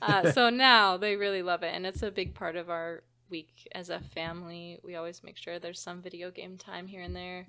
uh, 0.00 0.30
so 0.30 0.48
now 0.48 0.96
they 0.96 1.16
really 1.16 1.42
love 1.42 1.64
it, 1.64 1.74
and 1.74 1.84
it's 1.86 2.04
a 2.04 2.10
big 2.12 2.34
part 2.34 2.54
of 2.54 2.70
our 2.70 3.02
week 3.30 3.68
as 3.72 3.90
a 3.90 4.00
family. 4.00 4.78
We 4.82 4.96
always 4.96 5.22
make 5.22 5.36
sure 5.36 5.58
there's 5.58 5.80
some 5.80 6.02
video 6.02 6.30
game 6.30 6.56
time 6.56 6.86
here 6.86 7.02
and 7.02 7.14
there 7.14 7.46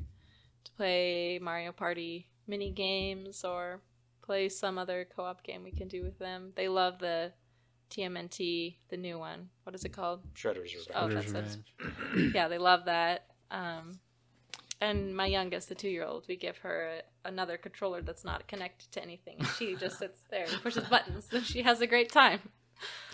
to 0.64 0.72
play 0.74 1.40
Mario 1.42 1.72
Party 1.72 2.28
mini 2.48 2.72
games 2.72 3.44
or 3.44 3.82
play 4.22 4.50
some 4.50 4.78
other 4.78 5.08
co-op 5.16 5.44
game 5.44 5.64
we 5.64 5.72
can 5.72 5.88
do 5.88 6.04
with 6.04 6.18
them. 6.20 6.54
They 6.56 6.68
love 6.68 7.00
the 7.00 7.34
TMNT, 7.90 8.76
the 8.90 8.98
new 8.98 9.20
one. 9.20 9.50
What 9.64 9.76
is 9.76 9.84
it 9.84 9.90
called? 9.90 10.22
Shredder's 10.34 10.74
Revenge. 10.74 10.90
Oh, 10.96 11.08
Shredder's 11.08 11.34
that's 11.34 11.56
it. 11.56 11.62
Revenge. 11.84 12.36
yeah, 12.36 12.48
they 12.48 12.58
love 12.58 12.86
that. 12.86 13.26
Um, 13.52 14.00
and 14.80 15.16
my 15.16 15.28
youngest, 15.28 15.70
the 15.70 15.76
two-year-old, 15.76 16.26
we 16.28 16.36
give 16.36 16.58
her 16.60 17.02
a, 17.26 17.28
another 17.30 17.58
controller 17.58 18.02
that's 18.02 18.24
not 18.24 18.48
connected 18.48 18.92
to 18.94 19.02
anything, 19.02 19.36
and 19.40 19.48
she 19.60 19.76
just 19.76 20.00
sits 20.00 20.22
there 20.32 20.46
and 20.46 20.62
pushes 20.64 20.86
buttons, 20.86 21.28
and 21.32 21.46
she 21.46 21.62
has 21.62 21.82
a 21.82 21.88
great 21.88 22.12
time. 22.12 22.40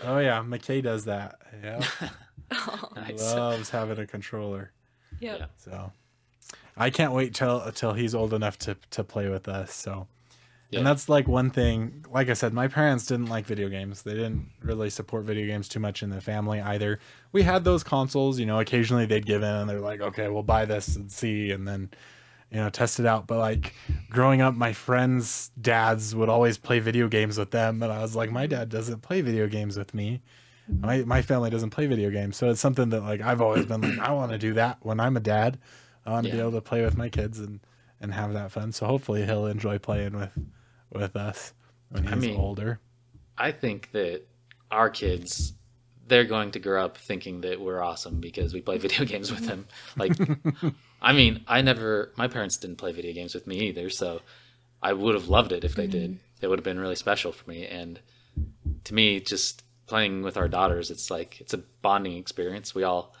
Oh 0.02 0.18
yeah, 0.18 0.42
McKay 0.42 0.82
does 0.82 1.04
that. 1.04 1.38
Yeah, 1.62 1.84
Nice. 2.96 3.34
loves 3.34 3.70
having 3.70 3.98
a 3.98 4.06
controller. 4.06 4.72
Yep. 5.20 5.38
Yeah. 5.40 5.46
So 5.56 5.92
I 6.76 6.90
can't 6.90 7.12
wait 7.12 7.34
till 7.34 7.70
till 7.72 7.92
he's 7.92 8.14
old 8.14 8.32
enough 8.34 8.58
to 8.60 8.76
to 8.90 9.04
play 9.04 9.28
with 9.28 9.48
us. 9.48 9.72
So 9.74 10.06
Yeah. 10.70 10.78
and 10.80 10.86
that's 10.86 11.08
like 11.08 11.26
one 11.28 11.50
thing. 11.50 12.04
Like 12.10 12.28
I 12.28 12.34
said, 12.34 12.52
my 12.52 12.68
parents 12.68 13.06
didn't 13.06 13.26
like 13.26 13.46
video 13.46 13.68
games. 13.68 14.02
They 14.02 14.14
didn't 14.14 14.46
really 14.62 14.90
support 14.90 15.24
video 15.24 15.46
games 15.46 15.68
too 15.68 15.80
much 15.80 16.02
in 16.02 16.10
the 16.10 16.20
family 16.20 16.60
either. 16.60 16.98
We 17.32 17.42
had 17.42 17.64
those 17.64 17.82
consoles, 17.82 18.38
you 18.38 18.46
know. 18.46 18.60
Occasionally 18.60 19.06
they'd 19.06 19.26
give 19.26 19.42
in 19.42 19.48
and 19.54 19.68
they're 19.68 19.80
like, 19.80 20.00
"Okay, 20.00 20.28
we'll 20.28 20.42
buy 20.42 20.64
this 20.64 20.96
and 20.96 21.10
see," 21.10 21.50
and 21.52 21.66
then 21.66 21.90
you 22.50 22.58
know 22.58 22.70
test 22.70 22.98
it 23.00 23.06
out. 23.06 23.26
But 23.26 23.38
like 23.38 23.74
growing 24.10 24.40
up, 24.40 24.54
my 24.54 24.72
friends' 24.72 25.50
dads 25.60 26.14
would 26.14 26.28
always 26.28 26.56
play 26.58 26.78
video 26.80 27.08
games 27.08 27.38
with 27.38 27.50
them, 27.50 27.82
and 27.82 27.92
I 27.92 28.00
was 28.02 28.14
like, 28.16 28.30
my 28.30 28.46
dad 28.46 28.68
doesn't 28.68 29.02
play 29.02 29.20
video 29.20 29.46
games 29.48 29.76
with 29.76 29.92
me. 29.94 30.22
My 30.68 30.98
my 31.04 31.22
family 31.22 31.50
doesn't 31.50 31.70
play 31.70 31.86
video 31.86 32.10
games, 32.10 32.36
so 32.36 32.50
it's 32.50 32.60
something 32.60 32.90
that 32.90 33.02
like 33.02 33.20
I've 33.20 33.40
always 33.40 33.66
been 33.66 33.80
like, 33.80 33.98
I 33.98 34.12
want 34.12 34.32
to 34.32 34.38
do 34.38 34.54
that 34.54 34.78
when 34.82 35.00
I'm 35.00 35.16
a 35.16 35.20
dad. 35.20 35.58
I 36.04 36.10
want 36.10 36.26
to 36.26 36.32
be 36.32 36.38
able 36.38 36.52
to 36.52 36.60
play 36.60 36.82
with 36.82 36.96
my 36.96 37.08
kids 37.08 37.38
and 37.38 37.60
and 38.00 38.12
have 38.12 38.32
that 38.34 38.52
fun. 38.52 38.72
So 38.72 38.86
hopefully 38.86 39.24
he'll 39.24 39.46
enjoy 39.46 39.78
playing 39.78 40.16
with 40.16 40.30
with 40.92 41.16
us 41.16 41.52
when 41.90 42.04
he's 42.04 42.12
I 42.12 42.16
mean- 42.16 42.36
older. 42.36 42.80
I 43.36 43.52
think 43.52 43.92
that 43.92 44.22
our 44.70 44.90
kids, 44.90 45.54
they're 46.06 46.24
going 46.24 46.50
to 46.52 46.58
grow 46.58 46.84
up 46.84 46.98
thinking 46.98 47.42
that 47.42 47.60
we're 47.60 47.80
awesome 47.80 48.20
because 48.20 48.52
we 48.52 48.60
play 48.60 48.78
video 48.86 49.04
games 49.04 49.30
with 49.30 49.46
them. 49.46 49.66
Like, 49.96 50.12
I 51.00 51.12
mean, 51.12 51.44
I 51.46 51.62
never, 51.62 52.12
my 52.16 52.26
parents 52.26 52.56
didn't 52.56 52.76
play 52.76 52.90
video 52.92 53.12
games 53.14 53.34
with 53.34 53.46
me 53.46 53.68
either, 53.68 53.90
so 53.90 54.22
I 54.82 54.92
would 54.92 55.14
have 55.14 55.28
loved 55.28 55.52
it 55.52 55.62
if 55.64 55.76
they 55.76 55.86
did. 55.86 56.10
Mm-hmm. 56.10 56.44
It 56.44 56.48
would 56.48 56.58
have 56.58 56.64
been 56.64 56.80
really 56.80 56.96
special 56.96 57.30
for 57.30 57.48
me. 57.48 57.64
And 57.66 58.00
to 58.84 58.94
me, 58.94 59.20
just 59.20 59.62
playing 59.88 60.22
with 60.22 60.36
our 60.36 60.46
daughters, 60.48 60.90
it's 60.90 61.10
like, 61.10 61.40
it's 61.40 61.54
a 61.54 61.58
bonding 61.82 62.16
experience. 62.16 62.74
We 62.74 62.84
all 62.84 63.14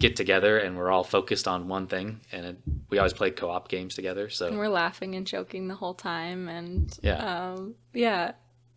get 0.00 0.16
together 0.16 0.58
and 0.58 0.76
we're 0.76 0.90
all 0.90 1.04
focused 1.04 1.46
on 1.46 1.68
one 1.68 1.86
thing. 1.86 2.20
And 2.32 2.46
it, 2.46 2.56
we 2.88 2.98
always 2.98 3.12
play 3.12 3.30
co 3.30 3.50
op 3.50 3.68
games 3.68 3.94
together. 3.94 4.28
So, 4.30 4.48
And 4.48 4.58
we're 4.58 4.68
laughing 4.68 5.14
and 5.14 5.26
joking 5.26 5.68
the 5.68 5.74
whole 5.74 5.94
time, 5.94 6.48
and 6.48 6.98
Yeah. 7.02 7.50
um, 7.52 7.74
yeah. 7.92 8.32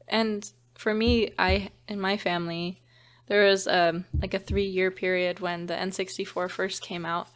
And 0.07 0.49
for 0.75 0.93
me, 0.93 1.31
I 1.39 1.69
in 1.87 1.99
my 1.99 2.17
family, 2.17 2.81
there 3.27 3.45
was 3.45 3.67
um, 3.67 4.03
like 4.21 4.33
a 4.33 4.39
three-year 4.39 4.91
period 4.91 5.39
when 5.39 5.65
the 5.67 5.73
N64 5.75 6.49
first 6.51 6.81
came 6.81 7.05
out, 7.05 7.29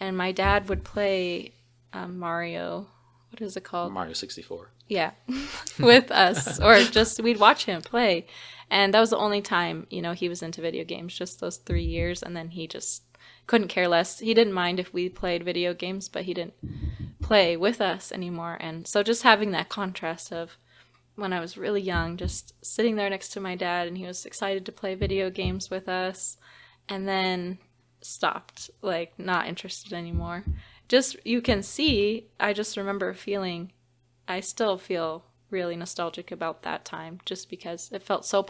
and 0.00 0.16
my 0.16 0.32
dad 0.32 0.68
would 0.70 0.84
play 0.84 1.52
um, 1.92 2.18
Mario. 2.18 2.88
What 3.30 3.42
is 3.42 3.56
it 3.56 3.64
called? 3.64 3.92
Mario 3.92 4.14
64. 4.14 4.70
yeah 4.88 5.10
with 5.78 6.10
us 6.10 6.60
or 6.60 6.78
just 6.84 7.20
we'd 7.20 7.40
watch 7.40 7.64
him 7.64 7.82
play 7.82 8.26
and 8.74 8.92
that 8.92 8.98
was 8.98 9.10
the 9.10 9.16
only 9.16 9.40
time 9.40 9.86
you 9.88 10.02
know 10.02 10.14
he 10.14 10.28
was 10.28 10.42
into 10.42 10.60
video 10.60 10.82
games 10.82 11.16
just 11.16 11.38
those 11.38 11.58
three 11.58 11.84
years. 11.84 12.24
And 12.24 12.36
then 12.36 12.48
he 12.48 12.66
just 12.66 13.04
couldn't 13.46 13.68
care 13.68 13.86
less. 13.86 14.18
He 14.18 14.34
didn't 14.34 14.52
mind 14.52 14.80
if 14.80 14.92
we 14.92 15.08
played 15.08 15.44
video 15.44 15.72
games 15.72 16.08
but 16.08 16.24
he 16.24 16.34
didn't 16.34 16.54
play 17.22 17.56
with 17.56 17.80
us 17.80 18.10
anymore. 18.10 18.58
And 18.58 18.88
so 18.88 19.04
just 19.04 19.22
having 19.22 19.52
that 19.52 19.68
contrast 19.68 20.32
of 20.32 20.58
when 21.14 21.32
i 21.32 21.38
was 21.38 21.56
really 21.56 21.80
young 21.80 22.16
just 22.16 22.52
sitting 22.64 22.96
there 22.96 23.08
next 23.08 23.28
to 23.28 23.38
my 23.38 23.54
dad 23.54 23.86
and 23.86 23.96
he 23.96 24.04
was 24.04 24.26
excited 24.26 24.66
to 24.66 24.72
play 24.72 24.96
video 24.96 25.30
games 25.30 25.70
with 25.70 25.88
us 25.88 26.36
and 26.88 27.06
then 27.06 27.56
stopped 28.00 28.68
like 28.82 29.16
not 29.16 29.46
interested 29.46 29.92
anymore. 29.92 30.42
Just 30.88 31.16
you 31.24 31.40
can 31.40 31.62
see 31.62 32.26
i 32.40 32.52
just 32.52 32.76
remember 32.76 33.14
feeling 33.14 33.70
I 34.26 34.40
still 34.40 34.78
feel 34.78 35.26
really 35.54 35.76
nostalgic 35.76 36.30
about 36.30 36.62
that 36.62 36.84
time 36.84 37.20
just 37.24 37.48
because 37.48 37.90
it 37.92 38.02
felt 38.02 38.26
so. 38.26 38.44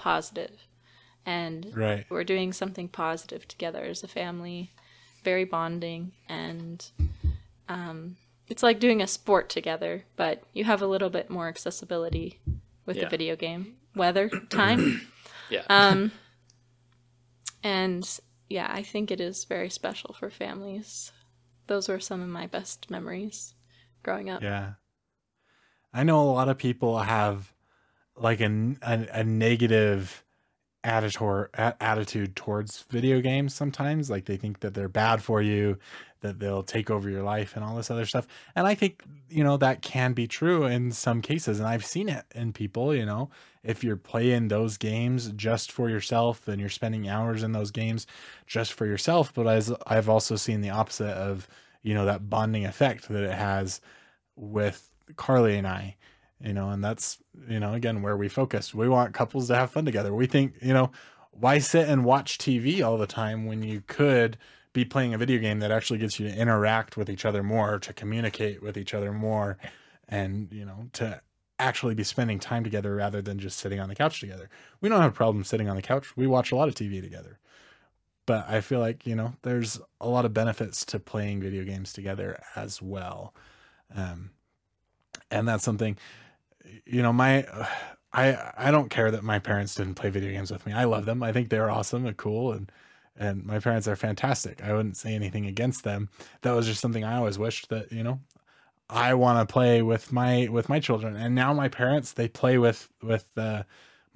And 1.27 1.71
Right. 1.77 2.05
we're 2.11 2.25
doing 2.25 2.53
something 2.53 2.89
positive 2.89 3.47
together 3.47 3.83
as 3.85 4.03
a 4.03 4.09
family, 4.09 4.73
very 5.23 5.45
bonding. 5.45 6.13
And 6.29 6.85
um, 7.69 8.17
it's 8.49 8.63
like 8.63 8.81
doing 8.81 9.01
a 9.01 9.07
sport 9.07 9.49
together, 9.49 10.05
but 10.17 10.43
you 10.53 10.65
have 10.65 10.83
a 10.83 10.87
little 10.87 11.11
bit 11.11 11.31
more 11.31 11.49
accessibility 11.49 12.41
with 12.87 12.97
Yeah. 12.97 13.05
the 13.05 13.11
video 13.11 13.37
game. 13.37 13.77
Weather, 13.95 14.29
time. 14.51 15.01
Yeah. 15.49 15.63
Um, 15.69 16.11
and 17.63 18.21
yeah, 18.49 18.69
I 18.71 18.83
think 18.83 19.11
it 19.11 19.21
is 19.21 19.45
very 19.45 19.71
special 19.71 20.15
for 20.19 20.31
families. 20.31 21.13
Those 21.67 21.89
were 21.89 22.01
some 22.01 22.21
of 22.21 22.29
my 22.29 22.47
best 22.47 22.91
memories 22.91 23.55
growing 24.03 24.29
up. 24.29 24.43
Yeah. 24.43 24.75
I 25.95 26.03
know 26.03 26.21
a 26.21 26.33
lot 26.33 26.49
of 26.49 26.59
people 26.59 26.99
have 26.99 27.53
like 28.17 28.41
a, 28.41 28.77
a, 28.83 29.23
negative 29.23 30.25
attitude, 30.83 31.49
attitude 31.55 32.35
towards 32.35 32.83
video 32.91 33.21
games 33.21 33.55
sometimes. 33.55 34.11
Like 34.11 34.25
they 34.25 34.37
think 34.37 34.61
that 34.61 34.75
they're 34.75 34.89
bad 34.89 35.23
for 35.23 35.41
you, 35.41 35.79
that 36.21 36.41
they'll 36.41 36.65
take 36.65 36.91
over 36.91 37.09
your 37.09 37.23
life 37.23 37.55
and 37.55 37.65
all 37.65 37.77
this 37.77 37.93
other 37.93 38.07
stuff. 38.07 38.27
And 38.57 38.67
I 38.67 38.75
think, 38.75 39.05
you 39.29 39.45
know, 39.45 39.57
that 39.59 39.83
can 39.83 40.15
be 40.15 40.27
true 40.27 40.65
in 40.65 40.91
some 40.91 41.23
cases. 41.23 41.61
And 41.61 41.69
I've 41.69 41.87
seen 41.87 42.09
it 42.09 42.25
in 42.35 42.53
people, 42.53 42.93
you 42.93 43.07
know, 43.07 43.31
if 43.63 43.85
you're 43.85 43.97
playing 43.97 44.49
those 44.49 44.77
games 44.77 45.31
just 45.37 45.71
for 45.71 45.89
yourself 45.89 46.49
and 46.49 46.61
you're 46.61 46.71
spending 46.71 47.09
hours 47.09 47.45
in 47.45 47.53
those 47.53 47.71
games 47.71 48.07
just 48.47 48.73
for 48.73 48.85
yourself. 48.85 49.33
But 49.33 49.47
as 49.47 49.73
I've 49.87 50.09
also 50.09 50.35
seen 50.35 50.61
the 50.61 50.71
opposite 50.71 51.15
of, 51.15 51.49
you 51.83 51.95
know, 51.95 52.05
that 52.05 52.29
bonding 52.29 52.67
effect 52.67 53.09
that 53.09 53.23
it 53.23 53.35
has 53.35 53.81
with 54.37 54.94
Carly 55.17 55.57
and 55.57 55.67
I, 55.67 55.97
you 56.41 56.53
know, 56.53 56.71
and 56.71 56.85
that's, 56.85 57.19
you 57.49 57.61
know, 57.61 57.75
again, 57.75 58.03
where 58.03 58.17
we 58.17 58.29
focus. 58.29 58.75
We 58.75 58.89
want 58.89 59.15
couples 59.15 59.49
to 59.49 59.57
have 59.57 59.71
fun 59.71 59.85
together. 59.85 60.15
We 60.15 60.27
think, 60.27 60.55
you 60.61 60.75
know, 60.75 60.91
why 61.33 61.59
sit 61.59 61.89
and 61.89 62.05
watch 62.05 62.39
TV 62.39 62.85
all 62.85 62.99
the 62.99 63.07
time 63.07 63.47
when 63.47 63.63
you 63.63 63.83
could 63.87 64.37
be 64.73 64.85
playing 64.85 65.15
a 65.15 65.19
video 65.19 65.39
game 65.41 65.61
that 65.61 65.71
actually 65.71 65.99
gets 65.99 66.19
you 66.19 66.29
to 66.29 66.37
interact 66.37 66.97
with 66.97 67.09
each 67.09 67.25
other 67.25 67.43
more, 67.43 67.79
to 67.79 67.93
communicate 67.93 68.63
with 68.63 68.77
each 68.77 68.95
other 68.95 69.13
more, 69.13 69.57
and, 70.09 70.49
you 70.53 70.65
know, 70.65 70.89
to 70.93 71.21
actually 71.59 71.95
be 71.95 72.05
spending 72.05 72.39
time 72.39 72.65
together 72.65 72.95
rather 72.97 73.23
than 73.23 73.39
just 73.39 73.59
sitting 73.59 73.81
on 73.81 73.89
the 73.89 73.95
couch 73.95 74.21
together. 74.21 74.51
We 74.81 74.89
don't 74.89 75.01
have 75.01 75.13
a 75.13 75.15
problem 75.15 75.45
sitting 75.45 75.69
on 75.69 75.77
the 75.77 75.83
couch. 75.83 76.17
We 76.17 76.27
watch 76.27 76.51
a 76.53 76.57
lot 76.57 76.69
of 76.69 76.75
TV 76.75 77.01
together. 77.01 77.39
But 78.27 78.49
I 78.49 78.61
feel 78.61 78.81
like, 78.81 79.07
you 79.07 79.15
know, 79.15 79.35
there's 79.43 79.81
a 80.01 80.09
lot 80.09 80.25
of 80.25 80.33
benefits 80.33 80.85
to 80.87 80.99
playing 80.99 81.43
video 81.43 81.63
games 81.65 81.93
together 81.93 82.43
as 82.57 82.81
well. 82.81 83.35
Um, 83.95 84.31
and 85.35 85.49
that's 85.49 85.65
something, 85.65 85.99
you 86.87 87.03
know, 87.03 87.13
my, 87.13 87.47
I, 88.13 88.53
I 88.57 88.71
don't 88.71 88.91
care 88.91 89.11
that 89.11 89.25
my 89.25 89.41
parents 89.41 89.75
didn't 89.75 89.95
play 89.95 90.09
video 90.09 90.31
games 90.31 90.53
with 90.53 90.65
me. 90.67 90.73
I 90.73 90.85
love 90.85 91.05
them. 91.05 91.23
I 91.25 91.33
think 91.33 91.49
they're 91.49 91.69
awesome 91.69 92.07
and 92.07 92.17
cool. 92.17 92.53
And, 92.53 92.71
and 93.17 93.45
my 93.45 93.59
parents 93.59 93.89
are 93.89 93.97
fantastic. 93.97 94.63
I 94.63 94.73
wouldn't 94.73 94.97
say 94.97 95.15
anything 95.15 95.47
against 95.47 95.83
them. 95.83 96.09
That 96.43 96.53
was 96.53 96.67
just 96.67 96.81
something 96.81 97.03
I 97.03 97.17
always 97.17 97.41
wished 97.41 97.71
that, 97.71 97.91
you 97.91 98.05
know, 98.05 98.21
I 98.89 99.15
want 99.15 99.47
to 99.47 99.53
play 99.53 99.83
with 99.83 100.13
my 100.13 100.47
with 100.49 100.69
my 100.69 100.79
children. 100.79 101.17
And 101.17 101.35
now 101.35 101.53
my 101.53 101.69
parents 101.69 102.13
they 102.13 102.29
play 102.29 102.59
with 102.59 102.89
with 103.03 103.27
uh, 103.37 103.65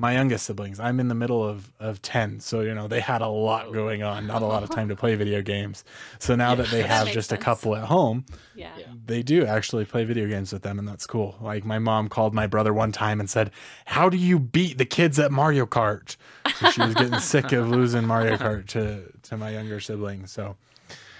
my 0.00 0.12
youngest 0.12 0.46
siblings. 0.46 0.78
I'm 0.78 1.00
in 1.00 1.08
the 1.08 1.14
middle 1.14 1.44
of 1.46 1.72
of 1.80 2.00
10, 2.02 2.40
so 2.40 2.60
you 2.60 2.74
know, 2.74 2.86
they 2.88 3.00
had 3.00 3.20
a 3.20 3.26
lot 3.28 3.72
going 3.72 4.02
on, 4.02 4.26
not 4.26 4.42
a 4.42 4.46
lot 4.46 4.62
of 4.62 4.70
time 4.70 4.88
to 4.88 4.96
play 5.02 5.14
video 5.16 5.42
games. 5.42 5.84
So 6.20 6.36
now 6.36 6.50
Yeah. 6.50 6.54
that 6.56 6.68
they 6.68 6.82
That 6.82 6.88
have 6.88 7.04
makes 7.06 7.14
just 7.14 7.32
a 7.32 7.36
couple 7.36 7.74
at 7.74 7.84
home, 7.84 8.24
Yeah. 8.54 8.70
Yeah. 8.78 8.86
they 9.06 9.22
do 9.22 9.44
actually 9.44 9.84
play 9.84 10.04
video 10.04 10.28
games 10.28 10.52
with 10.52 10.62
them 10.62 10.78
and 10.78 10.86
that's 10.86 11.06
cool. 11.06 11.36
Like 11.40 11.64
my 11.64 11.78
mom 11.80 12.08
called 12.08 12.32
my 12.32 12.46
brother 12.46 12.72
one 12.72 12.92
time 12.92 13.18
and 13.20 13.28
said, 13.28 13.50
"How 13.86 14.08
do 14.08 14.16
you 14.16 14.38
beat 14.38 14.78
the 14.78 14.84
kids 14.86 15.18
at 15.18 15.32
Mario 15.32 15.66
Kart?" 15.66 16.16
So 16.60 16.70
she 16.70 16.80
was 16.82 16.94
getting 16.94 17.18
sick 17.34 17.50
of 17.52 17.68
losing 17.68 18.04
Mario 18.06 18.36
Kart 18.36 18.66
to 18.68 19.02
to 19.22 19.36
my 19.36 19.50
younger 19.50 19.80
siblings. 19.80 20.30
So 20.30 20.56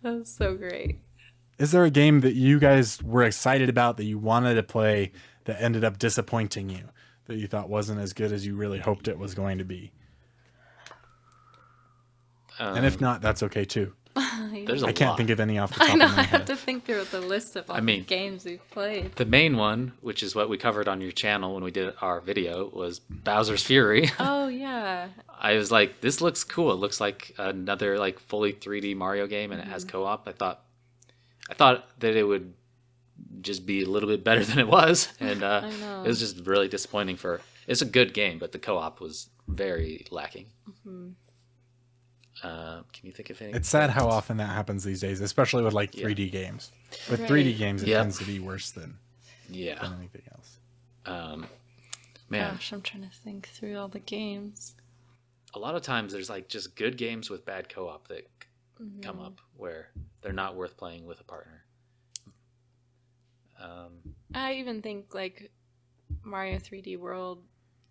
That 0.02 0.14
was 0.14 0.28
so 0.28 0.54
great. 0.54 0.98
is 1.58 1.72
there 1.72 1.84
a 1.84 1.90
game 1.90 2.20
that 2.20 2.34
you 2.34 2.60
guys 2.60 3.02
were 3.02 3.24
excited 3.24 3.68
about 3.68 3.96
that 3.96 4.04
you 4.04 4.18
wanted 4.18 4.54
to 4.54 4.62
play 4.62 5.10
that 5.46 5.60
ended 5.60 5.82
up 5.82 5.98
disappointing 5.98 6.70
you 6.70 6.84
that 7.28 7.36
you 7.36 7.46
thought 7.46 7.68
wasn't 7.68 8.00
as 8.00 8.12
good 8.12 8.32
as 8.32 8.44
you 8.44 8.56
really 8.56 8.78
hoped 8.80 9.06
it 9.08 9.16
was 9.18 9.34
going 9.34 9.58
to 9.58 9.64
be 9.64 9.92
and 12.58 12.84
if 12.84 12.94
Um, 12.96 13.00
not 13.00 13.22
that's 13.22 13.42
okay 13.44 13.64
too 13.64 13.92
there's 14.66 14.82
a 14.82 14.86
i 14.88 14.92
can't 14.92 15.10
lot. 15.10 15.16
think 15.18 15.30
of 15.30 15.38
any 15.38 15.58
off 15.58 15.72
the 15.72 15.78
top 15.84 15.90
I 15.90 15.94
know. 15.94 16.06
of 16.06 16.18
I 16.18 16.22
have 16.22 16.44
to 16.46 16.56
think 16.56 16.84
through 16.84 17.04
the 17.04 17.20
list 17.20 17.54
of 17.54 17.70
all 17.70 17.76
I 17.76 17.80
mean- 17.80 18.00
the 18.00 18.06
games 18.06 18.44
we've 18.44 18.68
played. 18.70 19.14
The 19.14 19.24
main 19.24 19.56
one, 19.56 19.92
which 20.00 20.24
is 20.24 20.34
what 20.34 20.48
we 20.48 20.58
covered 20.58 20.88
on 20.88 21.00
your 21.00 21.12
channel 21.12 21.54
when 21.54 21.62
we 21.62 21.70
did 21.70 21.94
our 22.00 22.20
video, 22.20 22.68
was 22.68 22.98
Bowser's 22.98 23.62
Fury. 23.62 24.10
Oh 24.18 24.48
yeah. 24.48 25.08
I 25.38 25.54
was 25.54 25.70
like, 25.70 26.00
this 26.00 26.20
looks 26.20 26.42
cool. 26.42 26.72
It 26.72 26.76
looks 26.76 27.00
like 27.00 27.32
another 27.38 27.96
like 27.98 28.18
fully 28.18 28.52
3D 28.54 28.96
Mario 28.96 29.28
game, 29.28 29.52
and 29.52 29.60
it 29.60 29.68
has 29.68 29.84
co-op. 29.84 30.26
I 30.26 30.32
thought, 30.32 30.64
I 31.48 31.54
thought 31.54 31.86
that 32.00 32.16
it 32.16 32.24
would 32.24 32.54
just 33.40 33.66
be 33.66 33.82
a 33.82 33.88
little 33.88 34.08
bit 34.08 34.24
better 34.24 34.44
than 34.48 34.58
it 34.58 34.68
was, 34.68 35.08
and 35.20 35.42
uh, 35.42 35.62
it 36.04 36.08
was 36.08 36.18
just 36.18 36.46
really 36.46 36.68
disappointing. 36.68 37.16
For 37.16 37.40
it's 37.66 37.82
a 37.82 37.86
good 37.86 38.14
game, 38.14 38.38
but 38.38 38.52
the 38.52 38.58
co-op 38.58 39.00
was 39.00 39.28
very 39.46 40.06
lacking. 40.10 40.46
Mhm. 40.86 41.14
Uh, 42.42 42.82
can 42.92 43.04
you 43.06 43.12
think 43.12 43.30
of 43.30 43.42
any? 43.42 43.52
it's 43.52 43.68
sad 43.68 43.90
how 43.90 44.06
often 44.08 44.36
that 44.36 44.46
happens 44.50 44.84
these 44.84 45.00
days 45.00 45.20
especially 45.20 45.64
with 45.64 45.72
like 45.74 45.90
3d 45.90 46.30
games 46.30 46.70
with 47.10 47.18
Right. 47.18 47.28
3d 47.28 47.58
games 47.58 47.82
it 47.82 47.88
Yep. 47.88 48.00
tends 48.00 48.18
to 48.20 48.24
be 48.26 48.38
worse 48.38 48.70
than, 48.70 48.96
Yeah. 49.50 49.80
than 49.82 49.94
anything 49.98 50.22
else 50.32 50.58
Um, 51.04 51.48
man, 52.28 52.54
Gosh, 52.54 52.72
I'm 52.72 52.80
trying 52.82 53.02
to 53.02 53.16
think 53.24 53.48
through 53.48 53.76
all 53.76 53.88
the 53.88 53.98
games. 53.98 54.76
a 55.52 55.58
lot 55.58 55.74
of 55.74 55.82
times 55.82 56.12
there's 56.12 56.30
like 56.30 56.48
just 56.48 56.76
good 56.76 56.96
games 56.96 57.28
with 57.28 57.44
bad 57.44 57.68
co-op 57.68 58.06
that 58.08 58.28
Mm-hmm. 58.80 59.00
come 59.00 59.18
up 59.18 59.40
where 59.56 59.88
they're 60.22 60.32
not 60.32 60.54
worth 60.54 60.76
playing 60.76 61.06
with 61.06 61.18
a 61.20 61.24
partner. 61.24 61.64
Um, 63.60 64.14
I 64.34 64.54
even 64.54 64.82
think 64.82 65.14
like 65.14 65.50
Mario 66.22 66.58
3D 66.58 66.98
World 66.98 67.42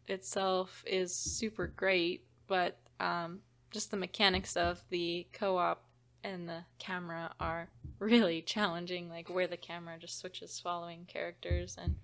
itself 0.07 0.83
is 0.87 1.13
super 1.13 1.67
great, 1.67 2.25
but 2.47 2.77
um, 2.99 3.39
just 3.71 3.91
the 3.91 3.97
mechanics 3.97 4.55
of 4.55 4.81
the 4.89 5.27
co-op 5.33 5.83
and 6.23 6.47
the 6.47 6.63
camera 6.79 7.33
are 7.39 7.69
really 7.99 8.41
challenging. 8.41 9.09
Like 9.09 9.29
where 9.29 9.47
the 9.47 9.57
camera 9.57 9.97
just 9.99 10.19
switches 10.19 10.59
following 10.59 11.05
characters 11.07 11.77
and 11.81 11.95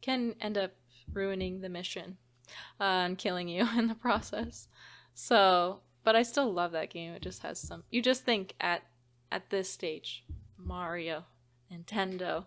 can 0.00 0.34
end 0.40 0.56
up 0.56 0.72
ruining 1.12 1.60
the 1.60 1.68
mission 1.68 2.16
uh, 2.80 3.04
and 3.04 3.18
killing 3.18 3.48
you 3.48 3.66
in 3.78 3.88
the 3.88 3.94
process. 3.94 4.68
So, 5.14 5.80
but 6.04 6.16
I 6.16 6.22
still 6.22 6.52
love 6.52 6.72
that 6.72 6.90
game. 6.90 7.12
It 7.12 7.22
just 7.22 7.42
has 7.42 7.58
some. 7.58 7.84
You 7.90 8.02
just 8.02 8.24
think 8.24 8.54
at 8.60 8.82
at 9.32 9.50
this 9.50 9.70
stage, 9.70 10.24
Mario, 10.56 11.24
Nintendo, 11.72 12.46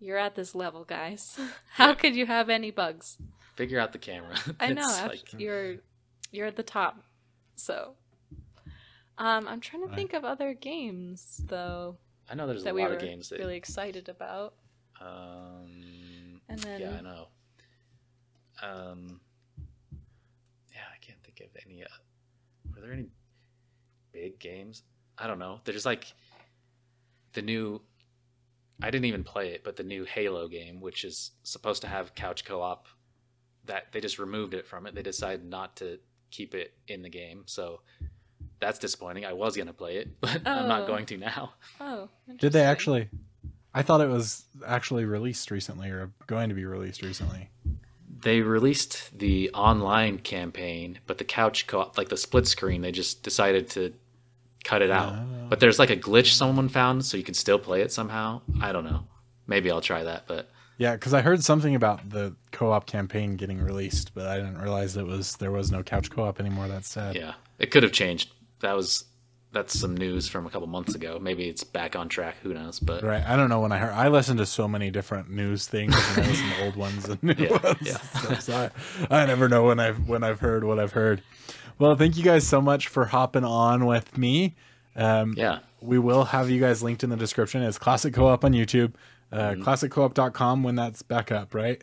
you're 0.00 0.18
at 0.18 0.34
this 0.34 0.54
level, 0.54 0.84
guys. 0.84 1.38
How 1.74 1.94
could 1.94 2.14
you 2.16 2.26
have 2.26 2.48
any 2.50 2.70
bugs? 2.70 3.18
figure 3.54 3.80
out 3.80 3.92
the 3.92 3.98
camera. 3.98 4.34
I 4.60 4.74
know 4.74 4.82
It's 4.82 4.98
ab- 4.98 5.10
like- 5.10 5.32
you're 5.40 5.76
you're 6.30 6.46
at 6.46 6.56
the 6.56 6.62
top. 6.62 7.02
So, 7.54 7.94
um, 9.16 9.48
I'm 9.48 9.60
trying 9.60 9.80
to 9.82 9.88
Right. 9.88 9.96
think 9.96 10.12
of 10.12 10.24
other 10.26 10.52
games 10.52 11.40
though 11.46 11.96
I 12.28 12.34
know 12.34 12.46
there's 12.46 12.60
a 12.62 12.64
that 12.64 12.74
we 12.74 12.82
lot 12.82 12.90
were 12.90 12.96
of 12.96 13.02
games 13.02 13.30
that. 13.30 13.38
really 13.38 13.56
excited 13.56 14.08
about. 14.10 14.54
Um, 15.00 16.40
And 16.48 16.58
then 16.60 16.80
yeah, 16.80 16.96
I 16.98 17.00
know. 17.00 17.28
Um, 18.62 19.20
yeah, 20.72 20.80
I 20.94 20.98
can't 21.00 21.22
think 21.22 21.40
of 21.40 21.48
any. 21.66 21.82
Uh, 21.82 21.86
were 22.74 22.80
there 22.82 22.92
any 22.92 23.06
big 24.12 24.38
games? 24.38 24.82
I 25.18 25.26
don't 25.26 25.38
know. 25.38 25.60
There's 25.64 25.86
like 25.86 26.12
the 27.32 27.42
new. 27.42 27.80
I 28.82 28.90
didn't 28.90 29.06
even 29.06 29.24
play 29.24 29.48
it, 29.50 29.64
but 29.64 29.76
the 29.76 29.82
new 29.82 30.04
Halo 30.04 30.48
game, 30.48 30.80
which 30.80 31.04
is 31.04 31.32
supposed 31.42 31.82
to 31.82 31.88
have 31.88 32.14
couch 32.14 32.44
co-op, 32.44 32.86
that 33.64 33.92
they 33.92 34.00
just 34.00 34.18
removed 34.18 34.54
it 34.54 34.66
from 34.66 34.86
it. 34.86 34.94
They 34.94 35.02
decided 35.02 35.44
not 35.44 35.76
to 35.76 35.98
keep 36.30 36.54
it 36.54 36.74
in 36.88 37.02
the 37.02 37.08
game, 37.08 37.44
so 37.46 37.80
that's 38.60 38.78
disappointing. 38.78 39.24
I 39.24 39.32
was 39.32 39.56
gonna 39.56 39.72
play 39.72 39.96
it, 39.96 40.08
but 40.20 40.42
I'm 40.46 40.68
not 40.68 40.82
Oh. 40.82 40.86
going 40.86 41.06
to 41.06 41.16
now. 41.16 41.52
oh, 41.80 42.08
did 42.38 42.52
they 42.52 42.62
actually 42.64 43.08
i 43.74 43.82
thought 43.82 44.00
it 44.00 44.08
was 44.08 44.46
actually 44.66 45.04
released 45.04 45.50
recently 45.50 45.90
or 45.90 46.10
going 46.26 46.48
to 46.48 46.54
be 46.54 46.64
released 46.64 47.02
recently 47.02 47.50
they 48.22 48.40
released 48.40 49.16
the 49.18 49.50
online 49.52 50.18
campaign, 50.18 50.98
but 51.06 51.18
the 51.18 51.24
couch 51.24 51.66
co-op, 51.66 51.98
like 51.98 52.08
the 52.08 52.16
split 52.16 52.46
screen, 52.48 52.80
they 52.80 52.90
just 52.90 53.22
decided 53.22 53.68
to 53.70 53.92
cut 54.66 54.82
it 54.82 54.90
out. 54.90 55.12
Oh. 55.14 55.46
But 55.48 55.60
there's 55.60 55.78
like 55.78 55.90
a 55.90 55.96
glitch 55.96 56.32
someone 56.32 56.68
found, 56.68 57.04
so 57.04 57.16
you 57.16 57.22
can 57.22 57.34
still 57.34 57.58
play 57.58 57.80
it 57.82 57.92
somehow. 57.92 58.40
I 58.60 58.72
don't 58.72 58.84
know. 58.84 59.04
Maybe 59.46 59.70
I'll 59.70 59.80
try 59.80 60.02
that. 60.02 60.24
But 60.26 60.50
Yeah, 60.78 60.94
because 60.94 61.14
I 61.14 61.22
heard 61.22 61.42
something 61.44 61.74
about 61.74 62.10
the 62.10 62.34
co-op 62.52 62.86
campaign 62.86 63.36
getting 63.36 63.60
released, 63.60 64.12
but 64.14 64.26
I 64.26 64.36
didn't 64.36 64.58
realize 64.58 64.96
it 64.96 65.06
was 65.06 65.36
there 65.36 65.52
was 65.52 65.70
no 65.70 65.82
couch 65.82 66.10
co-op 66.10 66.40
anymore. 66.40 66.66
That's 66.68 66.88
sad. 66.88 67.14
yeah, 67.14 67.34
it 67.58 67.70
could 67.70 67.82
have 67.84 67.92
changed. 67.92 68.30
That 68.60 68.74
was 68.74 69.04
that's 69.52 69.78
some 69.78 69.96
news 69.96 70.28
from 70.28 70.44
a 70.46 70.50
couple 70.50 70.66
months 70.66 70.94
ago. 70.94 71.18
Maybe 71.18 71.48
it's 71.48 71.64
back 71.64 71.96
on 71.96 72.08
track. 72.10 72.34
Who 72.42 72.52
knows? 72.52 72.78
But 72.80 73.02
Right. 73.02 73.24
I 73.24 73.36
don't 73.36 73.48
know 73.48 73.60
when 73.60 73.72
I 73.72 73.78
heard. 73.78 73.92
I 73.94 74.08
listened 74.08 74.38
to 74.38 74.44
so 74.46 74.66
many 74.68 74.90
different 74.90 75.30
news 75.30 75.66
things, 75.66 75.94
and 75.94 76.24
I 76.26 76.28
listen 76.28 76.48
to 76.50 76.64
old 76.66 76.76
ones 76.76 77.08
and 77.08 77.22
new 77.22 77.34
Yeah, 77.38 77.58
ones. 77.62 77.78
yeah. 77.80 77.96
So, 78.20 78.34
so 78.34 78.70
I, 79.08 79.22
I 79.22 79.26
never 79.26 79.48
know 79.48 79.64
when 79.64 79.78
I've 79.80 80.08
when 80.08 80.24
I've 80.24 80.40
heard 80.40 80.64
what 80.64 80.78
I've 80.80 80.92
heard. 80.92 81.22
Well, 81.78 81.94
thank 81.96 82.16
you 82.16 82.22
guys 82.24 82.46
so 82.46 82.60
much 82.60 82.88
for 82.88 83.04
hopping 83.04 83.44
on 83.44 83.84
with 83.86 84.16
me. 84.16 84.54
Um, 84.94 85.34
yeah, 85.36 85.58
we 85.80 85.98
will 85.98 86.24
have 86.24 86.48
you 86.48 86.58
guys 86.60 86.82
linked 86.82 87.04
in 87.04 87.10
the 87.10 87.16
description. 87.16 87.62
It's 87.62 87.78
Classic 87.78 88.14
Co-op 88.14 88.44
on 88.44 88.52
YouTube, 88.52 88.94
uh, 89.30 89.50
Mm-hmm. 89.50 89.62
classiccoop.com 89.62 90.62
when 90.62 90.74
that's 90.74 91.02
back 91.02 91.30
up, 91.30 91.54
right? 91.54 91.80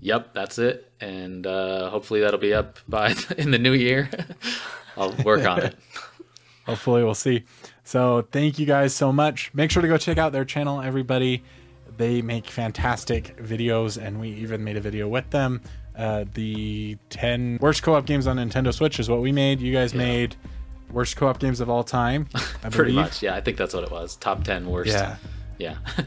yep, 0.00 0.32
that's 0.34 0.58
it. 0.58 0.90
And 1.00 1.46
uh, 1.46 1.90
hopefully 1.90 2.20
that'll 2.20 2.40
be 2.40 2.54
up 2.54 2.78
by 2.88 3.14
in 3.38 3.50
the 3.50 3.58
new 3.58 3.72
year. 3.72 4.08
I'll 4.96 5.12
work 5.24 5.44
on 5.46 5.62
it. 5.62 5.76
Hopefully, 6.66 7.04
we'll 7.04 7.14
see. 7.14 7.44
So, 7.84 8.26
thank 8.32 8.58
you 8.58 8.66
guys 8.66 8.92
so 8.92 9.12
much. 9.12 9.52
Make 9.54 9.70
sure 9.70 9.82
to 9.82 9.86
go 9.88 9.96
check 9.96 10.18
out 10.18 10.32
their 10.32 10.44
channel, 10.44 10.80
everybody. 10.80 11.44
They 11.96 12.22
make 12.22 12.46
fantastic 12.48 13.36
videos, 13.36 14.02
and 14.02 14.18
we 14.20 14.30
even 14.30 14.64
made 14.64 14.76
a 14.76 14.80
video 14.80 15.06
with 15.06 15.30
them. 15.30 15.60
Uh, 15.96 16.24
the 16.34 16.98
10 17.10 17.58
worst 17.62 17.82
co 17.82 17.94
op 17.94 18.04
games 18.06 18.26
on 18.26 18.36
Nintendo 18.36 18.72
Switch 18.72 19.00
is 19.00 19.08
what 19.08 19.20
we 19.22 19.32
made. 19.32 19.60
You 19.60 19.72
guys 19.72 19.94
made 19.94 20.36
worst 20.92 21.16
co 21.16 21.28
op 21.28 21.38
games 21.38 21.60
of 21.60 21.70
all 21.70 21.82
time, 21.84 22.28
I 22.34 22.68
Pretty 22.68 22.92
believe. 22.92 22.94
much. 22.96 23.22
Yeah, 23.22 23.34
I 23.34 23.40
think 23.40 23.56
that's 23.56 23.72
what 23.72 23.82
it 23.82 23.90
was. 23.90 24.16
Top 24.16 24.44
ten 24.44 24.66
worst. 24.68 24.90
Yeah. 24.92 25.16
Yeah. 25.58 25.76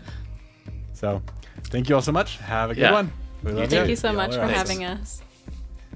So, 0.93 1.21
thank 1.69 1.87
you 1.87 1.95
all 1.95 2.01
so 2.01 2.11
much. 2.11 2.35
Have 2.39 2.71
a 2.71 2.75
good 2.75 2.81
Yeah. 2.81 2.91
one. 2.91 3.09
We 3.41 3.51
love 3.53 3.69
Thank 3.69 3.85
ya. 3.85 3.89
you 3.89 3.95
so 3.95 4.09
Y'all 4.09 4.17
much 4.17 4.33
for 4.33 4.41
awesome. 4.41 4.53
having 4.53 4.83
us. 4.83 5.21